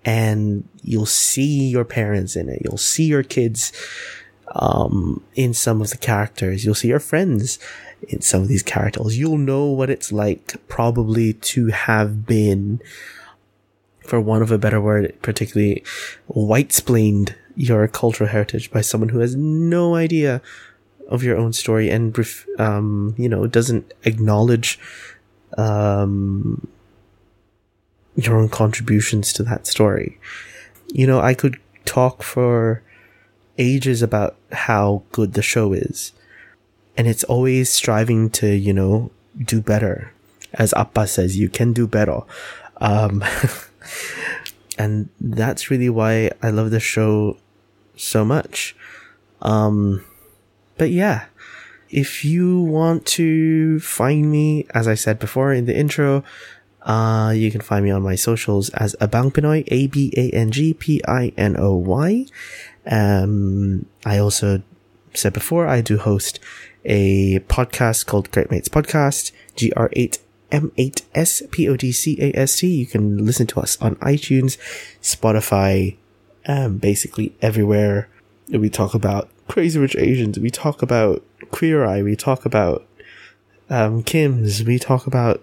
and 0.04 0.68
you'll 0.82 1.06
see 1.06 1.68
your 1.68 1.84
parents 1.84 2.36
in 2.36 2.48
it. 2.48 2.60
You'll 2.62 2.76
see 2.76 3.04
your 3.04 3.22
kids, 3.22 3.72
um, 4.54 5.22
in 5.34 5.54
some 5.54 5.80
of 5.80 5.90
the 5.90 5.96
characters. 5.96 6.64
You'll 6.64 6.74
see 6.74 6.88
your 6.88 7.00
friends 7.00 7.58
in 8.08 8.20
some 8.20 8.42
of 8.42 8.48
these 8.48 8.62
characters. 8.62 9.18
You'll 9.18 9.38
know 9.38 9.64
what 9.64 9.90
it's 9.90 10.12
like 10.12 10.56
probably 10.68 11.32
to 11.32 11.68
have 11.68 12.26
been, 12.26 12.80
for 14.04 14.20
want 14.20 14.42
of 14.42 14.50
a 14.50 14.58
better 14.58 14.80
word, 14.80 15.14
particularly 15.22 15.82
white 16.26 16.72
splained 16.72 17.34
your 17.56 17.86
cultural 17.88 18.28
heritage 18.28 18.70
by 18.70 18.80
someone 18.80 19.08
who 19.10 19.20
has 19.20 19.34
no 19.34 19.94
idea 19.94 20.42
of 21.08 21.22
your 21.22 21.36
own 21.36 21.52
story 21.52 21.90
and, 21.90 22.16
um, 22.58 23.14
you 23.16 23.28
know, 23.28 23.46
doesn't 23.46 23.92
acknowledge, 24.04 24.78
um, 25.56 26.66
your 28.16 28.36
own 28.36 28.48
contributions 28.48 29.32
to 29.32 29.42
that 29.42 29.66
story. 29.66 30.18
You 30.88 31.06
know, 31.06 31.20
I 31.20 31.34
could 31.34 31.58
talk 31.84 32.22
for 32.22 32.82
ages 33.58 34.02
about 34.02 34.36
how 34.52 35.02
good 35.12 35.34
the 35.34 35.42
show 35.42 35.72
is. 35.72 36.12
And 36.96 37.06
it's 37.06 37.24
always 37.24 37.70
striving 37.70 38.30
to, 38.30 38.54
you 38.54 38.72
know, 38.72 39.10
do 39.38 39.60
better. 39.60 40.12
As 40.52 40.72
Appa 40.74 41.06
says, 41.06 41.36
you 41.36 41.48
can 41.48 41.72
do 41.72 41.86
better. 41.86 42.20
Um, 42.78 43.24
and 44.78 45.08
that's 45.20 45.70
really 45.70 45.88
why 45.88 46.30
I 46.42 46.50
love 46.50 46.70
this 46.70 46.82
show 46.82 47.38
so 47.96 48.24
much. 48.24 48.76
Um, 49.42 50.04
but 50.76 50.90
yeah, 50.90 51.26
if 51.90 52.24
you 52.24 52.60
want 52.60 53.06
to 53.06 53.78
find 53.80 54.30
me, 54.30 54.66
as 54.74 54.88
I 54.88 54.94
said 54.94 55.18
before 55.18 55.52
in 55.52 55.66
the 55.66 55.76
intro, 55.76 56.24
uh, 56.82 57.32
you 57.34 57.50
can 57.50 57.60
find 57.60 57.84
me 57.84 57.90
on 57.90 58.02
my 58.02 58.14
socials 58.14 58.68
as 58.70 58.94
Abang 59.00 59.64
A 59.68 59.86
B 59.86 60.12
A 60.16 60.30
N 60.30 60.50
G 60.50 60.74
P 60.74 61.00
I 61.06 61.32
N 61.36 61.56
O 61.58 61.76
Y. 61.76 62.26
Um, 62.86 63.86
I 64.04 64.18
also 64.18 64.62
said 65.14 65.32
before, 65.32 65.66
I 65.66 65.80
do 65.80 65.96
host 65.98 66.40
a 66.84 67.38
podcast 67.40 68.06
called 68.06 68.30
Great 68.30 68.50
Mates 68.50 68.68
Podcast, 68.68 69.32
GR8 69.56 70.18
M8S 70.54 71.50
P-O-D-C-A-S-T. 71.50 72.66
You 72.66 72.86
can 72.86 73.24
listen 73.24 73.46
to 73.48 73.60
us 73.60 73.76
on 73.80 73.96
iTunes, 73.96 74.56
Spotify, 75.02 75.96
um, 76.46 76.78
basically 76.78 77.34
everywhere. 77.42 78.08
We 78.48 78.70
talk 78.70 78.94
about 78.94 79.28
Crazy 79.48 79.78
Rich 79.78 79.96
Asians. 79.96 80.38
We 80.38 80.50
talk 80.50 80.82
about 80.82 81.24
Queer 81.50 81.84
Eye. 81.84 82.02
We 82.02 82.16
talk 82.16 82.44
about, 82.44 82.86
um, 83.68 84.02
Kim's. 84.02 84.62
We 84.62 84.78
talk 84.78 85.06
about 85.06 85.42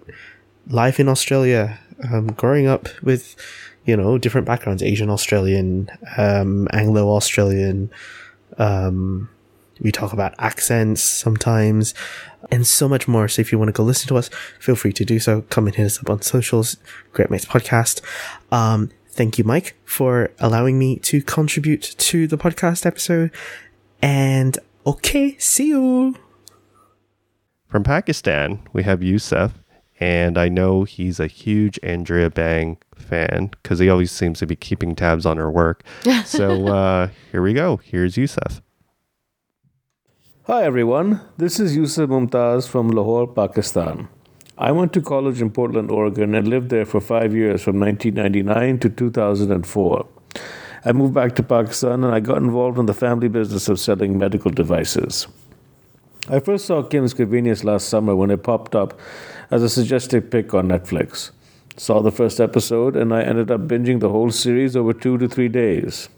life 0.68 0.98
in 0.98 1.08
Australia, 1.08 1.78
um, 2.10 2.28
growing 2.28 2.66
up 2.66 2.88
with, 3.02 3.36
you 3.84 3.96
know, 3.96 4.16
different 4.18 4.46
backgrounds, 4.46 4.82
Asian 4.82 5.10
Australian, 5.10 5.90
Anglo 6.16 7.10
Australian, 7.10 7.90
um, 8.58 9.28
we 9.82 9.90
talk 9.90 10.12
about 10.12 10.34
accents 10.38 11.02
sometimes 11.02 11.94
and 12.50 12.66
so 12.66 12.88
much 12.88 13.08
more. 13.08 13.28
So 13.28 13.40
if 13.40 13.52
you 13.52 13.58
want 13.58 13.68
to 13.68 13.72
go 13.72 13.82
listen 13.82 14.08
to 14.08 14.16
us, 14.16 14.30
feel 14.58 14.76
free 14.76 14.92
to 14.92 15.04
do 15.04 15.18
so. 15.18 15.42
Come 15.42 15.66
and 15.66 15.74
hit 15.74 15.86
us 15.86 15.98
up 15.98 16.08
on 16.08 16.22
socials, 16.22 16.76
Great 17.12 17.30
Mates 17.30 17.44
Podcast. 17.44 18.00
Um, 18.50 18.90
thank 19.08 19.38
you, 19.38 19.44
Mike, 19.44 19.76
for 19.84 20.30
allowing 20.38 20.78
me 20.78 20.98
to 21.00 21.20
contribute 21.22 21.82
to 21.98 22.26
the 22.26 22.38
podcast 22.38 22.86
episode. 22.86 23.30
And 24.00 24.58
okay, 24.86 25.36
see 25.38 25.68
you. 25.68 26.16
From 27.68 27.84
Pakistan, 27.84 28.60
we 28.72 28.82
have 28.82 29.02
Yusuf, 29.02 29.52
and 29.98 30.36
I 30.36 30.48
know 30.48 30.84
he's 30.84 31.18
a 31.18 31.26
huge 31.26 31.80
Andrea 31.82 32.28
Bang 32.28 32.76
fan 32.94 33.50
because 33.62 33.78
he 33.78 33.88
always 33.88 34.12
seems 34.12 34.40
to 34.40 34.46
be 34.46 34.56
keeping 34.56 34.94
tabs 34.94 35.24
on 35.24 35.38
her 35.38 35.50
work. 35.50 35.82
so 36.26 36.66
uh, 36.68 37.08
here 37.30 37.40
we 37.40 37.54
go. 37.54 37.78
Here's 37.78 38.16
Yusuf. 38.16 38.60
Hi 40.52 40.64
everyone, 40.64 41.22
this 41.38 41.58
is 41.58 41.74
Yusuf 41.74 42.10
Mumtaz 42.10 42.68
from 42.68 42.90
Lahore, 42.90 43.26
Pakistan. 43.26 44.08
I 44.58 44.70
went 44.70 44.92
to 44.92 45.00
college 45.00 45.40
in 45.40 45.50
Portland, 45.50 45.90
Oregon 45.90 46.34
and 46.34 46.46
lived 46.46 46.68
there 46.68 46.84
for 46.84 47.00
five 47.00 47.34
years 47.34 47.62
from 47.62 47.80
1999 47.80 48.78
to 48.80 48.90
2004. 48.90 50.06
I 50.84 50.92
moved 50.92 51.14
back 51.14 51.34
to 51.36 51.42
Pakistan 51.42 52.04
and 52.04 52.14
I 52.14 52.20
got 52.20 52.36
involved 52.36 52.78
in 52.78 52.84
the 52.84 52.92
family 52.92 53.28
business 53.28 53.70
of 53.70 53.80
selling 53.80 54.18
medical 54.18 54.50
devices. 54.50 55.26
I 56.28 56.38
first 56.38 56.66
saw 56.66 56.82
Kim's 56.82 57.14
Convenience 57.14 57.64
last 57.64 57.88
summer 57.88 58.14
when 58.14 58.30
it 58.30 58.42
popped 58.42 58.74
up 58.74 59.00
as 59.50 59.62
a 59.62 59.70
suggested 59.70 60.30
pick 60.30 60.52
on 60.52 60.68
Netflix. 60.68 61.30
Saw 61.78 62.02
the 62.02 62.12
first 62.12 62.40
episode 62.40 62.94
and 62.94 63.14
I 63.14 63.22
ended 63.22 63.50
up 63.50 63.62
binging 63.62 64.00
the 64.00 64.10
whole 64.10 64.30
series 64.30 64.76
over 64.76 64.92
two 64.92 65.16
to 65.16 65.30
three 65.30 65.48
days. 65.48 66.10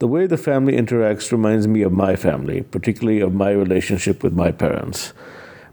The 0.00 0.08
way 0.08 0.26
the 0.26 0.36
family 0.36 0.72
interacts 0.72 1.30
reminds 1.30 1.68
me 1.68 1.82
of 1.82 1.92
my 1.92 2.16
family, 2.16 2.62
particularly 2.62 3.20
of 3.20 3.32
my 3.32 3.50
relationship 3.50 4.24
with 4.24 4.32
my 4.32 4.50
parents. 4.50 5.12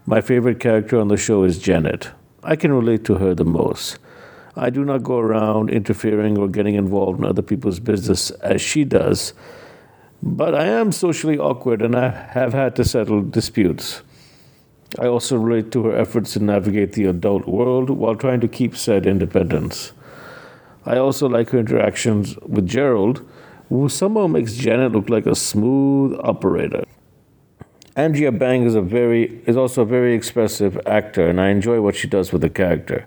My 0.06 0.20
favorite 0.20 0.60
character 0.60 1.00
on 1.00 1.08
the 1.08 1.16
show 1.16 1.42
is 1.42 1.58
Janet. 1.58 2.10
I 2.44 2.54
can 2.54 2.72
relate 2.72 3.04
to 3.06 3.16
her 3.16 3.34
the 3.34 3.44
most. 3.44 3.98
I 4.56 4.70
do 4.70 4.84
not 4.84 5.02
go 5.02 5.18
around 5.18 5.70
interfering 5.70 6.38
or 6.38 6.46
getting 6.46 6.76
involved 6.76 7.18
in 7.18 7.24
other 7.24 7.42
people's 7.42 7.80
business 7.80 8.30
as 8.42 8.60
she 8.60 8.84
does, 8.84 9.32
but 10.22 10.54
I 10.54 10.66
am 10.66 10.92
socially 10.92 11.38
awkward 11.38 11.82
and 11.82 11.96
I 11.96 12.10
have 12.10 12.52
had 12.52 12.76
to 12.76 12.84
settle 12.84 13.22
disputes. 13.22 14.02
I 14.98 15.06
also 15.06 15.36
relate 15.36 15.72
to 15.72 15.84
her 15.84 15.96
efforts 15.96 16.34
to 16.34 16.40
navigate 16.40 16.92
the 16.92 17.06
adult 17.06 17.48
world 17.48 17.90
while 17.90 18.14
trying 18.14 18.40
to 18.40 18.48
keep 18.48 18.76
said 18.76 19.06
independence. 19.06 19.92
I 20.84 20.98
also 20.98 21.28
like 21.28 21.50
her 21.50 21.58
interactions 21.58 22.36
with 22.40 22.68
Gerald, 22.68 23.26
somehow 23.88 24.26
makes 24.26 24.54
Janet 24.54 24.92
look 24.92 25.08
like 25.08 25.26
a 25.26 25.34
smooth 25.34 26.18
operator. 26.22 26.84
Andrea 27.96 28.32
Bang 28.32 28.64
is 28.64 28.74
a 28.74 28.82
very 28.82 29.42
is 29.46 29.56
also 29.56 29.82
a 29.82 29.84
very 29.84 30.14
expressive 30.14 30.78
actor, 30.86 31.28
and 31.28 31.40
I 31.40 31.48
enjoy 31.48 31.80
what 31.80 31.94
she 31.94 32.08
does 32.08 32.32
with 32.32 32.42
the 32.42 32.50
character. 32.50 33.06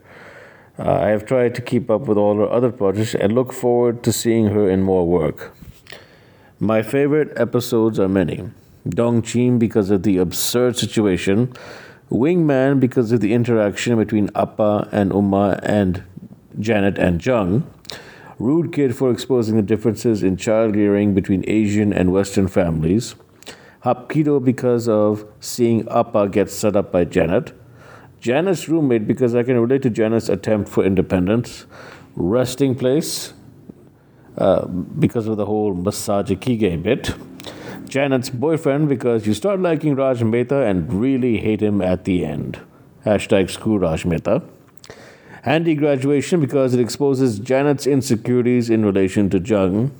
Uh, 0.78 0.92
I 0.92 1.10
have 1.10 1.26
tried 1.26 1.56
to 1.56 1.62
keep 1.62 1.90
up 1.90 2.02
with 2.02 2.18
all 2.18 2.36
her 2.38 2.50
other 2.50 2.72
projects 2.72 3.16
and 3.16 3.34
look 3.34 3.54
forward 3.54 4.04
to 4.04 4.12
seeing 4.12 4.48
her 4.48 4.70
in 4.70 4.82
more 4.82 5.08
work. 5.08 5.56
My 6.60 6.82
favorite 6.82 7.32
episodes 7.36 8.00
are 8.00 8.10
many. 8.10 8.50
Dong 8.88 9.22
Chim 9.22 9.58
because 9.58 9.90
of 9.90 10.04
the 10.04 10.18
absurd 10.18 10.78
situation, 10.78 11.54
Wingman 12.12 12.80
because 12.80 13.12
of 13.12 13.22
the 13.22 13.34
interaction 13.34 13.98
between 13.98 14.30
Appa 14.36 14.90
and 14.92 15.12
Umma 15.12 15.60
and 15.64 16.04
Janet 16.60 16.98
and 16.98 17.26
Jung, 17.26 17.64
Rude 18.38 18.74
Kid 18.74 18.96
for 18.96 19.12
exposing 19.12 19.56
the 19.56 19.62
differences 19.62 20.22
in 20.22 20.36
child 20.36 20.76
rearing 20.76 21.14
between 21.14 21.44
Asian 21.48 21.94
and 21.94 22.12
Western 22.12 22.48
families, 22.48 23.16
Hapkido 23.84 24.44
because 24.44 24.90
of 24.90 25.26
seeing 25.40 25.88
Appa 25.90 26.28
get 26.30 26.50
set 26.50 26.76
up 26.76 26.92
by 26.92 27.06
Janet, 27.06 27.54
Janet's 28.20 28.68
roommate 28.68 29.08
because 29.08 29.36
I 29.36 29.44
can 29.44 29.58
relate 29.58 29.84
to 29.84 29.90
Janet's 29.90 30.28
attempt 30.28 30.68
for 30.68 30.84
independence, 30.84 31.66
Resting 32.16 32.76
Place 32.76 33.34
uh, 34.38 34.66
because 34.66 35.28
of 35.28 35.38
the 35.38 35.46
whole 35.46 35.74
Massage 35.74 36.32
Kige 36.32 36.82
bit, 36.82 37.14
Janet's 37.88 38.30
boyfriend 38.30 38.90
because 38.90 39.26
you 39.28 39.34
start 39.34 39.60
liking 39.62 39.96
Raj 39.96 40.24
Mehta 40.24 40.64
and 40.64 40.92
really 40.92 41.38
hate 41.38 41.62
him 41.62 41.82
at 41.82 42.04
the 42.04 42.26
end. 42.26 42.60
Hashtag 43.06 43.50
screw 43.50 43.78
Raj 43.78 44.06
Mehta. 44.06 44.42
Handy 45.46 45.76
graduation 45.76 46.40
because 46.40 46.74
it 46.74 46.80
exposes 46.80 47.38
Janet's 47.38 47.86
insecurities 47.86 48.72
in 48.72 48.84
relation 48.84 49.30
to 49.30 49.38
Jung. 49.38 49.92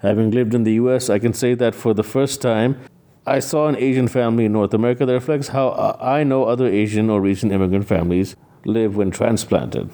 Having 0.00 0.32
lived 0.32 0.52
in 0.52 0.64
the 0.64 0.72
US, 0.72 1.08
I 1.08 1.20
can 1.20 1.32
say 1.32 1.54
that 1.54 1.76
for 1.76 1.94
the 1.94 2.02
first 2.02 2.42
time, 2.42 2.76
I 3.24 3.38
saw 3.38 3.68
an 3.68 3.76
Asian 3.76 4.08
family 4.08 4.46
in 4.46 4.52
North 4.52 4.74
America 4.74 5.06
that 5.06 5.12
reflects 5.12 5.46
how 5.46 5.68
uh, 5.68 5.96
I 6.00 6.24
know 6.24 6.42
other 6.42 6.66
Asian 6.66 7.08
or 7.08 7.20
recent 7.20 7.52
immigrant 7.52 7.86
families 7.86 8.34
live 8.64 8.96
when 8.96 9.12
transplanted. 9.12 9.90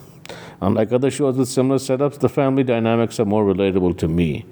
Unlike 0.62 0.92
other 0.92 1.10
shows 1.10 1.36
with 1.36 1.50
similar 1.50 1.76
setups, 1.76 2.20
the 2.20 2.30
family 2.30 2.64
dynamics 2.64 3.20
are 3.20 3.26
more 3.26 3.44
relatable 3.44 3.98
to 3.98 4.08
me. 4.08 4.46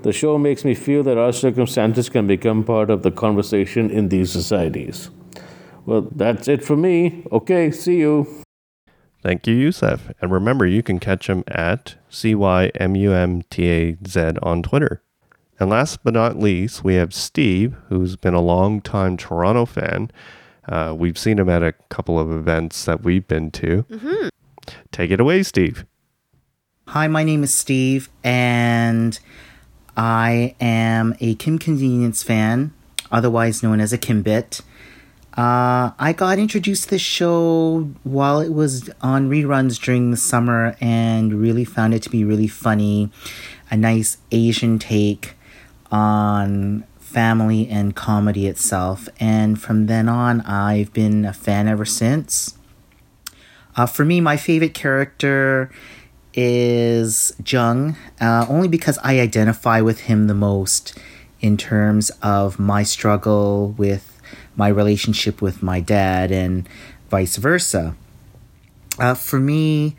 The 0.00 0.14
show 0.14 0.38
makes 0.38 0.64
me 0.64 0.74
feel 0.74 1.02
that 1.02 1.18
our 1.18 1.32
circumstances 1.32 2.08
can 2.08 2.26
become 2.26 2.64
part 2.64 2.88
of 2.88 3.02
the 3.02 3.10
conversation 3.10 3.90
in 3.90 4.08
these 4.08 4.32
societies. 4.32 5.10
Well, 5.84 6.08
that's 6.10 6.48
it 6.48 6.64
for 6.64 6.74
me. 6.74 7.22
Okay, 7.30 7.70
see 7.70 7.98
you. 7.98 8.44
Thank 9.22 9.46
you, 9.46 9.54
Yusef. 9.54 10.12
And 10.20 10.30
remember, 10.30 10.64
you 10.66 10.82
can 10.82 10.98
catch 10.98 11.28
him 11.28 11.44
at 11.48 11.96
CYMUMTAZ 12.10 12.78
on 14.42 14.62
Twitter. 14.62 15.02
And 15.58 15.70
last 15.70 16.04
but 16.04 16.14
not 16.14 16.38
least, 16.38 16.84
we 16.84 16.94
have 16.94 17.12
Steve, 17.12 17.74
who's 17.88 18.14
been 18.14 18.34
a 18.34 18.40
long-time 18.40 19.16
Toronto 19.16 19.66
fan. 19.66 20.12
Uh, 20.68 20.94
we've 20.96 21.18
seen 21.18 21.38
him 21.38 21.48
at 21.48 21.64
a 21.64 21.72
couple 21.88 22.18
of 22.18 22.30
events 22.30 22.84
that 22.84 23.02
we've 23.02 23.26
been 23.26 23.50
to. 23.50 23.84
Mm-hmm. 23.90 24.28
Take 24.92 25.10
it 25.10 25.18
away, 25.18 25.42
Steve. 25.42 25.84
Hi, 26.88 27.08
my 27.08 27.24
name 27.24 27.42
is 27.42 27.52
Steve, 27.52 28.08
and 28.22 29.18
I 29.96 30.54
am 30.60 31.16
a 31.20 31.34
Kim 31.34 31.58
Convenience 31.58 32.22
fan, 32.22 32.72
otherwise 33.10 33.62
known 33.62 33.80
as 33.80 33.92
a 33.92 33.98
Kimbit. 33.98 34.62
Uh, 35.36 35.92
I 35.98 36.14
got 36.16 36.38
introduced 36.38 36.84
to 36.84 36.90
the 36.90 36.98
show 36.98 37.90
while 38.02 38.40
it 38.40 38.52
was 38.52 38.90
on 39.00 39.30
reruns 39.30 39.80
during 39.80 40.10
the 40.10 40.16
summer 40.16 40.76
and 40.80 41.40
really 41.40 41.64
found 41.64 41.94
it 41.94 42.02
to 42.02 42.10
be 42.10 42.24
really 42.24 42.48
funny. 42.48 43.10
A 43.70 43.76
nice 43.76 44.16
Asian 44.32 44.78
take 44.78 45.34
on 45.92 46.84
family 46.98 47.68
and 47.68 47.94
comedy 47.94 48.46
itself. 48.46 49.08
And 49.20 49.60
from 49.60 49.86
then 49.86 50.08
on, 50.08 50.40
I've 50.42 50.92
been 50.92 51.24
a 51.24 51.32
fan 51.32 51.68
ever 51.68 51.84
since. 51.84 52.56
Uh, 53.76 53.86
for 53.86 54.04
me, 54.04 54.20
my 54.20 54.36
favorite 54.36 54.74
character 54.74 55.70
is 56.34 57.34
Jung, 57.46 57.96
uh, 58.20 58.46
only 58.48 58.68
because 58.68 58.98
I 59.02 59.20
identify 59.20 59.80
with 59.80 60.00
him 60.00 60.26
the 60.26 60.34
most 60.34 60.98
in 61.40 61.56
terms 61.56 62.10
of 62.22 62.58
my 62.58 62.82
struggle 62.82 63.74
with 63.78 64.07
my 64.58 64.68
relationship 64.68 65.40
with 65.40 65.62
my 65.62 65.80
dad 65.80 66.30
and 66.30 66.68
vice 67.08 67.36
versa. 67.36 67.94
Uh, 68.98 69.14
for 69.14 69.38
me, 69.38 69.96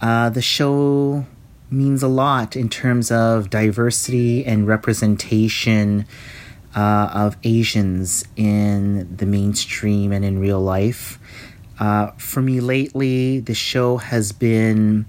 uh, 0.00 0.28
the 0.28 0.42
show 0.42 1.24
means 1.70 2.02
a 2.02 2.08
lot 2.08 2.54
in 2.54 2.68
terms 2.68 3.10
of 3.10 3.48
diversity 3.48 4.44
and 4.44 4.68
representation 4.68 6.06
uh, 6.76 7.10
of 7.14 7.36
Asians 7.42 8.24
in 8.36 9.16
the 9.16 9.24
mainstream 9.26 10.12
and 10.12 10.24
in 10.24 10.38
real 10.38 10.60
life. 10.60 11.18
Uh, 11.80 12.10
for 12.18 12.42
me 12.42 12.60
lately, 12.60 13.40
the 13.40 13.54
show 13.54 13.96
has 13.96 14.32
been 14.32 15.06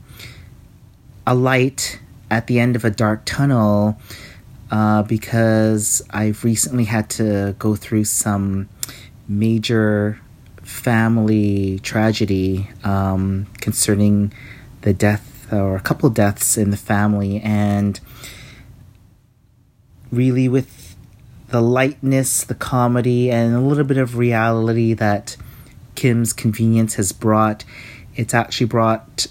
a 1.28 1.36
light 1.36 2.00
at 2.32 2.48
the 2.48 2.60
end 2.60 2.76
of 2.78 2.86
a 2.86 2.90
dark 2.90 3.26
tunnel 3.26 3.98
uh, 4.74 5.04
because 5.04 6.02
I've 6.10 6.44
recently 6.44 6.86
had 6.86 7.08
to 7.12 7.56
go 7.60 7.76
through 7.76 8.06
some 8.06 8.70
major 9.28 10.20
family 10.64 11.78
tragedy 11.84 12.72
um, 12.84 13.46
concerning 13.62 14.34
the 14.82 14.92
death 14.92 15.54
or 15.54 15.76
a 15.76 15.80
couple 15.80 16.10
deaths 16.10 16.58
in 16.58 16.72
the 16.72 16.78
family, 16.78 17.40
and 17.42 18.00
really 20.12 20.50
with 20.50 20.96
the 21.50 21.62
lightness, 21.62 22.44
the 22.44 22.56
comedy, 22.56 23.30
and 23.30 23.54
a 23.54 23.60
little 23.60 23.84
bit 23.84 24.00
of 24.00 24.18
reality 24.18 24.96
that 24.96 25.38
Kim's 25.94 26.34
Convenience 26.34 26.96
has 26.96 27.12
brought, 27.12 27.64
it's 28.16 28.34
actually 28.34 28.66
brought 28.66 29.28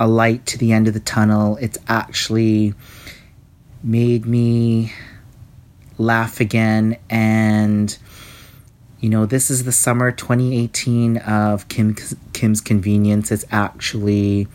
a 0.00 0.08
light 0.08 0.46
to 0.46 0.58
the 0.58 0.72
end 0.72 0.88
of 0.88 0.94
the 0.94 1.00
tunnel. 1.00 1.58
It's 1.60 1.78
actually 1.86 2.74
made 3.84 4.24
me 4.24 4.92
laugh 5.98 6.40
again 6.40 6.96
and 7.08 7.98
you 8.98 9.10
know 9.10 9.26
this 9.26 9.50
is 9.50 9.64
the 9.64 9.72
summer 9.72 10.10
2018 10.10 11.18
of 11.18 11.68
Kim 11.68 11.94
Kim's 12.32 12.62
Convenience. 12.62 13.30
It's 13.30 13.44
actually 13.50 14.48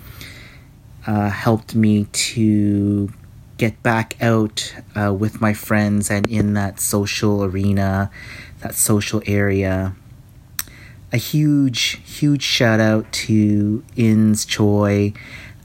uh, 1.05 1.29
helped 1.29 1.75
me 1.75 2.05
to 2.05 3.13
get 3.57 3.81
back 3.83 4.15
out 4.21 4.73
uh, 4.95 5.13
with 5.13 5.39
my 5.39 5.53
friends 5.53 6.09
and 6.09 6.27
in 6.27 6.53
that 6.55 6.79
social 6.79 7.43
arena, 7.43 8.09
that 8.61 8.73
social 8.73 9.21
area. 9.27 9.95
A 11.11 11.17
huge, 11.17 12.01
huge 12.05 12.43
shout 12.43 12.79
out 12.79 13.11
to 13.11 13.83
Ins 13.95 14.45
Choi 14.45 15.13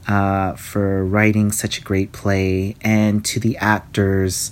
uh, 0.07 0.53
for 0.53 1.03
writing 1.03 1.51
such 1.51 1.77
a 1.77 1.81
great 1.81 2.11
play 2.11 2.75
and 2.81 3.25
to 3.25 3.39
the 3.39 3.57
actors 3.57 4.51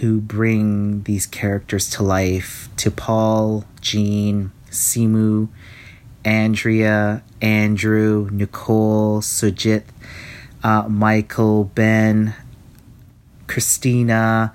who 0.00 0.20
bring 0.20 1.02
these 1.04 1.26
characters 1.26 1.88
to 1.90 2.02
life 2.02 2.68
to 2.76 2.90
Paul, 2.90 3.64
Jean, 3.80 4.52
Simu, 4.70 5.48
Andrea, 6.24 7.22
Andrew, 7.40 8.28
Nicole, 8.32 9.20
Sugith, 9.20 9.84
uh, 10.62 10.88
Michael, 10.88 11.64
Ben, 11.64 12.34
Christina. 13.46 14.52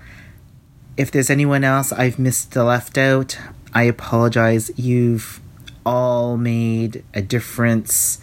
If 0.97 1.11
there's 1.11 1.29
anyone 1.29 1.63
else 1.63 1.91
I've 1.91 2.19
missed 2.19 2.55
or 2.57 2.63
left 2.63 2.97
out, 2.97 3.37
I 3.73 3.83
apologize. 3.83 4.71
You've 4.75 5.39
all 5.85 6.37
made 6.37 7.03
a 7.13 7.21
difference 7.21 8.19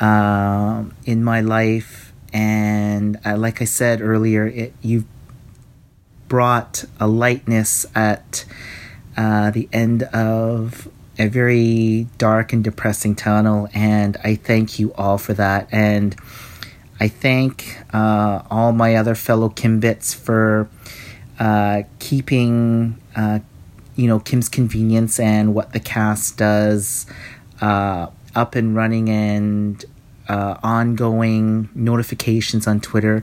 uh, 0.00 0.84
in 1.04 1.22
my 1.24 1.40
life, 1.40 2.12
and 2.32 3.18
uh, 3.24 3.36
like 3.36 3.62
I 3.62 3.64
said 3.64 4.00
earlier, 4.00 4.46
it 4.46 4.74
you 4.82 5.04
brought 6.28 6.84
a 6.98 7.06
lightness 7.06 7.86
at 7.94 8.44
uh, 9.16 9.50
the 9.50 9.68
end 9.72 10.02
of 10.04 10.88
a 11.18 11.28
very 11.28 12.08
dark 12.18 12.52
and 12.52 12.64
depressing 12.64 13.14
tunnel, 13.14 13.68
and 13.72 14.16
I 14.24 14.34
thank 14.34 14.78
you 14.78 14.92
all 14.94 15.18
for 15.18 15.34
that. 15.34 15.68
And 15.70 16.16
I 16.98 17.08
thank 17.08 17.78
uh, 17.92 18.42
all 18.50 18.72
my 18.72 18.96
other 18.96 19.14
fellow 19.14 19.48
Kimbits 19.48 20.14
for 20.14 20.68
uh, 21.38 21.82
keeping, 21.98 22.98
uh, 23.14 23.40
you 23.96 24.06
know, 24.08 24.20
Kim's 24.20 24.48
Convenience 24.48 25.20
and 25.20 25.54
what 25.54 25.72
the 25.72 25.80
cast 25.80 26.36
does 26.36 27.06
uh, 27.60 28.08
up 28.34 28.54
and 28.54 28.74
running 28.74 29.08
and 29.08 29.84
uh, 30.28 30.56
ongoing 30.62 31.68
notifications 31.74 32.66
on 32.66 32.80
Twitter. 32.80 33.22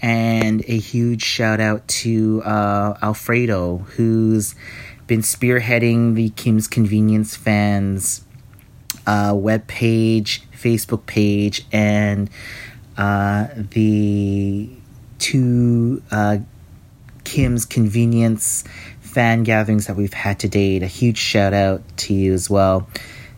And 0.00 0.62
a 0.68 0.76
huge 0.78 1.22
shout 1.22 1.60
out 1.60 1.86
to 1.88 2.42
uh, 2.42 2.98
Alfredo, 3.02 3.78
who's 3.78 4.54
been 5.06 5.20
spearheading 5.20 6.14
the 6.14 6.30
Kim's 6.30 6.68
Convenience 6.68 7.36
fans 7.36 8.24
uh, 9.06 9.34
web 9.36 9.66
page, 9.66 10.42
Facebook 10.52 11.06
page, 11.06 11.66
and 11.72 12.30
uh, 12.96 13.48
the 13.56 14.70
two 15.18 16.02
uh, 16.10 16.38
Kim's 17.24 17.64
Convenience 17.64 18.64
fan 19.00 19.42
gatherings 19.42 19.86
that 19.86 19.96
we've 19.96 20.12
had 20.12 20.40
to 20.40 20.48
date. 20.48 20.82
A 20.82 20.86
huge 20.86 21.18
shout 21.18 21.52
out 21.52 21.82
to 21.98 22.14
you 22.14 22.32
as 22.32 22.48
well. 22.48 22.88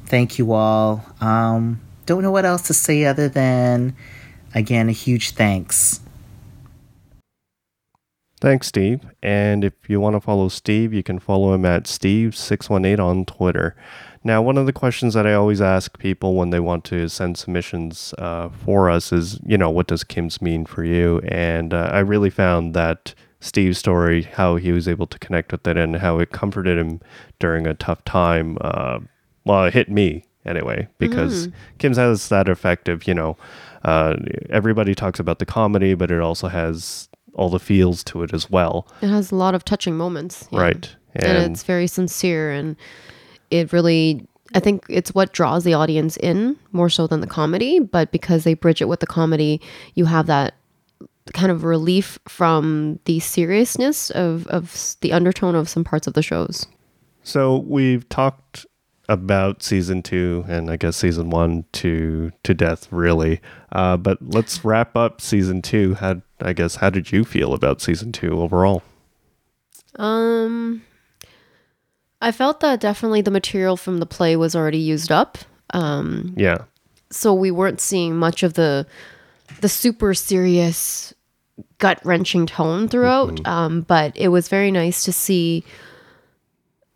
Thank 0.07 0.39
you 0.39 0.53
all. 0.53 1.05
Um, 1.21 1.81
don't 2.07 2.23
know 2.23 2.31
what 2.31 2.45
else 2.45 2.63
to 2.69 2.75
say 2.75 3.05
other 3.05 3.29
than, 3.29 3.97
again, 4.55 4.89
a 4.89 4.93
huge 4.93 5.33
thanks. 5.33 6.01
Thanks, 8.41 8.67
Steve. 8.67 9.01
And 9.23 9.65
if 9.65 9.73
you 9.89 10.01
want 10.01 10.17
to 10.17 10.21
follow 10.21 10.49
Steve, 10.49 10.93
you 10.93 11.03
can 11.03 11.19
follow 11.19 11.55
him 11.55 11.65
at 11.65 11.85
Steve618 11.85 12.99
on 12.99 13.25
Twitter. 13.25 13.75
Now, 14.23 14.43
one 14.43 14.59
of 14.59 14.67
the 14.67 14.73
questions 14.73 15.15
that 15.15 15.27
I 15.27 15.33
always 15.33 15.63
ask 15.63 15.99
people 15.99 16.35
when 16.35 16.51
they 16.51 16.61
want 16.61 16.85
to 16.87 17.09
send 17.09 17.39
submissions 17.39 18.13
uh, 18.19 18.51
for 18.51 18.91
us 18.91 19.13
is, 19.13 19.41
you 19.47 19.57
know, 19.57 19.71
what 19.71 19.87
does 19.87 20.05
Kim's 20.05 20.43
mean 20.43 20.67
for 20.67 20.85
you? 20.85 21.21
And 21.29 21.73
uh, 21.73 21.91
I 21.93 22.01
really 22.01 22.29
found 22.31 22.75
that 22.75 23.15
Steve's 23.41 23.79
story, 23.79 24.23
how 24.23 24.57
he 24.57 24.73
was 24.73 24.89
able 24.89 25.07
to 25.07 25.19
connect 25.19 25.53
with 25.53 25.67
it 25.67 25.77
and 25.77 25.97
how 25.97 26.19
it 26.19 26.31
comforted 26.31 26.79
him 26.79 27.01
during 27.39 27.67
a 27.67 27.75
tough 27.75 28.05
time, 28.05 28.57
uh, 28.63 29.01
well, 29.45 29.65
it 29.65 29.75
hit 29.75 29.91
me 29.91 30.25
anyway, 30.45 30.89
because 30.99 31.49
Kim's 31.79 31.97
has 31.97 32.29
that 32.29 32.49
effect 32.49 32.89
of, 32.89 33.07
you 33.07 33.15
know, 33.15 33.37
uh, 33.85 34.17
everybody 34.51 34.95
talks 34.95 35.19
about 35.19 35.39
the 35.39 35.47
comedy, 35.47 35.95
but 35.95 36.11
it 36.11 36.21
also 36.21 36.49
has 36.49 37.09
all 37.35 37.51
the 37.51 37.59
feels 37.59 38.05
to 38.05 38.23
it 38.23 38.33
as 38.33 38.51
well. 38.51 38.87
It 39.03 39.09
has 39.09 39.31
a 39.31 39.35
lot 39.35 39.55
of 39.55 39.65
touching 39.65 39.97
moments. 39.97 40.49
yeah. 40.51 40.61
Right. 40.61 40.97
And, 41.17 41.53
it's 41.53 41.63
very 41.63 41.87
sincere 41.87 42.51
and 42.51 42.75
it 43.51 43.73
really 43.73 44.27
I 44.55 44.61
think 44.61 44.85
it's 44.89 45.15
what 45.15 45.33
draws 45.33 45.65
the 45.65 45.75
audience 45.75 46.17
in 46.17 46.57
more 46.73 46.89
so 46.89 47.07
than 47.07 47.21
the 47.21 47.27
comedy, 47.27 47.81
but 47.81 48.13
because 48.13 48.45
they 48.45 48.55
bridge 48.55 48.81
it 48.81 48.89
with 48.89 49.01
the 49.01 49.07
comedy, 49.07 49.61
you 49.95 50.05
have 50.05 50.27
that 50.27 50.55
kind 51.33 51.51
of 51.51 51.65
relief 51.65 52.19
from 52.29 53.01
the 53.05 53.19
seriousness 53.21 54.11
of, 54.11 54.47
of 54.49 54.97
the 55.01 55.13
undertone 55.13 55.55
of 55.55 55.69
some 55.69 55.83
parts 55.83 56.07
of 56.07 56.15
the 56.15 56.23
shows. 56.23 56.67
So 57.23 57.59
we've 57.67 58.09
talked 58.09 58.67
about 59.09 59.63
season 59.63 60.03
two 60.03 60.45
and 60.49 60.71
I 60.71 60.77
guess 60.77 60.97
season 60.97 61.31
one 61.31 61.65
to 61.73 62.33
to 62.43 62.55
death, 62.55 62.91
really. 62.91 63.41
Uh, 63.73 63.97
but 63.97 64.19
let's 64.21 64.65
wrap 64.65 64.97
up 64.97 65.21
season 65.21 65.63
two. 65.63 65.95
How 65.95 66.23
I 66.41 66.53
guess 66.53 66.77
how 66.77 66.91
did 66.91 67.13
you 67.13 67.25
feel 67.25 67.55
about 67.55 67.81
season 67.81 68.13
two 68.13 68.41
overall? 68.41 68.83
Um, 69.97 70.83
I 72.21 72.33
felt 72.33 72.61
that 72.61 72.81
definitely 72.81 73.23
the 73.23 73.31
material 73.31 73.77
from 73.77 73.99
the 73.99 74.07
play 74.07 74.37
was 74.37 74.57
already 74.57 74.79
used 74.79 75.13
up. 75.13 75.39
Um, 75.71 76.35
Yeah, 76.37 76.65
so 77.11 77.33
we 77.33 77.51
weren't 77.51 77.81
seeing 77.81 78.17
much 78.17 78.43
of 78.43 78.55
the 78.55 78.87
the 79.61 79.69
super 79.69 80.15
serious 80.15 81.15
gut 81.79 82.01
wrenching 82.05 82.47
tone 82.47 82.89
throughout 82.89 83.47
um, 83.47 83.83
but 83.83 84.17
it 84.17 84.29
was 84.29 84.49
very 84.49 84.71
nice 84.73 85.05
to 85.05 85.13
see 85.13 85.63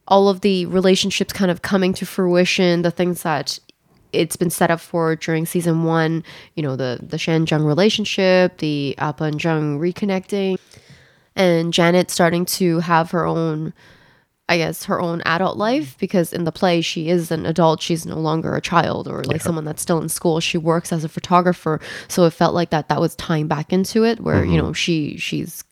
all 0.09 0.29
of 0.29 0.41
the 0.41 0.67
relationships 0.67 1.33
kind 1.33 1.51
of 1.51 1.63
coming 1.63 1.93
to 1.95 2.05
fruition 2.05 2.83
the 2.83 2.91
things 2.91 3.23
that 3.23 3.59
it's 4.13 4.37
been 4.37 4.51
set 4.51 4.71
up 4.71 4.81
for 4.81 5.15
during 5.17 5.47
season 5.47 5.85
one 5.85 6.25
you 6.55 6.63
know 6.63 6.77
the 6.77 6.99
the 7.03 7.19
shan 7.19 7.47
jung 7.47 7.65
relationship 7.65 8.59
the 8.59 8.95
appa 8.99 9.25
and 9.25 9.43
jung 9.43 9.79
reconnecting 9.79 10.59
and 11.37 11.73
janet 11.73 12.11
starting 12.11 12.45
to 12.45 12.81
have 12.81 13.11
her 13.11 13.25
own 13.25 13.73
I 14.51 14.57
guess 14.57 14.85
her 14.85 14.99
own 15.01 15.21
adult 15.27 15.59
life 15.59 15.97
because 15.99 16.33
in 16.33 16.45
the 16.45 16.53
play 16.53 16.81
she 16.81 17.11
is 17.11 17.31
an 17.31 17.45
adult. 17.45 17.83
She's 17.83 18.07
no 18.07 18.17
longer 18.17 18.57
a 18.57 18.63
child 18.63 19.07
or 19.07 19.23
like 19.25 19.43
someone 19.43 19.67
that's 19.67 19.83
still 19.83 20.01
in 20.01 20.09
school. 20.09 20.41
She 20.41 20.57
works 20.57 20.91
as 20.91 21.05
a 21.05 21.09
photographer. 21.09 21.81
So 22.09 22.25
it 22.25 22.31
felt 22.31 22.55
like 22.55 22.71
that 22.71 22.89
that 22.89 23.01
was 23.01 23.15
tying 23.17 23.47
back 23.47 23.75
into 23.75 24.05
it 24.05 24.21
where 24.21 24.43
you 24.45 24.53
mm-hmm. 24.53 24.69
know 24.69 24.73
she 24.73 25.19
she's 25.19 25.65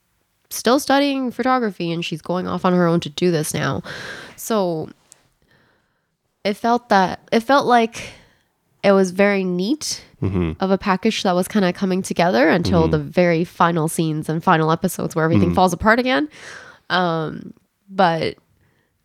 still 0.50 0.78
studying 0.78 1.30
photography 1.30 1.90
and 1.92 2.04
she's 2.04 2.22
going 2.22 2.46
off 2.46 2.64
on 2.64 2.72
her 2.72 2.86
own 2.86 3.00
to 3.00 3.08
do 3.08 3.30
this 3.30 3.52
now. 3.54 3.82
So 4.36 4.88
it 6.44 6.54
felt 6.54 6.88
that 6.90 7.20
it 7.32 7.40
felt 7.40 7.66
like 7.66 8.10
it 8.82 8.92
was 8.92 9.10
very 9.10 9.42
neat 9.44 10.02
of 10.60 10.70
a 10.70 10.78
package 10.78 11.22
that 11.24 11.34
was 11.34 11.46
kind 11.48 11.64
of 11.64 11.74
coming 11.74 12.02
together 12.02 12.48
until 12.48 12.88
the 12.88 12.98
very 12.98 13.44
final 13.44 13.86
scenes 13.88 14.28
and 14.28 14.42
final 14.42 14.70
episodes 14.70 15.14
where 15.14 15.24
everything 15.24 15.54
falls 15.54 15.72
apart 15.72 15.98
again. 15.98 16.28
Um 16.90 17.52
but 17.88 18.36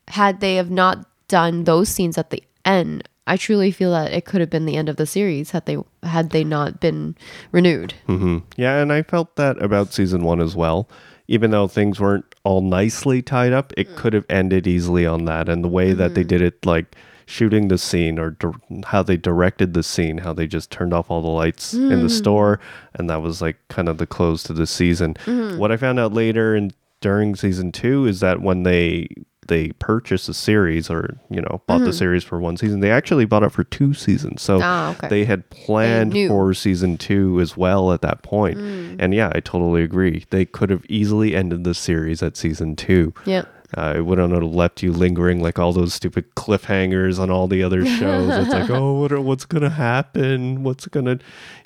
had 0.07 0.39
they 0.39 0.55
have 0.55 0.71
not 0.71 1.05
done 1.27 1.63
those 1.63 1.89
scenes 1.89 2.17
at 2.17 2.29
the 2.31 2.43
end 2.65 3.07
i 3.27 3.37
truly 3.37 3.71
feel 3.71 3.91
that 3.91 4.11
it 4.11 4.25
could 4.25 4.41
have 4.41 4.49
been 4.49 4.65
the 4.65 4.75
end 4.75 4.89
of 4.89 4.97
the 4.97 5.05
series 5.05 5.51
had 5.51 5.65
they 5.65 5.77
had 6.03 6.31
they 6.31 6.43
not 6.43 6.79
been 6.79 7.15
renewed. 7.51 7.93
Hmm 8.07 8.39
yeah, 8.57 8.81
and 8.81 8.91
I 8.91 9.03
felt 9.03 9.35
that 9.35 9.61
about 9.61 9.93
season 9.93 10.23
one 10.23 10.41
as 10.41 10.55
well. 10.55 10.87
Even 11.31 11.51
though 11.51 11.67
things 11.67 11.99
weren't 11.99 12.25
all 12.43 12.61
nicely 12.61 13.21
tied 13.21 13.53
up, 13.53 13.71
it 13.77 13.87
hmm. 13.87 13.95
could 13.95 14.13
have 14.13 14.25
ended 14.29 14.67
easily 14.67 15.05
on 15.05 15.25
that. 15.25 15.47
And 15.47 15.63
the 15.63 15.69
way 15.69 15.93
that 15.93 16.13
they 16.13 16.23
hmm. 16.23 16.27
did 16.27 16.41
it, 16.41 16.65
like 16.65 16.95
shooting 17.25 17.69
the 17.69 17.77
scene 17.77 18.19
or 18.19 18.31
dir- 18.31 18.51
how 18.85 19.01
they 19.01 19.15
directed 19.15 19.73
the 19.73 19.83
scene, 19.83 20.17
how 20.19 20.33
they 20.33 20.45
just 20.45 20.69
turned 20.69 20.93
off 20.93 21.09
all 21.09 21.21
the 21.21 21.29
lights 21.29 21.73
in 21.73 21.89
the 21.89 21.97
hmm. 22.01 22.07
store, 22.07 22.59
and 22.95 23.09
that 23.09 23.21
was 23.21 23.41
like 23.41 23.57
kind 23.69 23.87
of 23.87 23.97
the 23.97 24.07
close 24.07 24.43
to 24.43 24.53
the 24.53 24.67
season. 24.67 25.15
What 25.57 25.71
I 25.71 25.77
found 25.77 25.99
out 25.99 26.13
later 26.13 26.53
and 26.53 26.73
during 26.99 27.35
season 27.35 27.71
two 27.71 28.05
is 28.05 28.19
that 28.19 28.41
when 28.41 28.63
they 28.63 29.07
they 29.51 29.69
purchased 29.73 30.29
a 30.29 30.33
series 30.33 30.89
or 30.89 31.17
you 31.29 31.41
know 31.41 31.61
bought 31.67 31.81
the 31.81 31.91
series 31.93 32.23
for 32.23 32.39
one 32.39 32.55
season 32.55 32.79
they 32.79 32.89
actually 32.89 33.25
bought 33.25 33.43
it 33.43 33.51
for 33.51 33.63
two 33.65 33.93
seasons 33.93 34.41
so 34.41 34.59
Ah, 34.63 34.91
okay. 34.91 35.09
they 35.09 35.25
had 35.25 35.49
planned 35.49 36.13
knew. 36.13 36.29
for 36.29 36.53
season 36.53 36.97
two 36.97 37.39
as 37.41 37.57
well 37.57 37.91
at 37.91 38.01
that 38.01 38.23
point. 38.23 38.57
and 38.57 39.13
yeah 39.13 39.29
i 39.35 39.39
totally 39.41 39.83
agree 39.83 40.25
they 40.29 40.45
could 40.45 40.69
have 40.69 40.85
easily 40.87 41.35
ended 41.35 41.63
the 41.65 41.73
series 41.73 42.23
at 42.23 42.37
season 42.37 42.75
two 42.75 43.13
yeah 43.25 43.43
uh, 43.77 43.93
it 43.95 44.01
wouldn't 44.01 44.33
have 44.33 44.43
left 44.43 44.83
you 44.83 44.91
lingering 44.91 45.41
like 45.41 45.57
all 45.57 45.71
those 45.71 45.93
stupid 45.93 46.25
cliffhangers 46.35 47.17
on 47.19 47.29
all 47.31 47.47
the 47.47 47.63
other 47.63 47.85
shows. 47.85 48.29
it's 48.37 48.51
like, 48.53 48.69
oh, 48.79 48.99
what 48.99 49.13
are, 49.13 49.21
what's 49.21 49.45
gonna 49.45 49.69
happen? 49.69 50.61
What's 50.63 50.87
gonna, 50.87 51.19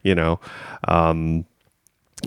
you 0.04 0.14
know, 0.14 0.40
um, 0.88 1.46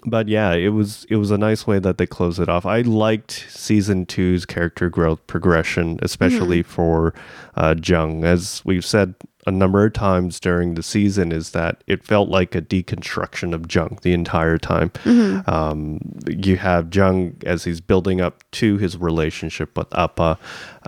but 0.04 0.28
yeah, 0.28 0.52
it 0.52 0.68
was 0.68 1.06
it 1.08 1.16
was 1.16 1.30
a 1.30 1.38
nice 1.38 1.66
way 1.66 1.78
that 1.78 1.98
they 1.98 2.06
closed 2.06 2.38
it 2.38 2.48
off. 2.48 2.66
I 2.66 2.82
liked 2.82 3.46
season 3.48 4.06
two's 4.06 4.44
character 4.44 4.88
growth 4.90 5.26
progression, 5.26 5.98
especially 6.02 6.62
for 6.62 7.14
uh, 7.56 7.74
Jung. 7.82 8.24
As 8.24 8.62
we've 8.64 8.84
said 8.84 9.14
a 9.46 9.50
number 9.50 9.86
of 9.86 9.94
times 9.94 10.38
during 10.40 10.74
the 10.74 10.82
season, 10.82 11.32
is 11.32 11.52
that 11.52 11.82
it 11.86 12.04
felt 12.04 12.28
like 12.28 12.54
a 12.54 12.60
deconstruction 12.60 13.54
of 13.54 13.72
Jung 13.74 13.98
the 14.02 14.12
entire 14.12 14.58
time. 14.58 14.92
Um, 15.46 16.00
you 16.28 16.58
have 16.58 16.94
Jung 16.94 17.36
as 17.46 17.64
he's 17.64 17.80
building 17.80 18.20
up 18.20 18.44
to 18.52 18.76
his 18.76 18.98
relationship 18.98 19.76
with 19.76 19.92
Appa. 19.96 20.38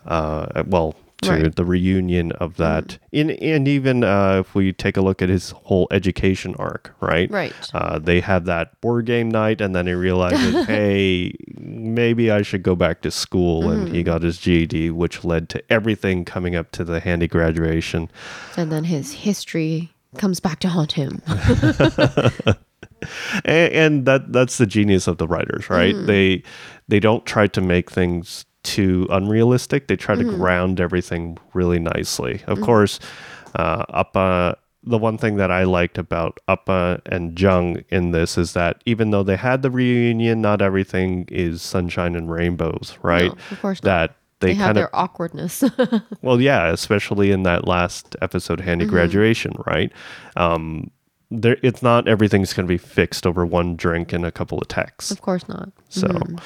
Uh, 0.05 0.63
well, 0.67 0.95
to 1.23 1.31
Right. 1.31 1.55
the 1.57 1.65
reunion 1.65 2.33
of 2.33 2.57
that, 2.57 2.99
in 3.13 3.31
and 3.31 3.69
even 3.69 4.03
uh, 4.05 4.39
if 4.41 4.55
we 4.55 4.73
take 4.73 4.97
a 4.97 5.01
look 5.03 5.21
at 5.23 5.29
his 5.29 5.51
whole 5.51 5.87
education 5.91 6.55
arc, 6.59 6.95
right? 7.01 7.31
Right. 7.31 7.53
Uh, 7.75 7.99
they 7.99 8.21
have 8.21 8.45
that 8.47 8.81
board 8.81 9.07
game 9.07 9.31
night, 9.31 9.61
and 9.61 9.75
then 9.75 9.87
he 9.87 9.93
realizes, 9.93 10.67
hey, 10.67 11.35
maybe 11.59 12.31
I 12.31 12.43
should 12.43 12.63
go 12.63 12.75
back 12.75 13.03
to 13.03 13.11
school, 13.11 13.71
and 13.71 13.89
he 13.95 14.03
got 14.03 14.23
his 14.23 14.39
GED, 14.39 14.91
which 14.91 15.25
led 15.25 15.49
to 15.51 15.63
everything 15.73 16.25
coming 16.25 16.57
up 16.57 16.71
to 16.73 16.85
the 16.85 17.01
handy 17.01 17.29
graduation. 17.29 18.11
and 18.57 18.73
then 18.73 18.85
his 18.85 19.13
history 19.13 19.93
comes 20.19 20.41
back 20.41 20.59
to 20.59 20.69
haunt 20.69 20.91
him 20.93 21.23
and, 23.45 23.73
and 23.73 24.07
that 24.07 24.33
that's 24.33 24.59
the 24.59 24.67
genius 24.67 25.07
of 25.07 25.19
the 25.19 25.27
writers 25.29 25.71
right 25.71 25.95
they 26.07 26.43
they 26.89 26.99
don't 27.01 27.25
try 27.27 27.47
to 27.47 27.61
make 27.61 27.91
things 27.91 28.45
too 28.63 29.07
unrealistic 29.11 29.89
they 29.89 29.97
try 29.97 30.15
to 30.15 30.25
ground 30.25 30.81
everything 30.81 31.39
really 31.55 31.79
nicely 31.79 32.43
of 32.47 32.61
course 32.61 33.01
uh, 33.55 33.85
Appa 33.95 34.57
the 34.83 34.99
one 34.99 35.19
thing 35.19 35.37
that 35.37 35.51
I 35.51 35.65
liked 35.65 35.99
about 35.99 36.39
Appa 36.49 37.03
and 37.07 37.39
Jung 37.39 37.85
in 37.91 38.13
this 38.13 38.39
is 38.39 38.55
that 38.55 38.83
even 38.87 39.11
though 39.11 39.23
they 39.23 39.37
had 39.37 39.61
the 39.61 39.71
reunion, 39.71 40.41
not 40.41 40.63
everything 40.63 41.27
is 41.31 41.61
sunshine 41.61 42.15
and 42.15 42.31
rainbows, 42.31 42.97
right? 43.03 43.27
No, 43.31 43.37
of 43.51 43.61
course 43.61 43.83
not. 43.83 43.91
That 43.91 44.17
they, 44.41 44.49
They, 44.49 44.55
have 44.55 44.69
kind 44.69 44.71
of 44.71 44.75
their 44.77 44.97
awkwardness. 44.97 45.63
well, 46.23 46.41
yeah, 46.41 46.69
especially 46.69 47.31
in 47.31 47.43
that 47.43 47.69
last 47.69 48.17
episode, 48.23 48.61
Handy 48.61 48.87
Mm-hmm. 48.87 48.95
Graduation, 48.95 49.53
right? 49.67 49.93
Um, 50.37 50.91
there, 51.31 51.59
it's 51.63 51.83
not 51.83 52.09
everything's 52.09 52.55
going 52.55 52.67
to 52.67 52.73
be 52.73 52.79
fixed 52.79 53.27
over 53.27 53.45
one 53.45 53.77
drink 53.77 54.15
and 54.15 54.25
a 54.25 54.33
couple 54.33 54.59
of 54.59 54.69
texts. 54.69 55.11
of 55.11 55.21
course 55.21 55.47
not. 55.47 55.71
So, 55.91 56.09
Mm-hmm. 56.09 56.37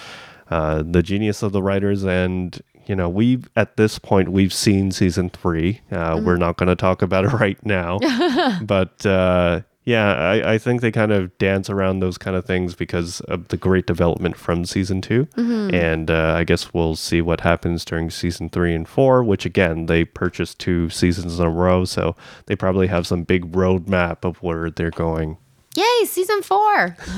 Uh, 0.51 0.83
the 0.85 1.03
genius 1.03 1.43
of 1.43 1.53
the 1.53 1.63
writers, 1.63 2.05
and 2.05 2.61
you 2.87 2.95
know, 2.95 3.09
we've 3.09 3.49
at 3.57 3.77
this 3.77 3.99
point 3.99 4.31
we've 4.31 4.53
seen 4.53 4.91
season 4.91 5.31
three. 5.31 5.81
Uh, 5.91 6.15
Mm-hmm. 6.17 6.27
We're 6.27 6.37
not 6.37 6.57
going 6.57 6.69
to 6.69 6.77
talk 6.77 7.03
about 7.03 7.25
it 7.25 7.33
right 7.41 7.65
now, 7.65 7.99
but 8.63 9.05
uh, 9.07 9.63
yeah, 9.87 10.15
I, 10.15 10.55
I 10.55 10.59
think 10.59 10.81
they 10.81 10.91
kind 10.91 11.13
of 11.13 11.37
dance 11.37 11.69
around 11.69 12.01
those 12.01 12.17
kind 12.17 12.37
of 12.37 12.47
things 12.47 12.75
because 12.75 13.21
of 13.21 13.49
the 13.49 13.59
great 13.59 13.87
development 13.87 14.35
from 14.37 14.65
season 14.65 15.03
2 15.03 15.27
Mm-hmm. 15.27 15.75
and 15.75 16.11
uh, 16.11 16.35
I 16.39 16.45
guess 16.45 16.73
we'll 16.73 16.97
see 16.97 17.21
what 17.21 17.41
happens 17.43 17.85
during 17.85 18.11
season 18.11 18.49
three 18.49 18.75
and 18.75 18.89
four. 18.89 19.23
Which 19.25 19.45
again, 19.45 19.87
they 19.87 20.05
purchased 20.05 20.59
two 20.59 20.89
seasons 20.91 21.39
in 21.39 21.45
a 21.47 21.51
row, 21.51 21.85
so 21.85 22.17
they 22.47 22.57
probably 22.57 22.87
have 22.89 23.07
some 23.07 23.25
big 23.25 23.53
roadmap 23.53 24.25
of 24.25 24.43
where 24.43 24.71
they're 24.71 24.91
going. 24.91 25.37
Yay, 25.77 26.05
season 26.07 26.43
four. 26.43 26.97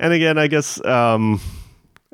and 0.00 0.12
again, 0.12 0.38
I 0.38 0.48
guess, 0.48 0.84
um, 0.84 1.40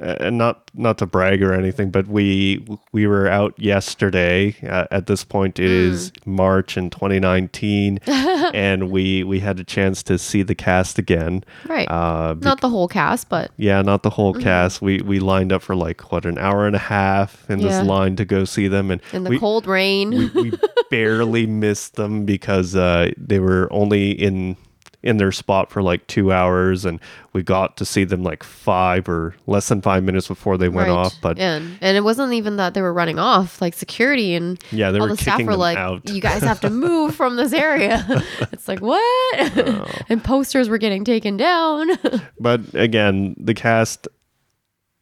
and 0.01 0.39
not 0.39 0.71
not 0.75 0.99
to 0.99 1.07
brag 1.07 1.43
or 1.43 1.53
anything, 1.53 1.91
but 1.91 2.07
we 2.09 2.67
we 2.93 3.07
were 3.07 3.29
out 3.29 3.55
yesterday. 3.59 4.57
Uh, 4.67 4.87
at 4.91 5.07
this 5.07 5.25
point, 5.25 5.59
it 5.59 5.71
is 5.71 6.11
March 6.25 6.77
in 6.77 6.91
2019, 6.91 7.99
and 8.07 8.91
we 8.91 9.23
we 9.25 9.41
had 9.41 9.61
a 9.61 9.65
chance 9.65 10.03
to 10.05 10.19
see 10.19 10.43
the 10.43 10.55
cast 10.55 10.99
again. 10.99 11.45
Right. 11.69 11.89
Uh, 11.89 12.35
not 12.41 12.61
the 12.61 12.69
whole 12.71 12.89
cast, 12.89 13.29
but 13.29 13.51
yeah, 13.57 13.83
not 13.83 14.03
the 14.03 14.11
whole 14.11 14.35
cast. 14.35 14.81
We 14.81 15.01
we 15.03 15.21
lined 15.21 15.53
up 15.53 15.63
for 15.63 15.77
like 15.77 16.11
what 16.11 16.25
an 16.25 16.39
hour 16.39 16.67
and 16.67 16.75
a 16.77 16.81
half 16.81 17.49
in 17.51 17.59
Yeah. 17.61 17.69
this 17.69 17.87
line 17.87 18.17
to 18.17 18.25
go 18.25 18.45
see 18.45 18.69
them, 18.69 18.91
and 18.91 19.01
in 19.13 19.25
the 19.25 19.31
we, 19.31 19.39
cold 19.39 19.67
rain. 19.67 20.11
we, 20.11 20.27
we 20.29 20.53
barely 20.91 21.47
missed 21.47 21.97
them 21.97 22.25
because 22.25 22.75
uh, 22.75 23.11
they 23.19 23.39
were 23.39 23.69
only 23.71 24.11
in 24.13 24.57
in 25.03 25.17
their 25.17 25.33
spot 25.33 25.71
for 25.71 25.83
like 25.83 26.07
two 26.09 26.31
hours, 26.31 26.85
and 26.85 27.01
we 27.33 27.43
got 27.43 27.77
to 27.79 27.85
see 27.87 28.05
them 28.05 28.23
like 28.23 28.43
five 28.43 29.09
or 29.09 29.35
less 29.47 29.69
than 29.69 29.81
five 29.81 30.05
minutes 30.05 30.29
before 30.29 30.59
they 30.59 30.69
went 30.69 30.89
Right. 30.89 30.95
off. 30.95 31.15
But 31.23 31.39
and 31.39 31.79
and 31.81 31.97
it 31.97 32.03
wasn't 32.03 32.35
even 32.35 32.57
that 32.57 32.75
they 32.75 32.83
were 32.83 32.93
running 32.93 33.19
off. 33.19 33.63
Like 33.63 33.73
security 33.75 34.35
and 34.35 34.63
Yeah, 34.71 34.91
they 34.91 34.99
all 34.99 35.07
were 35.09 35.15
the 35.15 35.23
staff 35.23 35.43
were 35.43 35.57
like, 35.57 35.79
out. 35.79 36.07
"You 36.11 36.21
guys 36.21 36.43
have 36.43 36.61
to 36.61 36.71
move 36.87 37.15
from 37.15 37.37
this 37.37 37.53
area." 37.55 38.05
it's 38.53 38.69
like 38.69 38.81
what? 38.81 39.57
Oh. 39.57 39.87
and 40.11 40.23
posters 40.23 40.69
were 40.69 40.79
getting 40.79 41.05
taken 41.05 41.37
down. 41.39 41.89
but 42.41 42.61
again, 42.75 43.35
the 43.39 43.55
cast, 43.55 44.07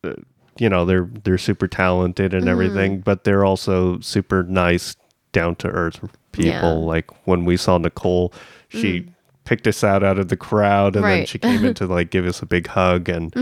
uh, 0.04 0.12
you 0.58 0.68
know, 0.68 0.84
they're 0.84 1.08
they're 1.24 1.38
super 1.38 1.66
talented 1.66 2.30
Mm-hmm. 2.32 2.38
and 2.38 2.48
everything, 2.48 3.00
but 3.00 3.24
they're 3.24 3.44
also 3.44 3.98
super 4.00 4.44
nice, 4.44 4.94
down 5.32 5.56
to 5.56 5.68
earth 5.68 5.98
people. 6.30 6.50
Yeah. 6.50 6.62
Mm. 6.62 6.86
Like 6.86 7.26
when 7.26 7.44
we 7.44 7.56
saw 7.56 7.78
Nicole, 7.78 8.32
she. 8.68 9.08
Picked 9.48 9.66
us 9.66 9.82
out 9.82 10.02
out 10.04 10.18
of 10.18 10.28
the 10.28 10.36
crowd, 10.36 10.94
and 10.94 11.02
then 11.02 11.10
Right. 11.10 11.18
Mm-hmm. 11.20 11.24
she 11.24 11.38
came 11.38 11.64
in 11.64 11.72
to 11.74 11.86
like 11.96 12.10
give 12.10 12.26
us 12.26 12.42
a 12.42 12.46
big 12.46 12.66
hug. 12.66 13.08
And 13.08 13.32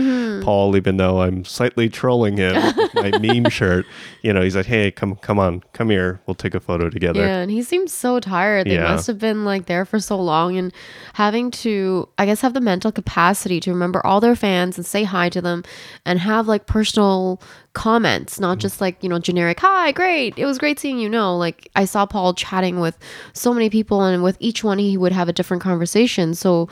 Paul, 0.41 0.77
even 0.77 0.95
though 0.95 1.21
I'm 1.21 1.43
slightly 1.43 1.89
trolling 1.89 2.37
him 2.37 2.55
with 2.77 2.93
my 2.95 3.11
meme 3.19 3.49
shirt, 3.49 3.85
you 4.21 4.31
know, 4.31 4.41
he's 4.41 4.55
like, 4.55 4.67
"Hey, 4.67 4.89
come, 4.89 5.17
come 5.17 5.37
on, 5.37 5.63
come 5.73 5.89
here, 5.89 6.21
we'll 6.25 6.33
take 6.35 6.55
a 6.55 6.61
photo 6.61 6.89
together." 6.89 7.19
Yeah, 7.19 7.39
and 7.39 7.51
he 7.51 7.61
seems 7.61 7.91
so 7.91 8.21
tired. 8.21 8.67
They 8.67 8.75
Yeah. 8.75 8.83
must 8.93 9.05
have 9.07 9.19
been 9.19 9.43
like 9.43 9.65
there 9.65 9.83
for 9.83 9.99
so 9.99 10.15
long 10.17 10.55
and 10.57 10.71
having 11.15 11.51
to, 11.51 12.07
I 12.17 12.25
guess, 12.25 12.39
have 12.39 12.53
the 12.53 12.61
mental 12.61 12.93
capacity 12.93 13.59
to 13.59 13.71
remember 13.73 13.99
all 14.05 14.21
their 14.21 14.35
fans 14.37 14.77
and 14.77 14.85
say 14.85 15.03
hi 15.03 15.27
to 15.27 15.41
them 15.41 15.63
and 16.05 16.19
have 16.19 16.47
like 16.47 16.67
personal 16.67 17.41
comments, 17.73 18.39
not 18.39 18.53
mm-hmm. 18.53 18.61
just 18.61 18.81
like, 18.81 19.03
you 19.03 19.09
know, 19.09 19.19
generic, 19.19 19.59
hi, 19.59 19.91
great, 19.91 20.37
it 20.37 20.45
was 20.45 20.57
great 20.57 20.79
seeing 20.79 20.99
you. 20.99 21.09
No, 21.09 21.37
like 21.37 21.69
I 21.75 21.85
saw 21.85 22.05
Paul 22.05 22.33
chatting 22.33 22.79
with 22.79 22.97
so 23.33 23.53
many 23.53 23.69
people 23.69 24.03
and 24.03 24.23
with 24.23 24.37
each 24.39 24.63
one 24.63 24.79
he 24.79 24.97
would 24.97 25.11
have 25.11 25.29
a 25.29 25.33
different 25.33 25.63
conversation. 25.63 26.33
So 26.33 26.69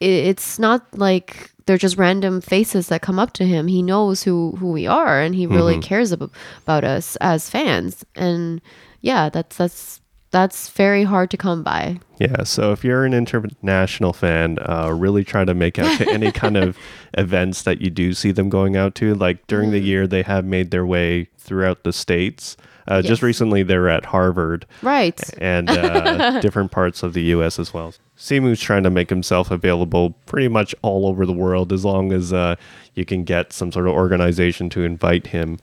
it's 0.00 0.58
not 0.58 0.86
like 0.96 1.50
they're 1.66 1.76
just 1.76 1.98
random 1.98 2.40
faces 2.40 2.88
that 2.88 3.02
come 3.02 3.18
up 3.18 3.32
to 3.34 3.44
him. 3.44 3.66
He 3.68 3.82
knows 3.82 4.22
who 4.22 4.52
who 4.52 4.70
we 4.70 4.86
are, 4.86 5.20
and 5.20 5.34
he 5.34 5.46
really 5.46 5.74
mm-hmm. 5.74 5.82
cares 5.82 6.12
ab- 6.12 6.32
about 6.62 6.84
us 6.84 7.16
as 7.16 7.50
fans. 7.50 8.04
And 8.14 8.60
yeah, 9.00 9.28
that's 9.28 9.56
that's 9.56 10.00
that's 10.30 10.68
very 10.70 11.04
hard 11.04 11.30
to 11.30 11.36
come 11.36 11.62
by. 11.62 12.00
Yeah, 12.18 12.42
so 12.44 12.72
if 12.72 12.84
you're 12.84 13.04
an 13.04 13.14
international 13.14 14.12
fan, 14.12 14.58
uh, 14.60 14.90
really 14.94 15.24
try 15.24 15.44
to 15.44 15.54
make 15.54 15.78
out 15.78 15.98
to 15.98 16.10
any 16.10 16.32
kind 16.42 16.56
of 16.56 16.76
events 17.16 17.62
that 17.62 17.80
you 17.80 17.90
do 17.90 18.12
see 18.12 18.30
them 18.32 18.48
going 18.48 18.76
out 18.76 18.94
to. 18.96 19.14
Like 19.14 19.46
during 19.46 19.70
the 19.70 19.78
year, 19.80 20.06
they 20.06 20.22
have 20.22 20.44
made 20.44 20.70
their 20.70 20.84
way 20.86 21.28
throughout 21.38 21.84
the 21.84 21.92
states. 21.92 22.56
Uh, 22.86 23.02
Just 23.02 23.22
recently, 23.22 23.62
they 23.62 23.76
were 23.76 23.88
at 23.90 24.06
Harvard 24.06 24.64
Right. 24.82 25.20
and 25.38 25.68
uh, 25.68 26.40
different 26.40 26.70
parts 26.70 27.02
of 27.02 27.12
the 27.12 27.22
U.S. 27.36 27.58
as 27.58 27.72
well. 27.74 27.92
Simu's 28.18 28.60
trying 28.60 28.82
to 28.82 28.90
make 28.90 29.10
himself 29.10 29.50
available 29.52 30.10
pretty 30.26 30.48
much 30.48 30.74
all 30.82 31.06
over 31.06 31.24
the 31.24 31.32
world 31.32 31.72
as 31.72 31.84
long 31.84 32.12
as 32.12 32.32
uh, 32.32 32.56
you 32.94 33.04
can 33.04 33.22
get 33.22 33.52
some 33.52 33.70
sort 33.70 33.86
of 33.86 33.94
organization 33.94 34.68
to 34.70 34.82
invite 34.82 35.28
him. 35.28 35.58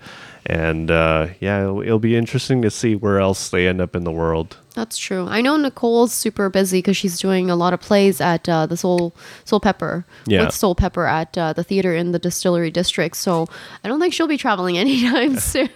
And 0.46 0.90
uh, 0.90 1.28
yeah, 1.42 1.64
it'll, 1.64 1.82
it'll 1.82 2.00
be 2.00 2.16
interesting 2.16 2.62
to 2.62 2.72
see 2.72 2.96
where 2.96 3.20
else 3.20 3.50
they 3.50 3.68
end 3.68 3.82
up 3.82 3.94
in 3.94 4.06
the 4.06 4.12
world. 4.12 4.58
That's 4.76 4.98
true. 4.98 5.26
I 5.28 5.40
know 5.40 5.56
Nicole's 5.56 6.12
super 6.12 6.50
busy 6.50 6.80
because 6.80 6.98
she's 6.98 7.18
doing 7.18 7.50
a 7.50 7.56
lot 7.56 7.74
of 7.74 7.80
plays 7.80 8.20
at 8.20 8.48
uh, 8.50 8.66
the 8.66 8.76
Soul 8.76 9.16
Soulpepper 9.46 10.04
Yeah. 10.28 10.42
with 10.42 10.50
Soulpepper 10.50 11.10
at 11.10 11.38
uh, 11.38 11.54
the 11.54 11.64
theater 11.64 11.96
in 11.96 12.12
the 12.12 12.20
Distillery 12.20 12.72
District. 12.72 13.16
So 13.16 13.48
I 13.84 13.88
don't 13.88 14.02
think 14.02 14.14
she'll 14.14 14.28
be 14.28 14.38
traveling 14.38 14.78
anytime 14.86 15.38
soon. 15.40 15.70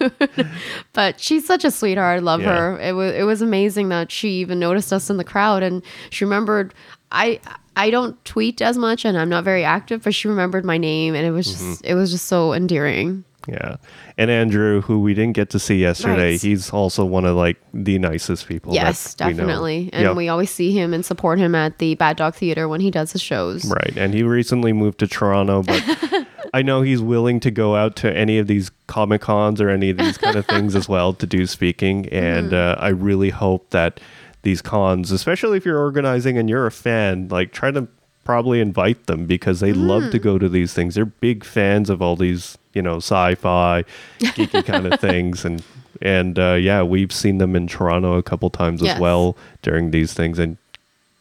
but 0.93 1.20
she's 1.20 1.45
such 1.45 1.64
a 1.64 1.72
sweetheart. 1.72 2.18
I 2.18 2.20
love 2.20 2.41
Yeah. 2.41 2.58
her. 2.58 2.80
It 2.82 2.91
was 2.93 3.14
it 3.16 3.24
was 3.24 3.41
amazing 3.41 3.88
that 3.89 4.12
she 4.12 4.32
even 4.41 4.60
noticed 4.60 4.91
us 4.91 5.10
in 5.10 5.16
the 5.18 5.24
crowd 5.24 5.64
and 5.64 5.82
she 6.10 6.26
remembered. 6.26 6.74
I 7.12 7.39
I 7.76 7.89
don't 7.91 8.24
tweet 8.26 8.62
as 8.62 8.78
much 8.78 9.06
and 9.06 9.18
I'm 9.18 9.30
not 9.30 9.43
very 9.45 9.64
active, 9.64 10.04
but 10.04 10.14
she 10.14 10.28
remembered 10.28 10.66
my 10.66 10.78
name 10.78 11.16
and 11.16 11.26
it 11.26 11.32
was 11.32 11.47
just 11.47 11.62
Mm-hmm. 11.64 11.86
it 11.88 11.93
was 11.95 12.12
just 12.12 12.26
so 12.26 12.54
endearing. 12.54 13.24
Yeah. 13.48 13.78
And 14.18 14.30
Andrew, 14.30 14.82
who 14.82 15.00
we 15.00 15.14
didn't 15.14 15.34
get 15.34 15.50
to 15.52 15.60
see 15.60 15.78
yesterday, 15.78 16.32
Right. 16.34 16.42
he's 16.42 16.72
also 16.72 17.06
one 17.06 17.26
of 17.26 17.36
like 17.36 17.58
the 17.74 17.98
nicest 18.00 18.48
people. 18.48 18.74
yes, 18.74 19.14
that 19.16 19.28
we 19.28 19.34
definitely. 19.34 19.90
And 19.94 20.04
Yep. 20.04 20.16
we 20.18 20.28
always 20.30 20.50
see 20.50 20.72
him 20.72 20.94
and 20.94 21.06
support 21.06 21.40
him 21.40 21.56
at 21.56 21.78
the 21.80 21.96
Bad 21.96 22.18
Dog 22.18 22.36
Theater 22.36 22.68
when 22.68 22.82
he 22.82 22.92
does 22.92 23.12
his 23.14 23.22
shows. 23.22 23.66
Right. 23.66 23.94
And 23.96 24.14
he 24.14 24.24
recently 24.24 24.74
moved 24.74 25.00
to 25.00 25.08
Toronto, 25.08 25.64
but 25.64 25.84
I 26.54 26.62
know 26.62 26.82
he's 26.82 27.02
willing 27.02 27.40
to 27.42 27.52
go 27.52 27.76
out 27.76 27.96
to 27.98 28.16
any 28.16 28.40
of 28.40 28.48
these 28.48 28.72
Comic 28.88 29.22
Cons 29.22 29.62
or 29.62 29.70
any 29.70 29.90
of 29.90 29.98
these 29.98 30.18
kind 30.18 30.36
of 30.36 30.46
things 30.46 30.76
as 30.76 30.90
well 30.90 31.14
to 31.14 31.26
do 31.26 31.46
speaking. 31.46 32.08
And 32.12 32.52
Mm-hmm. 32.52 32.82
uh, 32.82 32.84
I 32.86 32.90
really 32.90 33.30
hope 33.30 33.70
that 33.70 34.00
these 34.44 34.62
cons, 34.62 35.12
especially 35.12 35.58
if 35.58 35.66
you're 35.66 35.80
organizing 35.80 36.38
and 36.38 36.50
you're 36.50 36.66
a 36.66 36.72
fan, 36.72 37.28
like 37.30 37.52
try 37.52 37.72
to 37.72 37.88
probably 38.24 38.59
invite 38.61 39.05
them 39.07 39.26
because 39.26 39.59
they 39.59 39.74
love 39.74 40.03
Mm. 40.03 40.11
to 40.11 40.20
go 40.20 40.38
to 40.38 40.47
these 40.49 40.74
things. 40.74 40.95
They're 40.95 41.05
big 41.05 41.43
fans 41.43 41.89
of 41.89 42.01
all 42.01 42.15
these, 42.15 42.57
you 42.74 42.82
know, 42.82 42.97
sci-fi, 42.97 43.84
geeky 44.20 44.63
kind 44.65 44.86
of 44.91 44.99
things. 45.01 45.45
And 45.45 45.63
and 46.01 46.38
uh, 46.39 46.53
yeah, 46.53 46.84
we've 46.84 47.11
seen 47.11 47.39
them 47.39 47.55
in 47.55 47.67
Toronto 47.67 48.13
a 48.17 48.24
couple 48.24 48.49
times 48.49 48.82
Yes. 48.82 48.95
as 48.95 49.01
well 49.01 49.36
during 49.61 49.91
these 49.91 50.13
things. 50.13 50.38
And 50.39 50.57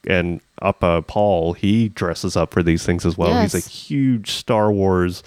and 0.07 0.41
up 0.63 0.83
uh, 0.85 1.01
Paul, 1.03 1.53
he 1.55 1.89
dresses 1.89 2.37
up 2.37 2.53
for 2.53 2.63
these 2.63 2.85
things 2.85 3.05
as 3.07 3.17
well. 3.19 3.41
He's 3.41 3.55
a 3.55 3.61
huge 3.61 4.31
Star 4.33 4.71
Wars 4.73 5.23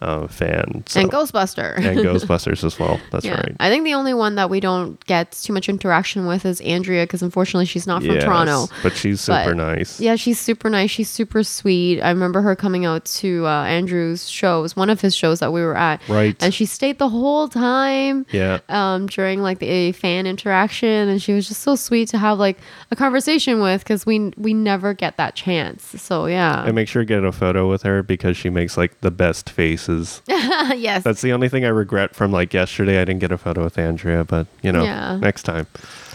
uh, 0.00 0.26
fan. 0.28 0.82
So. 0.86 1.00
And 1.00 1.10
Ghostbuster. 1.10 1.76
and 1.76 1.98
Ghostbusters 2.06 2.64
as 2.64 2.78
well. 2.78 2.98
That's 3.12 3.24
yeah. 3.24 3.34
right. 3.34 3.54
I 3.60 3.68
think 3.68 3.84
the 3.84 3.94
only 3.94 4.14
one 4.14 4.36
that 4.36 4.48
we 4.50 4.60
don't 4.60 5.04
get 5.06 5.32
too 5.32 5.52
much 5.52 5.68
interaction 5.68 6.26
with 6.26 6.46
is 6.46 6.60
Andrea 6.62 7.04
because 7.04 7.22
unfortunately 7.22 7.66
she's 7.66 7.86
not 7.86 8.02
from 8.02 8.12
Yes, 8.14 8.24
Toronto. 8.24 8.66
but 8.82 8.94
she's 8.96 9.20
super 9.20 9.54
But, 9.54 9.56
nice. 9.56 10.00
Yeah, 10.00 10.16
she's 10.16 10.38
super 10.40 10.70
nice. 10.70 10.90
She's 10.90 11.10
super 11.10 11.42
sweet. 11.44 12.00
I 12.00 12.08
remember 12.10 12.40
her 12.42 12.56
coming 12.56 12.86
out 12.86 13.04
to 13.06 13.46
uh, 13.46 13.64
Andrew's 13.64 14.28
shows, 14.28 14.74
one 14.74 14.88
of 14.88 15.00
his 15.00 15.14
shows 15.14 15.40
that 15.40 15.52
we 15.52 15.60
were 15.60 15.76
at. 15.76 16.00
Right. 16.08 16.36
And 16.42 16.54
she 16.54 16.64
stayed 16.64 16.98
the 16.98 17.08
whole 17.08 17.48
time. 17.48 18.24
Yeah. 18.32 18.60
Um, 18.68 19.06
during 19.06 19.42
like 19.42 19.58
the 19.58 19.92
fan 19.92 20.26
interaction, 20.26 21.08
and 21.08 21.20
she 21.22 21.32
was 21.32 21.46
just 21.48 21.62
so 21.62 21.76
sweet 21.76 22.08
to 22.08 22.18
have 22.18 22.38
like 22.38 22.58
a 22.90 22.96
conversation 22.96 23.60
with 23.60 23.82
because 23.82 24.06
we 24.06 24.32
we 24.36 24.54
never 24.54 24.94
get 24.94 25.16
that 25.18 25.34
chance. 25.34 25.84
So 26.00 26.26
yeah, 26.26 26.64
And 26.64 26.74
make 26.74 26.88
sure 26.88 27.02
to 27.02 27.06
get 27.06 27.24
a 27.24 27.32
photo 27.32 27.68
with 27.68 27.82
her 27.82 28.02
because 28.02 28.36
she 28.36 28.48
makes 28.50 28.76
like 28.76 29.00
the 29.00 29.10
best 29.10 29.50
faces. 29.50 29.89
yes, 30.28 31.02
That's 31.04 31.20
the 31.22 31.32
only 31.32 31.48
thing 31.48 31.64
I 31.64 31.68
regret 31.68 32.14
from 32.14 32.32
like 32.32 32.52
yesterday. 32.54 33.00
I 33.00 33.04
didn't 33.04 33.20
get 33.20 33.32
a 33.32 33.38
photo 33.38 33.64
with 33.64 33.78
Andrea, 33.78 34.24
but 34.24 34.46
you 34.62 34.72
know, 34.72 34.84
Yeah. 34.84 35.16
next 35.16 35.42
time. 35.44 35.66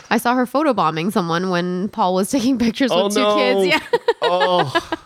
I 0.09 0.17
saw 0.17 0.35
her 0.35 0.45
photobombing 0.45 1.11
someone 1.11 1.49
when 1.49 1.89
Paul 1.89 2.13
was 2.13 2.29
taking 2.35 2.57
pictures 2.59 2.91
Oh, 2.91 3.05
with 3.05 3.13
two 3.15 3.21
no. 3.21 3.35
kids. 3.35 3.67
Yeah. 3.67 3.79
Oh, 4.27 4.97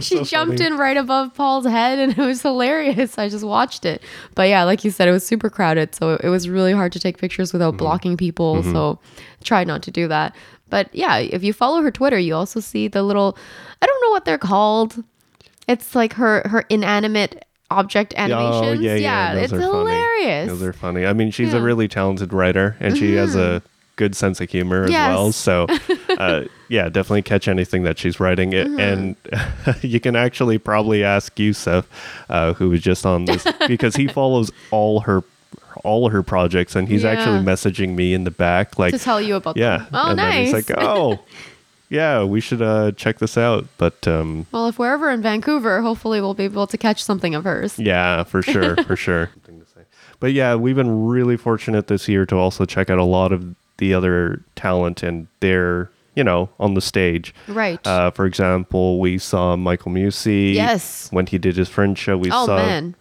so 0.18 0.24
jumped 0.24 0.58
funny. 0.58 0.66
in 0.74 0.78
right 0.78 0.96
above 0.98 1.32
Paul's 1.34 1.64
head 1.66 1.98
and 1.98 2.12
it 2.12 2.18
was 2.18 2.42
hilarious. 2.42 3.16
I 3.18 3.28
just 3.30 3.44
watched 3.44 3.84
it. 3.86 4.02
But 4.34 4.48
yeah, 4.50 4.64
like 4.64 4.84
you 4.84 4.90
said, 4.90 5.08
it 5.08 5.12
was 5.12 5.26
super 5.26 5.48
crowded. 5.48 5.94
So 5.94 6.16
it 6.22 6.28
was 6.28 6.48
really 6.48 6.72
hard 6.72 6.92
to 6.92 7.00
take 7.00 7.16
pictures 7.18 7.52
without 7.54 7.70
Mm-hmm. 7.74 7.78
blocking 7.78 8.16
people. 8.18 8.62
So 8.62 8.98
try 9.44 9.64
not 9.64 9.82
to 9.84 9.90
do 9.90 10.08
that. 10.08 10.34
But 10.68 10.94
yeah, 10.94 11.16
if 11.18 11.42
you 11.42 11.52
follow 11.54 11.80
her 11.82 11.90
Twitter, 11.90 12.18
you 12.18 12.34
also 12.34 12.60
see 12.60 12.86
the 12.88 13.02
little 13.02 13.36
I 13.80 13.86
don't 13.86 14.02
know 14.02 14.10
what 14.10 14.24
they're 14.26 14.36
called. 14.38 15.02
It's 15.68 15.94
like 15.94 16.12
her 16.14 16.42
her 16.48 16.64
inanimate 16.68 17.44
object 17.70 18.14
animations. 18.16 18.80
Oh, 18.80 18.82
yeah, 18.82 18.94
yeah. 18.94 19.34
those 19.34 19.44
it's 19.44 19.52
are 19.52 19.60
funny. 19.60 19.90
hilarious. 19.90 20.48
Those 20.48 20.62
are 20.62 20.72
funny. 20.72 21.06
I 21.06 21.12
mean, 21.12 21.30
she's 21.30 21.48
a 21.48 21.50
Yeah. 21.50 21.56
Mm-hmm. 21.56 21.64
really 21.66 21.88
talented 21.88 22.32
writer, 22.32 22.76
and 22.80 22.96
she 22.96 23.14
has 23.14 23.34
a 23.36 23.62
good 23.96 24.14
sense 24.14 24.40
of 24.40 24.50
humor 24.50 24.84
as 24.84 24.90
well. 24.90 25.32
So, 25.32 25.66
uh, 26.18 26.44
yeah, 26.68 26.88
definitely 26.88 27.22
catch 27.22 27.48
anything 27.48 27.82
that 27.84 27.98
she's 27.98 28.20
writing. 28.20 28.52
It, 28.52 28.66
Mm-hmm. 28.66 28.80
And 28.80 29.16
you 29.82 30.00
can 30.00 30.16
actually 30.16 30.58
probably 30.58 31.02
ask 31.02 31.38
Yusuf, 31.38 31.88
uh, 32.28 32.52
who 32.54 32.70
was 32.70 32.82
just 32.82 33.06
on 33.06 33.24
this, 33.24 33.46
because 33.68 33.96
he 33.96 34.06
follows 34.06 34.50
all 34.70 35.00
her 35.00 35.22
all 35.84 36.08
her 36.08 36.22
projects, 36.22 36.74
and 36.74 36.88
he's 36.88 37.04
actually 37.04 37.38
messaging 37.44 37.94
me 37.94 38.12
in 38.14 38.24
the 38.24 38.30
back, 38.30 38.78
like 38.78 38.92
to 38.92 38.98
tell 38.98 39.20
you 39.20 39.36
about 39.36 39.56
yeah. 39.56 39.78
them. 39.78 39.86
Oh, 39.92 40.08
and 40.08 40.16
nice. 40.16 40.46
he's 40.46 40.52
like, 40.52 40.78
oh, 40.78 41.20
yeah, 41.88 42.24
we 42.24 42.40
should 42.40 42.62
uh, 42.62 42.92
check 42.92 43.18
this 43.18 43.36
out. 43.38 43.66
But 43.78 44.06
um, 44.08 44.46
well, 44.52 44.66
if 44.68 44.78
we're 44.78 44.92
ever 44.92 45.10
in 45.10 45.22
Vancouver, 45.22 45.82
hopefully 45.82 46.20
we'll 46.20 46.34
be 46.34 46.44
able 46.44 46.66
to 46.66 46.78
catch 46.78 47.02
something 47.02 47.34
of 47.34 47.44
hers. 47.44 47.78
yeah, 47.78 48.24
for 48.24 48.42
sure, 48.42 48.76
for 48.84 48.96
sure. 48.96 49.30
Thing 49.44 49.60
to 49.60 49.66
say. 49.66 49.82
But 50.20 50.32
yeah, 50.32 50.54
we've 50.54 50.76
been 50.76 51.06
really 51.06 51.36
fortunate 51.36 51.86
this 51.88 52.08
year 52.08 52.26
to 52.26 52.36
also 52.36 52.64
check 52.64 52.90
out 52.90 52.98
a 52.98 53.04
lot 53.04 53.32
of 53.32 53.54
the 53.78 53.92
other 53.92 54.42
talent 54.54 55.02
and 55.02 55.26
their, 55.40 55.90
you 56.14 56.24
know, 56.24 56.48
on 56.58 56.74
the 56.74 56.80
stage. 56.80 57.34
Right. 57.46 57.84
Uh, 57.86 58.10
for 58.10 58.24
example, 58.24 58.98
we 58.98 59.18
saw 59.18 59.56
Michael 59.56 59.92
Musi. 59.92 60.54
Yes. 60.54 61.08
When 61.12 61.26
he 61.26 61.36
did 61.38 61.56
his 61.56 61.68
Fringe 61.68 61.98
show, 61.98 62.16
we 62.16 62.30
oh 62.32 62.46
saw. 62.46 62.56
man. 62.56 62.94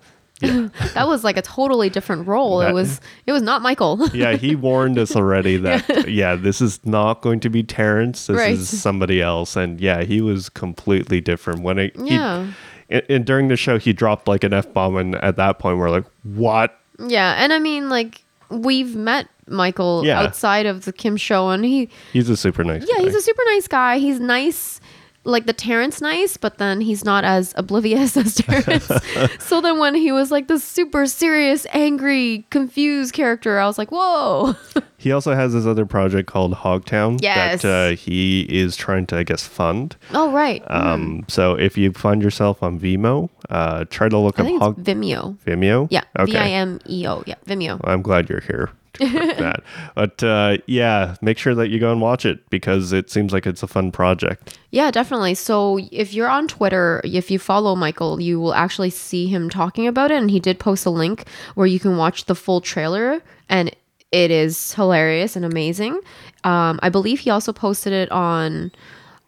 that 0.93 1.07
was 1.07 1.23
like 1.23 1.37
a 1.37 1.41
totally 1.41 1.89
different 1.89 2.27
role. 2.27 2.59
That- 2.59 2.69
it 2.71 2.73
was 2.73 3.01
it 3.25 3.31
was 3.31 3.41
not 3.41 3.61
Michael. 3.61 4.07
yeah, 4.13 4.33
he 4.33 4.55
warned 4.55 4.97
us 4.99 5.15
already 5.15 5.57
that 5.67 6.09
yeah, 6.09 6.35
this 6.35 6.61
is 6.61 6.85
not 6.85 7.21
going 7.21 7.39
to 7.41 7.49
be 7.49 7.63
Terrence. 7.63 8.27
This 8.27 8.37
Right. 8.37 8.53
is 8.53 8.81
somebody 8.81 9.21
else. 9.21 9.55
And 9.55 9.79
yeah, 9.81 10.03
he 10.03 10.21
was 10.21 10.49
completely 10.49 11.21
different. 11.21 11.61
When 11.61 11.79
it, 11.79 11.95
he- 11.97 12.15
Yeah. 12.15 12.47
and, 12.89 13.03
and 13.09 13.25
during 13.25 13.47
the 13.47 13.57
show, 13.57 13.77
he 13.79 13.93
dropped 13.93 14.27
like 14.27 14.43
an 14.43 14.53
f 14.53 14.71
bomb, 14.73 14.95
and 14.97 15.15
at 15.15 15.35
that 15.37 15.59
point, 15.59 15.77
we're 15.77 15.89
like, 15.89 16.05
"What?" 16.23 16.79
yeah, 16.99 17.35
and 17.37 17.51
I 17.51 17.59
mean 17.59 17.89
like 17.89 18.23
we've 18.49 18.95
met 18.95 19.27
Michael 19.47 20.03
Yeah. 20.05 20.21
outside 20.21 20.65
of 20.65 20.85
the 20.85 20.93
Kim 20.93 21.17
show 21.17 21.49
and 21.49 21.65
he 21.65 21.89
He's 22.13 22.29
a 22.29 22.37
super 22.37 22.63
nice. 22.63 22.85
yeah, 22.87 22.95
guy. 22.97 23.03
he's 23.03 23.15
a 23.15 23.21
super 23.21 23.41
nice 23.47 23.67
guy. 23.67 23.97
He's 23.99 24.19
nice 24.19 24.79
like 25.25 25.45
the 25.47 25.53
Terrence 25.53 26.01
nice, 26.01 26.37
but 26.37 26.57
then 26.59 26.81
he's 26.81 27.03
not 27.03 27.23
as 27.25 27.53
oblivious 27.57 28.15
as 28.23 28.35
Terrence. 28.35 28.89
so 29.39 29.59
then 29.61 29.79
when 29.79 29.95
he 29.95 30.11
was 30.11 30.31
like 30.31 30.47
this 30.47 30.63
super 30.63 31.05
serious, 31.07 31.65
angry, 31.73 32.45
confused 32.51 33.13
character, 33.13 33.59
I 33.59 33.65
was 33.65 33.77
like, 33.77 33.91
whoa. 33.91 34.55
He 34.97 35.11
also 35.11 35.35
has 35.35 35.53
this 35.53 35.67
other 35.67 35.85
project 35.85 36.27
called 36.27 36.53
Hogtown 36.55 37.19
Yes. 37.21 37.61
that 37.61 37.91
uh, 37.93 37.95
he 37.95 38.41
is 38.49 38.75
trying 38.75 39.05
to, 39.07 39.17
I 39.17 39.23
guess, 39.23 39.45
fund. 39.45 39.95
oh 40.15 40.31
right. 40.31 40.63
Um, 40.65 41.25
So 41.27 41.53
if 41.53 41.77
you 41.77 41.91
find 41.91 42.23
yourself 42.23 42.63
on 42.63 42.79
Vimeo, 42.79 43.29
uh, 43.49 43.85
try 43.91 44.09
to 44.09 44.17
look 44.17 44.39
I 44.39 44.43
up 44.43 44.47
think 44.47 44.61
Hog 44.63 44.79
it's 44.79 44.89
Vimeo. 44.89 45.37
Vimeo. 45.45 45.87
Yeah. 45.91 46.05
Okay. 46.17 46.31
V 46.31 46.37
I 46.37 46.47
M 46.47 46.79
E 46.89 47.07
O. 47.07 47.23
Yeah. 47.27 47.35
Vimeo. 47.45 47.79
I'm 47.83 48.01
glad 48.01 48.29
you're 48.29 48.39
here. 48.41 48.71
that. 49.39 49.63
But 49.95 50.23
uh, 50.23 50.57
yeah, 50.67 51.15
make 51.21 51.37
sure 51.37 51.55
that 51.55 51.69
you 51.69 51.79
go 51.79 51.91
and 51.91 52.01
watch 52.01 52.25
it 52.25 52.49
because 52.49 52.93
it 52.93 53.09
seems 53.09 53.33
like 53.33 53.45
it's 53.45 53.63
a 53.63 53.67
fun 53.67 53.91
project. 53.91 54.57
Yeah, 54.71 54.91
definitely. 54.91 55.35
So 55.35 55.79
if 55.91 56.13
you're 56.13 56.29
on 56.29 56.47
Twitter, 56.47 57.01
if 57.03 57.31
you 57.31 57.39
follow 57.39 57.75
Michael, 57.75 58.21
you 58.21 58.39
will 58.39 58.53
actually 58.53 58.89
see 58.89 59.27
him 59.27 59.49
talking 59.49 59.87
about 59.87 60.11
it. 60.11 60.17
And 60.17 60.31
he 60.31 60.39
did 60.39 60.59
post 60.59 60.85
a 60.85 60.89
link 60.89 61.27
where 61.55 61.67
you 61.67 61.79
can 61.79 61.97
watch 61.97 62.25
the 62.25 62.35
full 62.35 62.61
trailer, 62.61 63.21
and 63.49 63.75
it 64.11 64.31
is 64.31 64.73
hilarious 64.73 65.35
and 65.35 65.45
amazing. 65.45 65.99
Um, 66.43 66.79
I 66.81 66.89
believe 66.89 67.19
he 67.19 67.29
also 67.29 67.51
posted 67.53 67.93
it 67.93 68.11
on 68.11 68.71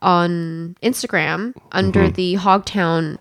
on 0.01 0.76
Instagram 0.84 1.53
under 1.72 2.09
the 2.09 2.36
Hogtown 2.36 3.18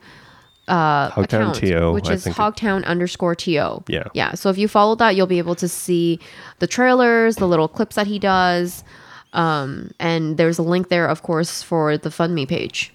uh, 0.68 1.10
Hogtown 1.10 1.22
account, 1.52 1.54
TO, 1.56 1.92
which 1.92 2.08
I 2.08 2.14
is 2.14 2.24
think 2.24 2.36
it- 2.36 2.40
Hogtown 2.40 2.84
underscore 2.84 3.34
TO. 3.34 3.84
Yeah. 3.88 4.04
Yeah. 4.14 4.34
So 4.34 4.50
if 4.50 4.58
you 4.58 4.68
follow 4.68 4.94
that, 4.96 5.14
you'll 5.16 5.26
be 5.26 5.38
able 5.38 5.54
to 5.56 5.68
see 5.68 6.18
the 6.58 6.66
trailers, 6.66 7.36
the 7.36 7.46
little 7.46 7.68
clips 7.68 7.96
that 7.96 8.06
he 8.06 8.18
does. 8.18 8.82
Um, 9.32 9.90
and 10.00 10.36
there's 10.38 10.58
a 10.58 10.62
link 10.62 10.88
there, 10.88 11.06
of 11.06 11.22
course, 11.22 11.62
for 11.62 11.98
the 11.98 12.10
Fund 12.10 12.34
Me 12.34 12.46
page. 12.46 12.92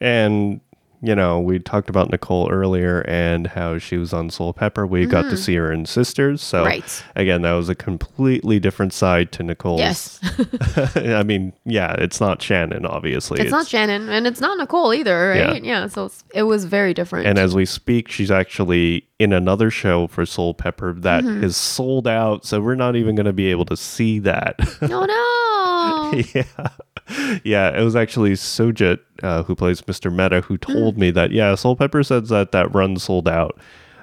And 0.00 0.60
you 1.02 1.14
know, 1.14 1.40
we 1.40 1.58
talked 1.58 1.88
about 1.88 2.10
Nicole 2.10 2.50
earlier 2.50 3.00
and 3.08 3.46
how 3.46 3.78
she 3.78 3.96
was 3.96 4.12
on 4.12 4.28
Soulpepper. 4.28 4.88
We 4.88 5.06
got 5.06 5.22
to 5.30 5.36
see 5.36 5.54
her 5.56 5.72
in 5.72 5.86
Sisters. 5.86 6.42
So 6.42 6.58
Mm-hmm. 6.60 6.66
Right. 6.66 7.04
again, 7.16 7.42
that 7.42 7.52
was 7.54 7.68
a 7.68 7.74
completely 7.74 8.60
different 8.60 8.92
side 8.92 9.32
to 9.32 9.42
Nicole's. 9.42 9.80
Yes. 9.80 10.20
I 10.96 11.22
mean, 11.22 11.52
yeah, 11.64 11.94
it's 11.98 12.20
not 12.20 12.42
Shannon, 12.42 12.84
obviously. 12.84 13.40
It's, 13.40 13.50
not 13.50 13.66
Shannon, 13.66 14.08
and 14.10 14.26
it's 14.26 14.40
not 14.40 14.58
Nicole 14.58 14.92
either, 14.92 15.30
right? 15.30 15.64
Yeah. 15.64 15.86
so 15.88 16.06
it's, 16.06 16.22
it 16.34 16.42
was 16.44 16.64
very 16.66 16.92
different. 16.94 17.26
And 17.26 17.38
as 17.38 17.54
we 17.54 17.64
speak, 17.64 18.10
she's 18.10 18.30
actually 18.30 19.06
in 19.18 19.32
another 19.32 19.70
show 19.70 20.06
for 20.06 20.24
Soulpepper 20.24 21.00
that 21.02 21.24
Mm-hmm. 21.24 21.44
is 21.44 21.56
sold 21.56 22.06
out. 22.08 22.44
So 22.44 22.60
we're 22.60 22.74
not 22.74 22.96
even 22.96 23.14
going 23.14 23.26
to 23.26 23.32
be 23.32 23.50
able 23.50 23.64
to 23.66 23.76
see 23.76 24.18
that. 24.20 24.58
no, 24.82 25.04
no. 25.04 26.22
yeah. 26.34 26.68
Yeah. 27.44 27.78
It 27.78 27.82
was 27.82 27.96
actually 27.96 28.32
Sugith, 28.32 29.00
uh, 29.22 29.42
who 29.44 29.54
plays 29.54 29.82
Mr. 29.82 30.12
Mehta, 30.12 30.40
who 30.42 30.54
Hmm. 30.54 30.72
told 30.72 30.98
me 30.98 31.10
that, 31.10 31.30
yeah, 31.32 31.52
Soulpepper 31.52 32.04
says 32.04 32.28
that 32.30 32.52
that 32.52 32.74
run 32.74 32.96
sold 32.96 33.28
out. 33.28 33.58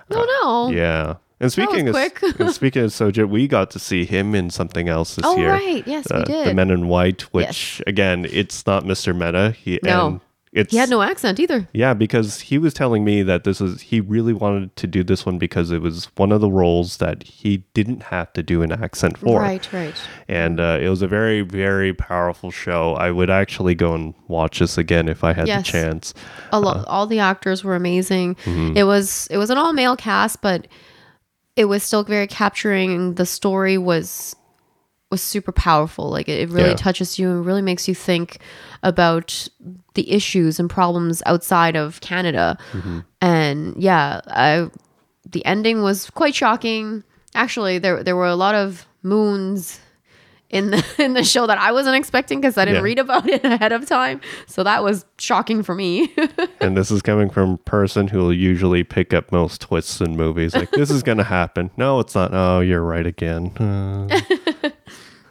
no, 0.09 0.23
no. 0.41 0.69
Yeah. 0.71 1.15
And 1.39 1.51
speaking 1.51 1.87
of 1.87 1.95
and 1.95 2.51
speaking 2.51 2.83
of 2.83 2.89
Sugith, 2.89 3.29
we 3.29 3.47
got 3.47 3.69
to 3.71 3.79
see 3.79 4.05
him 4.05 4.33
in 4.33 4.49
something 4.49 4.89
else 4.89 5.15
this 5.15 5.25
Oh, 5.25 5.37
year. 5.37 5.51
right. 5.51 5.83
Yes, 5.85 6.07
we 6.09 6.17
Uh, 6.17 6.23
The. 6.45 6.53
Men 6.55 6.71
in 6.71 6.87
White, 6.87 7.21
which 7.31 7.45
Yes. 7.45 7.81
again, 7.85 8.25
it's 8.31 8.65
not 8.65 8.85
Mr. 8.85 9.15
Mehta. 9.15 9.51
He 9.51 9.79
No. 9.83 10.07
and 10.07 10.19
it's 10.53 10.71
He 10.71 10.77
had 10.77 10.89
no 10.89 11.01
accent 11.01 11.39
either. 11.39 11.67
yeah, 11.73 11.93
because 11.93 12.39
he 12.39 12.57
was 12.57 12.73
telling 12.73 13.03
me 13.03 13.21
that 13.23 13.43
this 13.43 13.59
is 13.59 13.81
he 13.81 13.99
really 13.99 14.31
wanted 14.33 14.75
to 14.77 14.87
do 14.87 15.03
this 15.03 15.25
one 15.25 15.37
because 15.37 15.71
it 15.71 15.81
was 15.81 16.05
one 16.15 16.31
of 16.31 16.39
the 16.39 16.49
roles 16.49 16.97
that 16.97 17.23
he 17.23 17.57
didn't 17.73 18.03
have 18.03 18.31
to 18.33 18.41
do 18.41 18.61
an 18.61 18.71
accent 18.71 19.17
for. 19.17 19.39
Right, 19.41 19.67
right. 19.73 19.93
And 20.29 20.59
uh, 20.61 20.79
it 20.81 20.87
was 20.87 21.01
a 21.01 21.07
very, 21.07 21.41
very 21.41 21.93
powerful 21.93 22.49
show. 22.49 22.93
I 22.95 23.11
would 23.11 23.29
actually 23.29 23.75
go 23.75 23.93
and 23.93 24.13
watch 24.29 24.59
this 24.59 24.77
again 24.77 25.09
if 25.09 25.23
I 25.23 25.33
had 25.33 25.47
Yes. 25.47 25.65
the 25.65 25.71
chance. 25.71 26.13
A 26.53 26.59
lo- 26.59 26.83
all 26.87 27.07
the 27.07 27.19
actors 27.19 27.63
were 27.65 27.75
amazing. 27.75 28.35
Mm-hmm. 28.45 28.77
It 28.77 28.83
was 28.83 29.27
it 29.29 29.37
was 29.37 29.49
an 29.49 29.57
all 29.57 29.73
male 29.73 29.97
cast, 29.97 30.41
but 30.41 30.67
it 31.57 31.65
was 31.65 31.83
still 31.83 32.03
very 32.03 32.27
capturing. 32.27 33.15
The 33.15 33.25
story 33.25 33.77
was 33.77 34.35
was 35.09 35.21
super 35.21 35.51
powerful. 35.51 36.09
Like 36.09 36.27
it, 36.27 36.39
it 36.39 36.49
really 36.49 36.69
Yeah. 36.69 36.75
touches 36.75 37.17
you 37.17 37.29
and 37.29 37.45
really 37.45 37.61
makes 37.61 37.87
you 37.87 37.95
think 37.95 38.39
about 38.83 39.47
the 39.93 40.11
issues 40.11 40.59
and 40.59 40.69
problems 40.69 41.23
outside 41.25 41.75
of 41.75 42.01
Canada. 42.01 42.57
Mm-hmm. 42.73 42.99
And 43.21 43.75
yeah, 43.81 44.21
I 44.27 44.69
the 45.29 45.45
ending 45.45 45.81
was 45.81 46.09
quite 46.11 46.35
shocking. 46.35 47.03
Actually, 47.35 47.79
there 47.79 48.03
there 48.03 48.15
were 48.15 48.27
a 48.27 48.35
lot 48.35 48.55
of 48.55 48.85
moons 49.03 49.79
in 50.49 50.71
the 50.71 50.85
in 50.99 51.13
the 51.13 51.23
show 51.23 51.45
that 51.47 51.57
I 51.57 51.71
wasn't 51.71 51.95
expecting 51.95 52.39
because 52.41 52.57
I 52.57 52.65
didn't 52.65 52.77
Yeah. 52.79 52.83
read 52.83 52.99
about 52.99 53.27
it 53.29 53.43
ahead 53.45 53.71
of 53.71 53.85
time. 53.85 54.21
So 54.47 54.63
that 54.63 54.83
was 54.83 55.05
shocking 55.17 55.63
for 55.63 55.75
me. 55.75 56.13
And 56.59 56.75
this 56.75 56.89
is 56.89 57.01
coming 57.03 57.29
from 57.29 57.51
a 57.51 57.57
person 57.57 58.07
who 58.07 58.17
will 58.17 58.33
usually 58.33 58.83
pick 58.83 59.13
up 59.13 59.31
most 59.31 59.61
twists 59.61 60.01
in 60.01 60.17
movies. 60.17 60.55
Like, 60.55 60.71
this 60.71 60.89
is 60.89 61.03
going 61.03 61.19
to 61.19 61.23
happen. 61.23 61.69
No, 61.77 61.99
it's 61.99 62.15
not. 62.15 62.31
Oh, 62.33 62.61
you're 62.61 62.81
right 62.83 63.05
again. 63.05 63.55
Uh, 63.57 64.19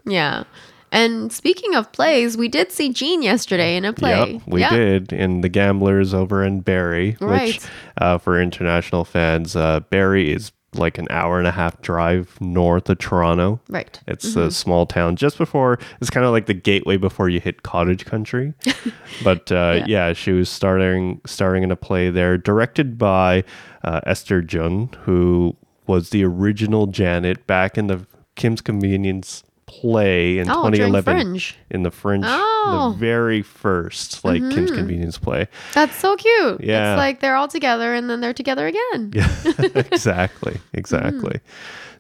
yeah. 0.07 0.44
And 0.92 1.32
speaking 1.32 1.74
of 1.74 1.90
plays, 1.92 2.36
we 2.36 2.48
did 2.48 2.70
see 2.72 2.92
Jean 2.92 3.20
yesterday 3.20 3.76
in 3.76 3.84
a 3.84 3.92
play. 3.92 4.34
Yep, 4.34 4.42
we 4.46 4.61
Yeah. 4.61 4.70
did 4.70 5.12
in 5.12 5.40
The 5.40 5.48
Gamblers 5.48 6.14
over 6.14 6.44
in 6.44 6.61
Barrie, 6.61 7.16
which 7.18 7.20
Right. 7.20 7.70
uh, 8.00 8.18
for 8.18 8.40
international 8.40 9.04
fans, 9.04 9.57
uh, 9.57 9.80
Barrie 9.90 10.32
is 10.32 10.52
like 10.74 10.96
an 10.98 11.07
hour 11.11 11.38
and 11.38 11.46
a 11.48 11.52
half 11.52 11.80
drive 11.82 12.36
north 12.40 12.88
of 12.88 12.98
Toronto. 12.98 13.61
Right. 13.68 13.98
It's 14.07 14.36
a 14.36 14.50
small 14.50 14.86
town 14.86 15.16
just 15.16 15.38
before, 15.38 15.78
it's 16.00 16.11
kind 16.11 16.24
of 16.26 16.32
like 16.32 16.46
the 16.46 16.54
gateway 16.54 16.96
before 16.98 17.28
you 17.28 17.40
hit 17.40 17.62
cottage 17.62 18.04
country. 18.04 18.52
but 19.24 19.50
uh, 19.50 19.82
yeah. 19.86 20.12
she 20.12 20.32
was 20.32 20.48
starting, 20.48 21.20
starring 21.26 21.62
in 21.62 21.70
a 21.70 21.76
play 21.76 22.11
there, 22.11 22.36
directed 22.38 22.96
by 22.98 23.42
uh, 23.84 24.00
Esther 24.07 24.40
Jun, 24.42 24.90
who 25.02 25.57
was 25.86 26.11
the 26.11 26.24
original 26.24 26.86
Janet 26.86 27.46
back 27.46 27.76
in 27.78 27.86
the 27.88 28.07
Kim's 28.34 28.61
Convenience 28.61 29.42
play 29.80 30.38
in 30.38 30.48
Oh, 30.50 30.64
2011 30.70 31.02
Fringe. 31.02 31.56
in 31.70 31.82
the 31.82 31.90
French, 31.90 32.24
Oh. 32.26 32.90
the 32.92 32.98
very 32.98 33.42
first 33.42 34.24
like 34.24 34.40
Kim's 34.50 34.70
Convenience 34.70 35.18
play. 35.18 35.48
That's 35.74 35.96
so 35.96 36.16
cute. 36.16 36.60
Yeah. 36.62 36.92
It's 36.92 36.98
like 36.98 37.20
they're 37.20 37.36
all 37.36 37.48
together 37.48 37.94
and 37.94 38.08
then 38.10 38.20
they're 38.20 38.32
together 38.34 38.66
again. 38.66 39.12
Yeah, 39.14 39.28
exactly, 39.74 40.58
exactly. 40.72 41.40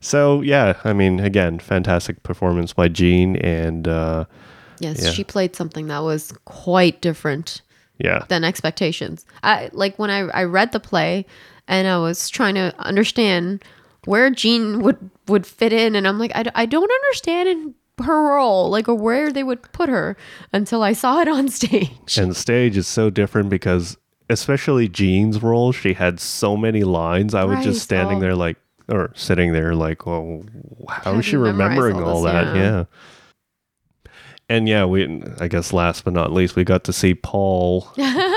So 0.00 0.40
yeah, 0.42 0.74
I 0.84 0.92
mean, 0.92 1.20
again, 1.20 1.58
fantastic 1.58 2.22
performance 2.22 2.72
by 2.72 2.88
Jean, 2.88 3.36
and 3.36 3.86
uh, 3.88 4.24
Yes, 4.78 5.02
Yeah. 5.02 5.10
she 5.12 5.24
played 5.24 5.56
something 5.56 5.86
that 5.88 6.00
was 6.02 6.32
quite 6.44 7.00
different 7.00 7.62
Yeah. 7.98 8.24
than 8.28 8.44
expectations. 8.44 9.24
I 9.42 9.70
like 9.72 9.98
when 9.98 10.10
I, 10.10 10.20
I 10.28 10.44
read 10.44 10.72
the 10.72 10.80
play 10.80 11.24
and 11.66 11.88
I 11.88 11.98
was 11.98 12.28
trying 12.28 12.54
to 12.56 12.74
understand 12.78 13.64
where 14.06 14.30
Jean 14.30 14.80
would 14.80 15.10
would 15.28 15.46
fit 15.46 15.72
in 15.72 15.94
and 15.94 16.06
I'm 16.08 16.18
like 16.18 16.32
I, 16.34 16.44
I 16.54 16.66
don't 16.66 16.90
understand 16.90 17.48
in 17.48 17.74
her 18.04 18.34
role 18.34 18.68
like 18.70 18.88
or 18.88 18.94
where 18.94 19.32
they 19.32 19.42
would 19.42 19.62
put 19.72 19.88
her 19.88 20.16
until 20.52 20.82
I 20.82 20.92
saw 20.92 21.20
it 21.20 21.28
on 21.28 21.48
stage. 21.60 22.16
And 22.18 22.34
stage 22.36 22.76
is 22.76 22.86
so 22.86 23.08
different 23.10 23.48
because, 23.48 23.96
especially 24.28 24.88
Jean's 24.88 25.42
role, 25.42 25.72
she 25.72 25.94
had 25.94 26.20
so 26.20 26.56
many 26.56 26.84
lines. 26.84 27.34
I 27.34 27.44
was 27.44 27.56
Right, 27.56 27.64
just 27.64 27.82
standing 27.82 28.18
oh. 28.18 28.20
there, 28.20 28.34
like, 28.34 28.58
or 28.88 29.12
sitting 29.14 29.52
there, 29.52 29.74
like, 29.74 30.06
oh, 30.06 30.44
well, 30.52 30.94
how 30.98 31.12
How 31.12 31.18
is 31.18 31.24
she 31.24 31.36
remembering 31.36 31.96
all 31.96 32.08
all 32.16 32.22
this? 32.22 32.32
that? 32.32 32.54
Yeah. 32.56 32.62
Yeah. 32.62 32.84
And 34.48 34.68
yeah, 34.68 34.84
we, 34.84 35.22
I 35.40 35.48
guess 35.48 35.72
last 35.72 36.04
but 36.04 36.12
not 36.12 36.32
least, 36.32 36.54
we 36.54 36.62
got 36.64 36.84
to 36.84 36.92
see 36.92 37.14
Paul 37.14 37.80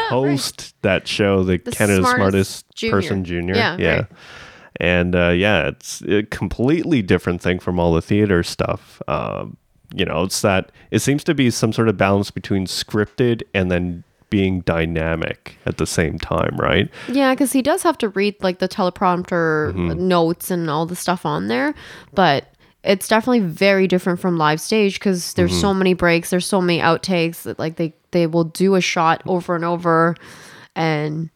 host 0.09 0.73
that 0.81 1.07
show, 1.07 1.43
the, 1.43 1.57
The 1.57 1.71
Canada's 1.71 2.05
Smartest 2.09 2.15
Smartest 2.15 2.75
Junior. 2.75 2.91
Person 2.95 3.23
Junior. 3.25 3.55
Yeah, 3.55 3.77
Yeah. 3.77 3.95
right. 3.95 4.05
And 4.79 5.15
uh, 5.15 5.29
yeah, 5.29 5.67
it's 5.67 6.01
a 6.03 6.23
completely 6.23 7.01
different 7.01 7.41
thing 7.41 7.59
from 7.59 7.79
all 7.79 7.93
the 7.93 8.01
theater 8.01 8.43
stuff. 8.43 9.01
Um, 9.07 9.57
you 9.93 10.05
know, 10.05 10.23
it's 10.23 10.41
that 10.41 10.71
it 10.91 10.99
seems 10.99 11.23
to 11.25 11.33
be 11.33 11.49
some 11.51 11.73
sort 11.73 11.89
of 11.89 11.97
balance 11.97 12.31
between 12.31 12.65
scripted 12.65 13.41
and 13.53 13.69
then 13.71 14.03
being 14.29 14.61
dynamic 14.61 15.57
at 15.65 15.77
the 15.77 15.87
same 15.87 16.19
time, 16.19 16.55
right? 16.57 16.87
Yeah, 17.07 17.33
because 17.33 17.51
he 17.51 17.63
does 17.63 17.81
have 17.83 17.97
to 17.97 18.09
read 18.09 18.35
like 18.43 18.59
the 18.59 18.69
teleprompter 18.69 19.73
Mm-hmm. 19.73 20.07
notes 20.07 20.51
and 20.51 20.69
all 20.69 20.85
the 20.85 20.95
stuff 20.95 21.25
on 21.25 21.47
there, 21.47 21.73
but 22.13 22.45
it's 22.83 23.07
definitely 23.07 23.39
very 23.41 23.87
different 23.87 24.19
from 24.19 24.37
live 24.37 24.61
stage 24.61 24.99
because 24.99 25.33
there's 25.33 25.51
Mm-hmm. 25.51 25.61
so 25.61 25.73
many 25.73 25.93
breaks, 25.95 26.29
there's 26.29 26.45
so 26.45 26.61
many 26.61 26.79
outtakes. 26.79 27.41
that, 27.41 27.57
Like 27.59 27.75
they 27.77 27.93
they 28.11 28.27
will 28.27 28.43
do 28.45 28.75
a 28.75 28.81
shot 28.81 29.21
over 29.25 29.55
and 29.55 29.65
over, 29.65 30.15
and 30.75 31.29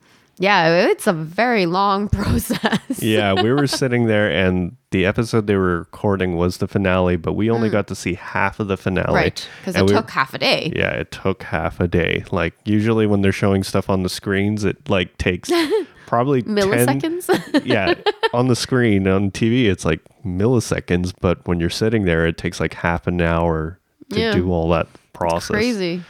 yeah, 0.43 0.87
it's 0.91 1.07
a 1.07 1.13
very 1.13 1.65
long 1.65 2.09
process. 2.19 2.79
yeah, 3.01 3.33
we 3.41 3.51
were 3.51 3.67
sitting 3.81 4.07
there, 4.07 4.29
and 4.29 4.75
the 4.91 5.05
episode 5.05 5.47
they 5.47 5.55
were 5.55 5.79
recording 5.79 6.35
was 6.35 6.57
the 6.57 6.67
finale, 6.67 7.15
but 7.15 7.33
we 7.33 7.49
only 7.49 7.69
got 7.69 7.87
to 7.87 7.95
see 7.95 8.13
half 8.15 8.59
of 8.59 8.67
the 8.67 8.77
finale. 8.77 9.07
Mm. 9.07 9.15
right, 9.15 9.49
because 9.61 9.75
it 9.75 9.85
we- 9.85 9.91
took 9.93 10.09
half 10.09 10.33
a 10.33 10.37
day. 10.37 10.71
Yeah, 10.75 10.91
it 10.91 11.11
took 11.11 11.43
half 11.43 11.79
a 11.79 11.87
day. 11.87 12.23
Like 12.31 12.53
usually 12.65 13.07
when 13.07 13.21
they're 13.21 13.31
showing 13.43 13.63
stuff 13.63 13.89
on 13.89 14.03
the 14.03 14.09
screens, 14.09 14.63
it 14.63 14.89
like 14.89 15.17
takes 15.17 15.49
probably 16.05 16.41
10 16.43 16.55
Milliseconds. 16.55 17.65
yeah, 17.65 17.93
on 18.33 18.47
the 18.47 18.55
screen 18.55 19.07
on 19.07 19.31
TV, 19.31 19.65
it's 19.71 19.85
like 19.85 20.01
milliseconds, 20.25 21.13
but 21.19 21.45
when 21.47 21.59
you're 21.59 21.69
sitting 21.69 22.05
there, 22.05 22.25
it 22.27 22.37
takes 22.37 22.59
like 22.59 22.73
half 22.75 23.07
an 23.07 23.21
hour 23.21 23.79
to 24.11 24.19
Yeah. 24.19 24.33
do 24.33 24.51
all 24.51 24.69
that 24.69 24.87
process. 25.13 25.47
Crazy. 25.55 26.03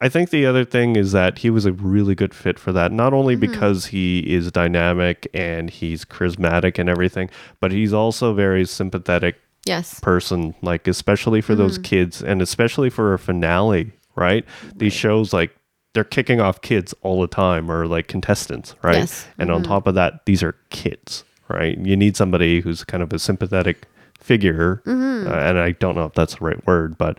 I 0.00 0.08
think 0.08 0.30
the 0.30 0.46
other 0.46 0.64
thing 0.64 0.94
is 0.96 1.10
that 1.12 1.38
he 1.38 1.50
was 1.50 1.66
a 1.66 1.72
really 1.72 2.14
good 2.14 2.32
fit 2.32 2.58
for 2.58 2.72
that, 2.72 2.92
not 2.92 3.12
only 3.12 3.34
Mm-hmm. 3.36 3.50
because 3.52 3.86
he 3.86 4.20
is 4.32 4.50
dynamic 4.52 5.26
and 5.34 5.68
he's 5.70 6.04
charismatic 6.04 6.78
and 6.78 6.88
everything, 6.88 7.30
but 7.60 7.72
he's 7.72 7.92
also 7.92 8.32
very 8.34 8.64
sympathetic 8.64 9.36
Yes. 9.64 9.98
person, 10.00 10.54
like 10.62 10.86
especially 10.88 11.40
for 11.40 11.52
Mm-hmm. 11.54 11.62
those 11.62 11.78
kids 11.78 12.22
and 12.22 12.40
especially 12.40 12.90
for 12.90 13.12
a 13.12 13.18
finale, 13.18 13.92
right? 14.14 14.44
These 14.76 14.92
shows 14.94 15.32
like 15.32 15.54
they're 15.94 16.04
kicking 16.04 16.40
off 16.40 16.60
kids 16.60 16.94
all 17.02 17.20
the 17.20 17.26
time 17.26 17.68
or 17.70 17.86
like 17.86 18.06
contestants, 18.06 18.76
right? 18.82 18.98
Yes. 18.98 19.24
Mm-hmm. 19.24 19.40
And 19.42 19.50
on 19.50 19.62
top 19.64 19.86
of 19.88 19.94
that, 19.96 20.24
these 20.26 20.42
are 20.44 20.54
kids, 20.70 21.24
right? 21.48 21.76
You 21.76 21.96
need 21.96 22.16
somebody 22.16 22.60
who's 22.60 22.84
kind 22.84 23.02
of 23.02 23.12
a 23.12 23.18
sympathetic 23.18 23.84
figure, 24.20 24.80
Mm-hmm. 24.86 25.26
uh, 25.26 25.34
and 25.34 25.58
I 25.58 25.72
don't 25.72 25.96
know 25.96 26.04
if 26.04 26.12
that's 26.14 26.36
the 26.36 26.44
right 26.44 26.64
word, 26.66 26.96
but 26.98 27.18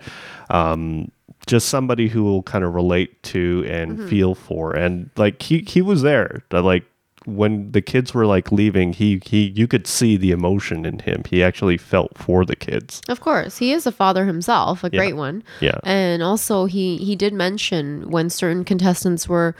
um, 0.49 1.11
just 1.49 1.67
somebody 1.69 2.07
who 2.13 2.23
will 2.23 2.43
kind 2.43 2.63
of 2.63 2.73
relate 2.73 3.11
to 3.33 3.65
and 3.67 3.97
Mm-hmm. 3.97 4.07
feel 4.07 4.35
for, 4.35 4.73
and 4.75 5.09
like 5.17 5.41
he 5.41 5.59
he 5.73 5.81
was 5.81 6.01
there, 6.01 6.43
like 6.51 6.85
when 7.25 7.71
the 7.73 7.81
kids 7.81 8.13
were 8.13 8.25
like 8.25 8.51
leaving, 8.51 8.93
he 8.93 9.19
he 9.25 9.51
you 9.55 9.67
could 9.67 9.85
see 9.87 10.17
the 10.17 10.31
emotion 10.31 10.85
in 10.85 10.99
him. 10.99 11.23
He 11.29 11.43
actually 11.43 11.77
felt 11.77 12.17
for 12.17 12.45
the 12.45 12.55
kids. 12.55 13.01
Of 13.09 13.19
course, 13.19 13.57
he 13.57 13.73
is 13.73 13.85
a 13.85 13.91
father 13.91 14.25
himself, 14.25 14.83
a 14.83 14.89
Yeah. 14.91 14.99
great 14.99 15.15
one. 15.17 15.43
Yeah. 15.59 15.79
And 15.83 16.23
also 16.23 16.65
he 16.65 16.97
he 16.97 17.15
did 17.15 17.33
mention 17.33 18.09
when 18.09 18.29
certain 18.29 18.63
contestants 18.63 19.27
were 19.27 19.53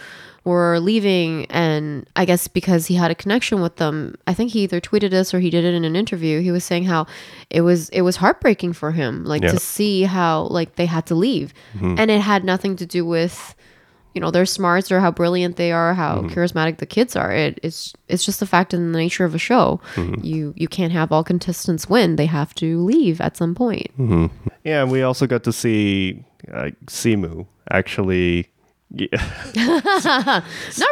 were 0.45 0.79
leaving 0.79 1.45
and 1.49 2.07
I 2.15 2.25
guess 2.25 2.47
because 2.47 2.87
he 2.87 2.95
had 2.95 3.11
a 3.11 3.15
connection 3.15 3.61
with 3.61 3.75
them, 3.75 4.15
I 4.25 4.33
think 4.33 4.51
he 4.51 4.61
either 4.63 4.79
tweeted 4.81 5.11
this 5.11 5.33
or 5.33 5.39
he 5.39 5.49
did 5.49 5.65
it 5.65 5.73
in 5.73 5.83
an 5.85 5.95
interview. 5.95 6.41
He 6.41 6.51
was 6.51 6.63
saying 6.63 6.85
how 6.85 7.07
it 7.49 7.61
was 7.61 7.89
it 7.89 8.01
was 8.01 8.17
heartbreaking 8.17 8.73
for 8.73 8.91
him 8.91 9.23
like 9.25 9.43
Yeah. 9.43 9.51
to 9.51 9.59
see 9.59 10.03
how 10.03 10.43
like 10.43 10.75
they 10.75 10.85
had 10.85 11.05
to 11.07 11.15
leave. 11.15 11.53
Mm-hmm. 11.75 11.95
And 11.97 12.11
it 12.11 12.21
had 12.21 12.43
nothing 12.43 12.75
to 12.77 12.85
do 12.85 13.05
with 13.05 13.55
you 14.15 14.21
know 14.21 14.31
their 14.31 14.45
smarts 14.45 14.91
or 14.91 14.99
how 14.99 15.11
brilliant 15.11 15.55
they 15.55 15.71
are, 15.71 15.93
how 15.93 16.21
mm-hmm. 16.21 16.29
charismatic 16.29 16.77
the 16.77 16.85
kids 16.85 17.15
are. 17.15 17.31
It, 17.31 17.59
it's 17.61 17.93
it's 18.07 18.25
just 18.25 18.39
the 18.39 18.47
fact 18.47 18.73
in 18.73 18.91
the 18.91 18.97
nature 18.97 19.23
of 19.25 19.35
a 19.35 19.37
show. 19.37 19.79
Mm-hmm. 19.95 20.25
You 20.25 20.53
you 20.55 20.67
can't 20.67 20.91
have 20.93 21.11
all 21.11 21.23
contestants 21.23 21.87
win. 21.89 22.15
They 22.15 22.25
have 22.25 22.55
to 22.55 22.83
leave 22.83 23.21
at 23.21 23.37
some 23.37 23.53
point. 23.55 23.91
Yeah, 24.63 24.81
and 24.83 24.91
we 24.91 25.03
also 25.03 25.27
got 25.27 25.43
to 25.43 25.53
see 25.53 26.23
uh, 26.51 26.71
Simu 26.87 27.45
actually. 27.71 28.49
Yeah. 28.91 29.07
Not 29.55 30.43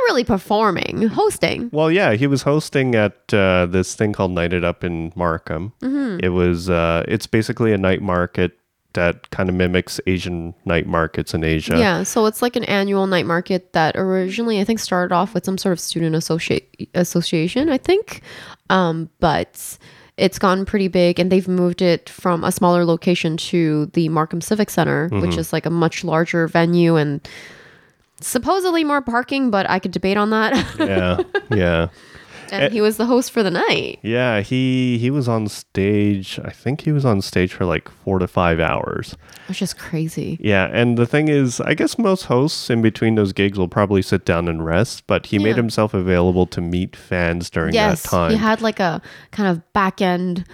really 0.08 0.24
performing, 0.24 1.08
hosting. 1.08 1.70
Well, 1.72 1.92
yeah, 1.92 2.14
he 2.14 2.28
was 2.28 2.44
hosting 2.44 2.96
at 2.96 3.34
uh, 3.34 3.66
this 3.66 3.96
thing 3.96 4.14
called 4.14 4.32
Night 4.32 4.54
It 4.54 4.64
Up 4.64 4.84
in 4.84 5.12
Markham. 5.16 5.74
Mm-hmm. 5.82 6.24
It 6.24 6.30
was 6.30 6.70
uh, 6.70 7.04
it's 7.08 7.28
basically 7.28 7.74
a 7.74 7.78
night 7.78 8.02
market 8.02 8.58
that 8.94 9.30
kind 9.30 9.48
of 9.48 9.56
mimics 9.56 10.00
Asian 10.08 10.56
night 10.66 10.88
markets 10.88 11.34
in 11.34 11.44
Asia. 11.44 11.78
Yeah, 11.78 12.04
so 12.04 12.26
it's 12.26 12.42
like 12.42 12.56
an 12.56 12.64
annual 12.64 13.06
night 13.06 13.26
market 13.26 13.74
that 13.74 13.96
originally 13.96 14.60
I 14.60 14.64
think 14.64 14.80
started 14.80 15.14
off 15.14 15.34
with 15.34 15.46
some 15.46 15.58
sort 15.58 15.74
of 15.74 15.80
student 15.80 16.16
associate 16.16 16.90
association, 16.96 17.70
I 17.70 17.78
think. 17.78 18.22
Um, 18.70 19.10
but 19.20 19.78
it's 20.18 20.40
gone 20.40 20.66
pretty 20.66 20.88
big 20.88 21.20
and 21.20 21.32
they've 21.32 21.48
moved 21.48 21.82
it 21.84 22.10
from 22.10 22.44
a 22.44 22.52
smaller 22.52 22.86
location 22.86 23.38
to 23.38 23.86
the 23.94 24.10
Markham 24.10 24.42
Civic 24.42 24.72
Center, 24.72 25.10
which 25.10 25.38
is 25.38 25.54
like 25.54 25.68
a 25.68 25.70
much 25.70 26.04
larger 26.04 26.48
venue 26.48 26.96
and 26.96 27.28
supposedly 28.22 28.84
more 28.84 29.02
parking, 29.02 29.52
but 29.52 29.70
I 29.70 29.80
could 29.80 29.92
debate 29.92 30.18
on 30.18 30.30
that. 30.32 30.54
yeah, 30.80 31.18
yeah. 31.56 31.88
and 32.52 32.74
he 32.74 32.82
was 32.82 32.98
the 32.98 33.06
host 33.06 33.32
for 33.32 33.44
the 33.44 33.52
night. 33.52 34.00
Yeah, 34.02 34.42
he 34.42 34.98
he 34.98 35.10
was 35.10 35.28
on 35.28 35.48
stage. 35.48 36.40
I 36.44 36.50
think 36.50 36.82
he 36.82 36.92
was 36.92 37.06
on 37.06 37.22
stage 37.22 37.54
for 37.54 37.66
like 37.66 37.90
4 37.90 38.20
to 38.20 38.28
5 38.28 38.60
hours. 38.60 39.16
Which 39.48 39.62
is 39.62 39.74
crazy. 39.74 40.38
Yeah, 40.42 40.70
and 40.72 40.98
the 40.98 41.06
thing 41.06 41.28
is, 41.28 41.62
I 41.62 41.74
guess 41.74 41.98
most 41.98 42.24
hosts 42.24 42.70
in 42.70 42.82
between 42.82 43.16
those 43.16 43.34
gigs 43.34 43.58
will 43.58 43.70
probably 43.70 44.02
sit 44.02 44.26
down 44.26 44.48
and 44.48 44.66
rest, 44.66 45.06
but 45.08 45.28
he 45.28 45.40
made 45.40 45.56
himself 45.56 45.94
available 45.94 46.46
to 46.48 46.62
meet 46.62 46.96
fans 46.96 47.50
during 47.50 47.74
yes, 47.74 48.04
that 48.04 48.10
time. 48.10 48.32
he 48.32 48.38
had 48.38 48.62
like 48.62 48.80
a 48.80 49.02
kind 49.32 49.50
of 49.50 49.74
back 49.74 50.02
end 50.02 50.46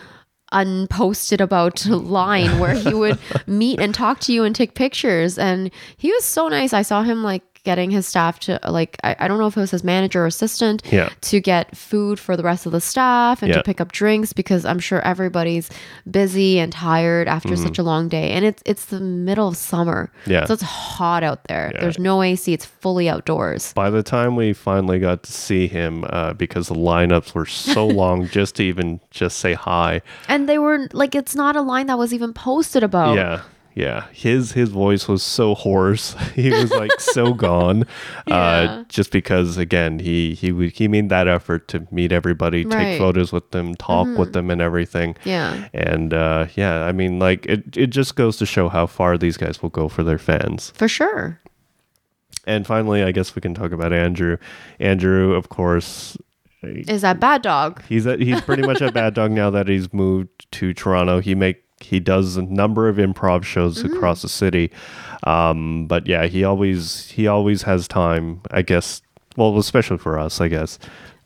unposted 0.53 1.41
about 1.41 1.86
line 1.88 2.59
where 2.59 2.76
he 2.76 2.93
would 2.93 3.20
meet 3.47 3.80
and 3.80 3.93
talk 3.93 4.20
to 4.20 4.32
you 4.32 4.43
and 4.43 4.55
take 4.55 4.76
pictures 4.76 5.38
and 5.38 5.72
he 5.97 6.11
was 6.11 6.24
so 6.24 6.47
nice 6.47 6.74
i 6.74 6.82
saw 6.82 7.01
him 7.01 7.24
like 7.24 7.53
getting 7.64 7.91
his 7.91 8.05
staff 8.05 8.39
to 8.41 8.59
like 8.68 8.97
I, 9.03 9.16
I 9.20 9.28
don't 9.28 9.38
know 9.39 9.47
if 9.47 9.55
it 9.55 9.59
was 9.61 9.72
his 9.72 9.84
manager 9.84 10.24
or 10.24 10.26
assistant 10.28 10.84
Yeah. 10.91 11.09
to 11.22 11.39
get 11.39 11.76
food 11.78 12.20
for 12.20 12.36
the 12.36 12.43
rest 12.43 12.66
of 12.66 12.72
the 12.74 12.82
staff 12.82 13.41
and 13.41 13.49
Yeah. 13.49 13.57
to 13.57 13.64
pick 13.64 13.80
up 13.80 13.91
drinks 13.93 14.34
because 14.34 14.66
i'm 14.66 14.80
sure 14.80 14.99
everybody's 15.01 15.70
busy 16.09 16.59
and 16.59 16.74
tired 16.74 17.28
after 17.28 17.55
such 17.55 17.78
a 17.80 17.84
long 17.84 18.09
day 18.09 18.32
and 18.32 18.43
it's 18.43 18.61
it's 18.66 18.86
the 18.88 18.99
middle 18.99 19.47
of 19.47 19.55
summer 19.57 20.11
Mm-hmm. 20.24 20.32
Yeah. 20.32 20.45
so 20.45 20.53
it's 20.55 20.64
hot 20.64 21.24
out 21.24 21.45
there 21.45 21.72
Yeah. 21.74 21.82
there's 21.82 21.99
no 21.99 22.22
ac 22.22 22.51
it's 22.53 22.66
fully 22.66 23.07
outdoors 23.09 23.72
By 23.74 23.89
the 23.89 24.03
time 24.03 24.36
we 24.36 24.51
finally 24.53 24.99
got 24.99 25.24
to 25.24 25.32
see 25.32 25.68
him, 25.68 26.03
uh, 26.09 26.34
because 26.34 26.68
the 26.68 26.76
lineups 26.76 27.34
were 27.34 27.45
so 27.45 27.88
long 28.01 28.28
just 28.28 28.55
to 28.55 28.64
even 28.64 28.99
just 29.11 29.38
say 29.39 29.53
hi. 29.53 30.01
and 30.28 30.49
they 30.49 30.57
were 30.59 30.88
like 30.91 31.16
it's 31.16 31.36
not 31.36 31.55
a 31.55 31.61
line 31.61 31.88
that 31.88 31.97
was 31.97 32.14
even 32.14 32.34
posted 32.34 32.84
about 32.84 33.16
Yeah, 33.16 33.41
yeah. 33.76 34.05
His 34.11 34.53
his 34.53 34.69
voice 34.69 35.07
was 35.07 35.24
so 35.24 35.55
hoarse. 35.55 36.13
he 36.36 36.49
was 36.51 36.71
like 36.71 36.99
so 36.99 37.34
gone. 37.47 37.86
Yeah. 38.28 38.36
Uh, 38.36 38.84
just 38.89 39.11
because 39.11 39.57
again, 39.57 39.99
he 39.99 40.34
he 40.34 40.67
he 40.69 40.88
made 40.88 41.09
that 41.09 41.28
effort 41.28 41.67
to 41.69 41.88
meet 41.91 42.11
everybody, 42.11 42.65
Right. 42.65 42.71
Mm-hmm. 42.74 42.84
take 42.84 42.99
photos 42.99 43.32
with 43.32 43.51
them, 43.51 43.76
talk 43.76 44.07
with 44.17 44.34
them, 44.34 44.49
and 44.49 44.61
everything. 44.61 45.15
Yeah. 45.24 45.67
And 45.74 46.13
uh, 46.13 46.47
yeah, 46.55 46.84
I 46.86 46.91
mean, 46.91 47.19
like 47.19 47.45
it 47.45 47.76
it 47.78 47.88
just 47.88 48.15
goes 48.15 48.38
to 48.38 48.45
show 48.45 48.69
how 48.69 48.86
far 48.88 49.17
these 49.17 49.38
guys 49.38 49.61
will 49.61 49.69
go 49.69 49.88
for 49.89 50.03
their 50.03 50.19
fans. 50.19 50.71
for 50.76 50.88
sure 50.88 51.39
And 52.45 52.67
finally, 52.67 53.03
I 53.03 53.11
guess 53.11 53.36
we 53.36 53.41
can 53.41 53.53
talk 53.53 53.71
about 53.71 53.93
Andrew. 53.93 54.38
Andrew, 54.80 55.34
of 55.34 55.47
course, 55.49 56.17
is 56.61 57.01
that 57.01 57.19
bad 57.19 57.41
dog 57.41 57.82
He's 57.89 58.05
a, 58.05 58.17
he's 58.17 58.41
pretty 58.41 58.63
much 58.63 58.82
a 58.82 58.91
bad 58.91 59.13
dog 59.13 59.32
now 59.32 59.49
that 59.49 59.67
he's 59.67 59.91
moved 59.93 60.49
to 60.53 60.74
Toronto. 60.74 61.19
He 61.19 61.36
make 61.36 61.62
he 61.84 62.00
does 62.00 62.38
a 62.38 62.42
number 62.44 62.88
of 62.90 62.98
improv 62.98 63.44
shows 63.44 63.84
Mm-hmm. 63.84 63.96
across 63.96 64.22
the 64.22 64.30
city, 64.30 64.72
um, 65.26 65.86
but 65.88 66.08
yeah, 66.08 66.26
he 66.26 66.44
always 66.44 67.10
he 67.10 67.28
always 67.28 67.64
has 67.64 67.88
time. 67.88 68.42
I 68.52 68.62
guess. 68.62 69.02
Well, 69.36 69.58
especially 69.58 69.98
for 69.98 70.20
us, 70.20 70.40
I 70.42 70.48
guess. 70.48 70.78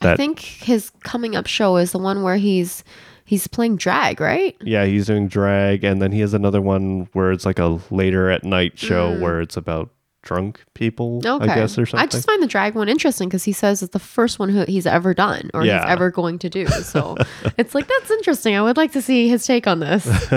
I 0.01 0.16
think 0.16 0.39
his 0.39 0.91
coming 1.03 1.36
up 1.36 1.47
show 1.47 1.78
is 1.78 1.91
the 1.91 1.97
one 1.99 2.24
where 2.24 2.38
he's 2.38 2.84
he's 3.26 3.47
playing 3.47 3.76
drag, 3.78 4.22
right? 4.22 4.55
yeah, 4.62 4.86
he's 4.86 5.08
doing 5.08 5.28
drag, 5.28 5.84
and 5.84 6.01
then 6.01 6.12
he 6.12 6.20
has 6.22 6.34
another 6.34 6.62
one 6.62 7.10
where 7.14 7.32
it's 7.32 7.45
like 7.45 7.60
a 7.60 7.80
later 7.89 8.30
at 8.30 8.43
night 8.43 8.78
show 8.80 9.14
Mm. 9.16 9.22
where 9.22 9.41
it's 9.41 9.58
about 9.58 9.89
drunk 10.28 10.63
people, 10.73 11.21
Okay. 11.25 11.49
I 11.49 11.55
guess, 11.55 11.78
or 11.78 11.86
something. 11.86 12.03
I 12.03 12.07
just 12.07 12.25
find 12.28 12.43
the 12.43 12.47
drag 12.47 12.75
one 12.75 12.89
interesting 12.89 13.30
because 13.30 13.43
he 13.45 13.53
says 13.53 13.82
it's 13.82 13.93
the 13.93 13.99
first 13.99 14.39
one 14.39 14.49
who 14.49 14.65
he's 14.67 14.86
ever 14.86 15.13
done 15.13 15.49
or 15.53 15.63
Yeah. 15.65 15.82
he's 15.84 15.91
ever 15.91 16.11
going 16.11 16.38
to 16.39 16.49
do. 16.49 16.67
So 16.67 17.15
it's 17.57 17.73
like, 17.73 17.88
that's 17.88 18.11
interesting. 18.11 18.55
I 18.55 18.61
would 18.61 18.75
like 18.78 18.91
to 18.91 19.01
see 19.01 19.30
his 19.30 19.45
take 19.45 19.67
on 19.67 19.80
this. 19.80 20.05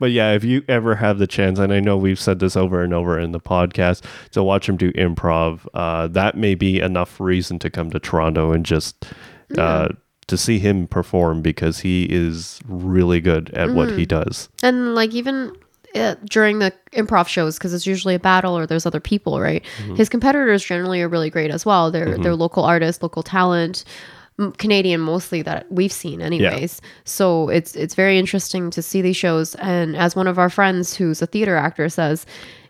But 0.00 0.10
yeah, 0.10 0.32
if 0.32 0.42
you 0.42 0.64
ever 0.68 0.96
have 0.96 1.18
the 1.18 1.28
chance, 1.28 1.60
and 1.60 1.72
I 1.72 1.78
know 1.78 1.96
we've 1.96 2.18
said 2.18 2.40
this 2.40 2.56
over 2.56 2.82
and 2.82 2.92
over 2.92 3.20
in 3.20 3.30
the 3.30 3.38
podcast, 3.38 4.02
to 4.32 4.42
watch 4.42 4.68
him 4.68 4.76
do 4.76 4.90
improv, 4.94 5.60
uh, 5.74 6.08
that 6.08 6.36
may 6.36 6.56
be 6.56 6.80
enough 6.80 7.20
reason 7.20 7.60
to 7.60 7.70
come 7.70 7.88
to 7.90 8.00
Toronto 8.00 8.50
and 8.50 8.66
just 8.66 9.06
uh, 9.56 9.88
to 10.26 10.36
see 10.36 10.58
him 10.58 10.88
perform 10.88 11.40
because 11.40 11.80
he 11.80 12.04
is 12.10 12.58
really 12.66 13.20
good 13.20 13.50
at 13.50 13.70
what 13.70 13.90
he 13.96 14.04
does. 14.06 14.48
And 14.60 14.96
like 14.96 15.12
even 15.14 15.54
uh, 15.94 16.14
during 16.24 16.58
the 16.60 16.72
improv 16.92 17.26
shows, 17.28 17.58
because 17.58 17.74
it's 17.74 17.86
usually 17.86 18.14
a 18.14 18.18
battle 18.20 18.56
or 18.56 18.66
there's 18.66 18.86
other 18.86 19.00
people, 19.00 19.40
right? 19.40 19.64
His 19.96 20.08
competitors 20.08 20.64
generally 20.64 21.02
are 21.02 21.08
really 21.08 21.30
great 21.30 21.50
as 21.50 21.64
well. 21.66 21.90
They're 21.90 22.16
they're 22.22 22.36
local 22.36 22.64
artists, 22.64 23.02
local 23.02 23.22
talent, 23.22 23.84
m- 24.38 24.52
Canadian 24.52 25.00
mostly 25.00 25.42
that 25.42 25.70
we've 25.70 25.92
seen, 25.92 26.20
anyways. 26.22 26.80
So 27.04 27.48
it's 27.48 27.74
it's 27.76 27.94
very 27.94 28.18
interesting 28.18 28.70
to 28.70 28.82
see 28.82 29.02
these 29.02 29.16
shows. 29.16 29.54
And 29.56 29.96
as 29.96 30.14
one 30.14 30.26
of 30.26 30.38
our 30.38 30.48
friends 30.50 30.94
who's 30.94 31.20
a 31.22 31.26
theater 31.26 31.56
actor 31.56 31.88
says, 31.88 32.24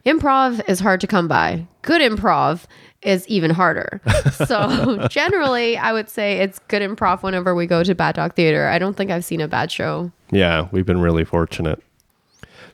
improv 0.06 0.60
is 0.68 0.80
hard 0.80 1.00
to 1.02 1.06
come 1.06 1.28
by. 1.28 1.66
Good 1.82 2.00
improv 2.00 2.64
is 3.02 3.26
even 3.28 3.50
harder. 3.50 4.00
So 4.46 5.06
generally, 5.08 5.76
I 5.76 5.92
would 5.92 6.08
say 6.08 6.38
it's 6.38 6.58
good 6.68 6.80
improv 6.82 7.22
whenever 7.22 7.54
we 7.54 7.66
go 7.66 7.82
to 7.84 7.94
Bad 7.94 8.14
Dog 8.14 8.34
Theater. 8.34 8.68
I 8.68 8.78
don't 8.78 8.96
think 8.96 9.10
I've 9.10 9.24
seen 9.24 9.40
a 9.42 9.48
bad 9.48 9.70
show. 9.70 10.10
Yeah, 10.30 10.68
we've 10.72 10.86
been 10.86 11.00
really 11.00 11.24
fortunate. 11.24 11.82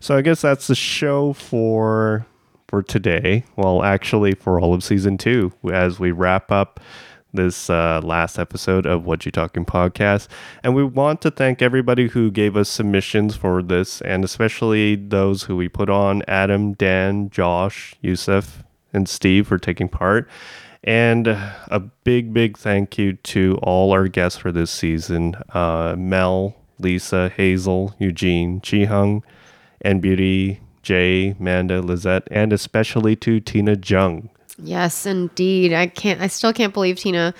So 0.01 0.17
I 0.17 0.23
guess 0.23 0.43
that's 0.43 0.67
the 0.67 0.75
show 0.75 1.33
for 1.33 2.27
for 2.69 2.83
today. 2.83 3.45
Well, 3.57 3.83
actually, 3.83 4.35
for 4.35 4.61
all 4.61 4.75
of 4.75 4.83
season 4.83 5.19
two, 5.19 5.53
as 5.73 5.99
we 5.99 6.11
wrap 6.11 6.51
up 6.51 6.81
this 7.33 7.69
uh, 7.69 8.01
last 8.03 8.39
episode 8.39 8.87
of 8.87 9.05
What 9.05 9.27
You 9.27 9.33
Talking 9.33 9.65
podcast, 9.65 10.29
and 10.63 10.75
we 10.75 10.85
want 10.85 11.21
to 11.23 11.31
thank 11.31 11.63
everybody 11.63 12.09
who 12.09 12.31
gave 12.31 12.57
us 12.57 12.69
submissions 12.69 13.37
for 13.37 13.63
this, 13.63 14.01
and 14.03 14.25
especially 14.25 14.97
those 14.97 15.45
who 15.45 15.57
we 15.57 15.69
put 15.69 15.91
on: 15.91 16.23
Adam, 16.29 16.73
Dan, 16.75 17.31
Josh, 17.31 17.95
Yusuf, 18.01 18.63
and 18.93 19.09
Steve 19.09 19.47
for 19.47 19.59
taking 19.59 19.89
part. 19.89 20.29
And 20.85 21.27
a 21.27 21.81
big, 22.05 22.33
big 22.33 22.57
thank 22.57 22.97
you 22.97 23.15
to 23.15 23.59
all 23.61 23.91
our 23.91 24.07
guests 24.07 24.39
for 24.39 24.53
this 24.53 24.71
season 24.71 25.35
uh, 25.53 25.97
Mel, 25.99 26.55
Lisa, 26.79 27.29
Hazel, 27.37 27.95
Eugene, 27.99 28.61
Chi 28.61 28.85
Hung, 28.85 29.25
and 29.87 30.03
Beauty, 30.03 30.61
Jay, 30.83 31.37
Manda, 31.39 31.81
Lizette, 31.81 32.27
and 32.31 32.53
especially 32.53 33.15
to 33.17 33.39
Tina 33.41 33.77
Jung. 33.83 34.29
Yes, 34.59 35.07
indeed. 35.07 35.73
I 35.73 35.87
can't. 35.87 36.21
I 36.21 36.27
still 36.27 36.53
can't 36.53 36.75
believe 36.75 36.97
Tina 36.97 37.33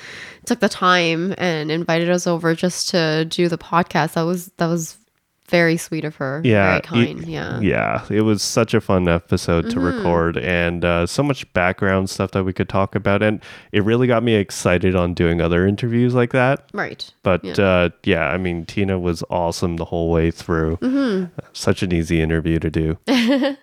took 0.45 0.61
the 0.61 0.69
time 0.69 1.35
and 1.39 1.71
invited 1.71 2.09
us 2.11 2.27
over 2.27 2.55
just 2.55 2.91
to 2.91 3.25
do 3.25 3.49
the 3.49 3.59
podcast. 3.59 4.15
That 4.15 4.23
was 4.23 4.53
that 4.59 4.67
was 4.67 4.99
very 5.47 5.77
sweet 5.77 6.05
of 6.05 6.17
her. 6.17 6.41
Yeah, 6.45 6.71
very 6.71 7.07
kind. 7.07 7.21
it- 7.23 7.29
yeah. 7.29 7.61
Yeah, 7.61 8.05
it 8.11 8.23
was 8.23 8.43
such 8.43 8.75
a 8.75 8.81
fun 8.81 9.09
episode 9.09 9.71
to 9.71 9.81
record 9.81 10.37
and 10.39 10.85
uh, 10.85 11.07
so 11.07 11.23
much 11.23 11.51
background 11.53 12.11
stuff 12.11 12.33
that 12.33 12.45
we 12.45 12.53
could 12.53 12.69
talk 12.69 12.95
about. 12.95 13.23
And 13.23 13.43
it 13.73 13.83
really 13.85 14.07
got 14.07 14.23
me 14.23 14.35
excited 14.35 14.95
on 14.95 15.15
doing 15.15 15.41
other 15.41 15.67
interviews 15.67 16.15
like 16.15 16.33
that. 16.33 16.69
Right. 16.73 17.13
But 17.23 17.45
Yeah. 17.45 17.55
uh, 17.55 17.89
yeah, 18.05 18.29
I 18.29 18.39
mean, 18.39 18.65
Tina 18.67 18.99
was 18.99 19.23
awesome 19.31 19.77
the 19.77 19.87
whole 19.87 20.11
way 20.11 20.31
through. 20.31 21.29
Such 21.53 21.83
an 21.83 21.93
easy 21.93 22.21
interview 22.21 22.59
to 22.59 22.71
do. 22.71 22.99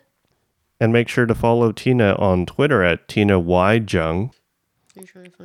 and 0.79 0.91
make 0.91 1.07
sure 1.07 1.25
to 1.25 1.35
follow 1.35 1.71
Tina 1.71 2.15
on 2.15 2.45
Twitter 2.45 2.83
at 2.83 3.07
Tina 3.07 3.39
Y 3.39 3.81
Jung 3.87 4.31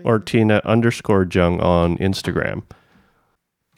or 0.05 0.18
Tina 0.18 0.61
underscore 0.64 1.26
Jung 1.30 1.61
on 1.61 1.97
Instagram. 1.99 2.62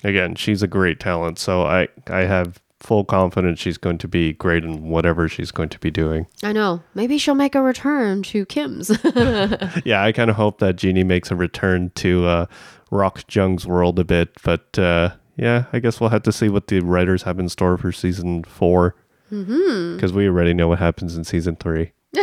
Again, 0.04 0.34
she's 0.34 0.62
a 0.62 0.66
great 0.66 0.98
talent, 1.00 1.38
so 1.38 1.62
I 1.62 1.88
I 2.06 2.20
have 2.20 2.60
full 2.80 3.04
confidence 3.04 3.58
she's 3.60 3.76
going 3.76 3.98
to 3.98 4.08
be 4.08 4.32
great 4.32 4.64
in 4.64 4.88
whatever 4.88 5.28
she's 5.28 5.50
going 5.50 5.68
to 5.68 5.78
be 5.78 5.90
doing. 5.90 6.26
I 6.42 6.52
know. 6.52 6.82
Maybe 6.94 7.18
she'll 7.18 7.34
make 7.34 7.54
a 7.54 7.60
return 7.60 8.22
to 8.24 8.46
Kim's. 8.46 8.88
Yeah, 9.84 10.02
I 10.02 10.12
kind 10.12 10.30
of 10.30 10.36
hope 10.36 10.58
that 10.60 10.76
Jeannie 10.76 11.04
makes 11.04 11.30
a 11.30 11.36
return 11.36 11.90
to 11.96 12.24
uh, 12.26 12.46
Rock 12.90 13.22
Jung's 13.28 13.66
world 13.66 13.98
a 13.98 14.04
bit, 14.04 14.30
but 14.42 14.78
uh, 14.78 15.10
yeah, 15.36 15.64
I 15.74 15.78
guess 15.78 16.00
we'll 16.00 16.10
have 16.10 16.22
to 16.22 16.32
see 16.32 16.48
what 16.48 16.68
the 16.68 16.80
writers 16.80 17.22
have 17.24 17.38
in 17.38 17.48
store 17.50 17.76
for 17.76 17.92
season 17.92 18.44
four. 18.44 18.94
Because 19.28 20.12
we 20.12 20.26
already 20.26 20.54
know 20.54 20.66
what 20.68 20.78
happens 20.80 21.16
in 21.16 21.22
season 21.24 21.56
three. 21.56 21.92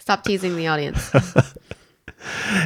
Stop 0.00 0.24
teasing 0.24 0.56
the 0.56 0.66
audience. 0.66 1.14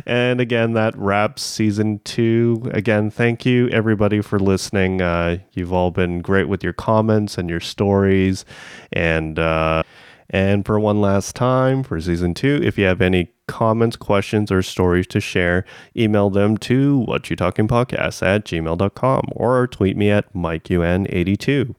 And 0.06 0.40
again, 0.40 0.72
that 0.72 0.96
wraps 0.96 1.42
season 1.42 2.00
two. 2.04 2.68
Again, 2.72 3.10
thank 3.10 3.46
you 3.46 3.68
everybody 3.68 4.20
for 4.20 4.38
listening. 4.38 5.00
Uh, 5.00 5.38
you've 5.52 5.72
all 5.72 5.90
been 5.90 6.20
great 6.20 6.48
with 6.48 6.64
your 6.64 6.72
comments 6.72 7.38
and 7.38 7.48
your 7.48 7.60
stories. 7.60 8.44
And 8.92 9.38
uh, 9.38 9.82
and 10.30 10.64
for 10.64 10.80
one 10.80 11.00
last 11.00 11.36
time 11.36 11.82
for 11.82 12.00
season 12.00 12.34
two, 12.34 12.60
if 12.62 12.78
you 12.78 12.84
have 12.86 13.00
any 13.00 13.30
comments, 13.46 13.96
questions, 13.96 14.50
or 14.50 14.62
stories 14.62 15.06
to 15.08 15.20
share, 15.20 15.64
email 15.96 16.30
them 16.30 16.56
to 16.56 16.98
what 16.98 17.30
at 17.30 17.40
gmail.com 17.40 19.28
or 19.32 19.66
tweet 19.66 19.96
me 19.96 20.10
at 20.10 20.32
MikeUN82. 20.32 21.74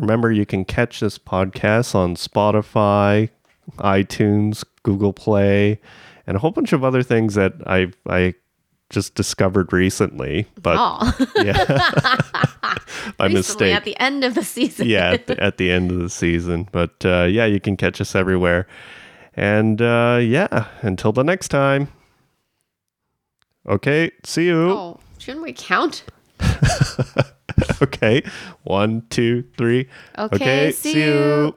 Remember, 0.00 0.30
you 0.30 0.46
can 0.46 0.64
catch 0.64 1.00
this 1.00 1.18
podcast 1.18 1.94
on 1.94 2.14
Spotify, 2.16 3.30
iTunes, 3.78 4.64
Google 4.82 5.12
Play, 5.12 5.80
and 6.30 6.36
a 6.36 6.38
whole 6.38 6.52
bunch 6.52 6.72
of 6.72 6.84
other 6.84 7.02
things 7.02 7.34
that 7.34 7.54
I 7.66 7.88
I 8.08 8.34
just 8.88 9.16
discovered 9.16 9.72
recently. 9.72 10.46
But 10.62 10.76
oh, 10.78 11.26
yeah, 11.36 11.64
by 13.16 13.26
recently 13.26 13.32
mistake. 13.34 13.74
at 13.74 13.84
the 13.84 13.98
end 13.98 14.22
of 14.22 14.36
the 14.36 14.44
season. 14.44 14.88
yeah, 14.88 15.10
at 15.10 15.26
the, 15.26 15.42
at 15.42 15.56
the 15.56 15.72
end 15.72 15.90
of 15.90 15.98
the 15.98 16.08
season. 16.08 16.68
But 16.70 17.04
uh, 17.04 17.24
yeah, 17.24 17.46
you 17.46 17.58
can 17.58 17.76
catch 17.76 18.00
us 18.00 18.14
everywhere. 18.14 18.68
And 19.34 19.82
uh, 19.82 20.20
yeah, 20.22 20.68
until 20.82 21.10
the 21.10 21.24
next 21.24 21.48
time. 21.48 21.88
Okay, 23.68 24.12
see 24.24 24.46
you. 24.46 24.70
Oh, 24.70 25.00
shouldn't 25.18 25.42
we 25.42 25.52
count? 25.52 26.04
Okay, 27.82 28.22
one, 28.62 29.02
two, 29.10 29.42
three. 29.58 29.88
Okay, 30.16 30.70
see 30.70 31.02
you. 31.02 31.56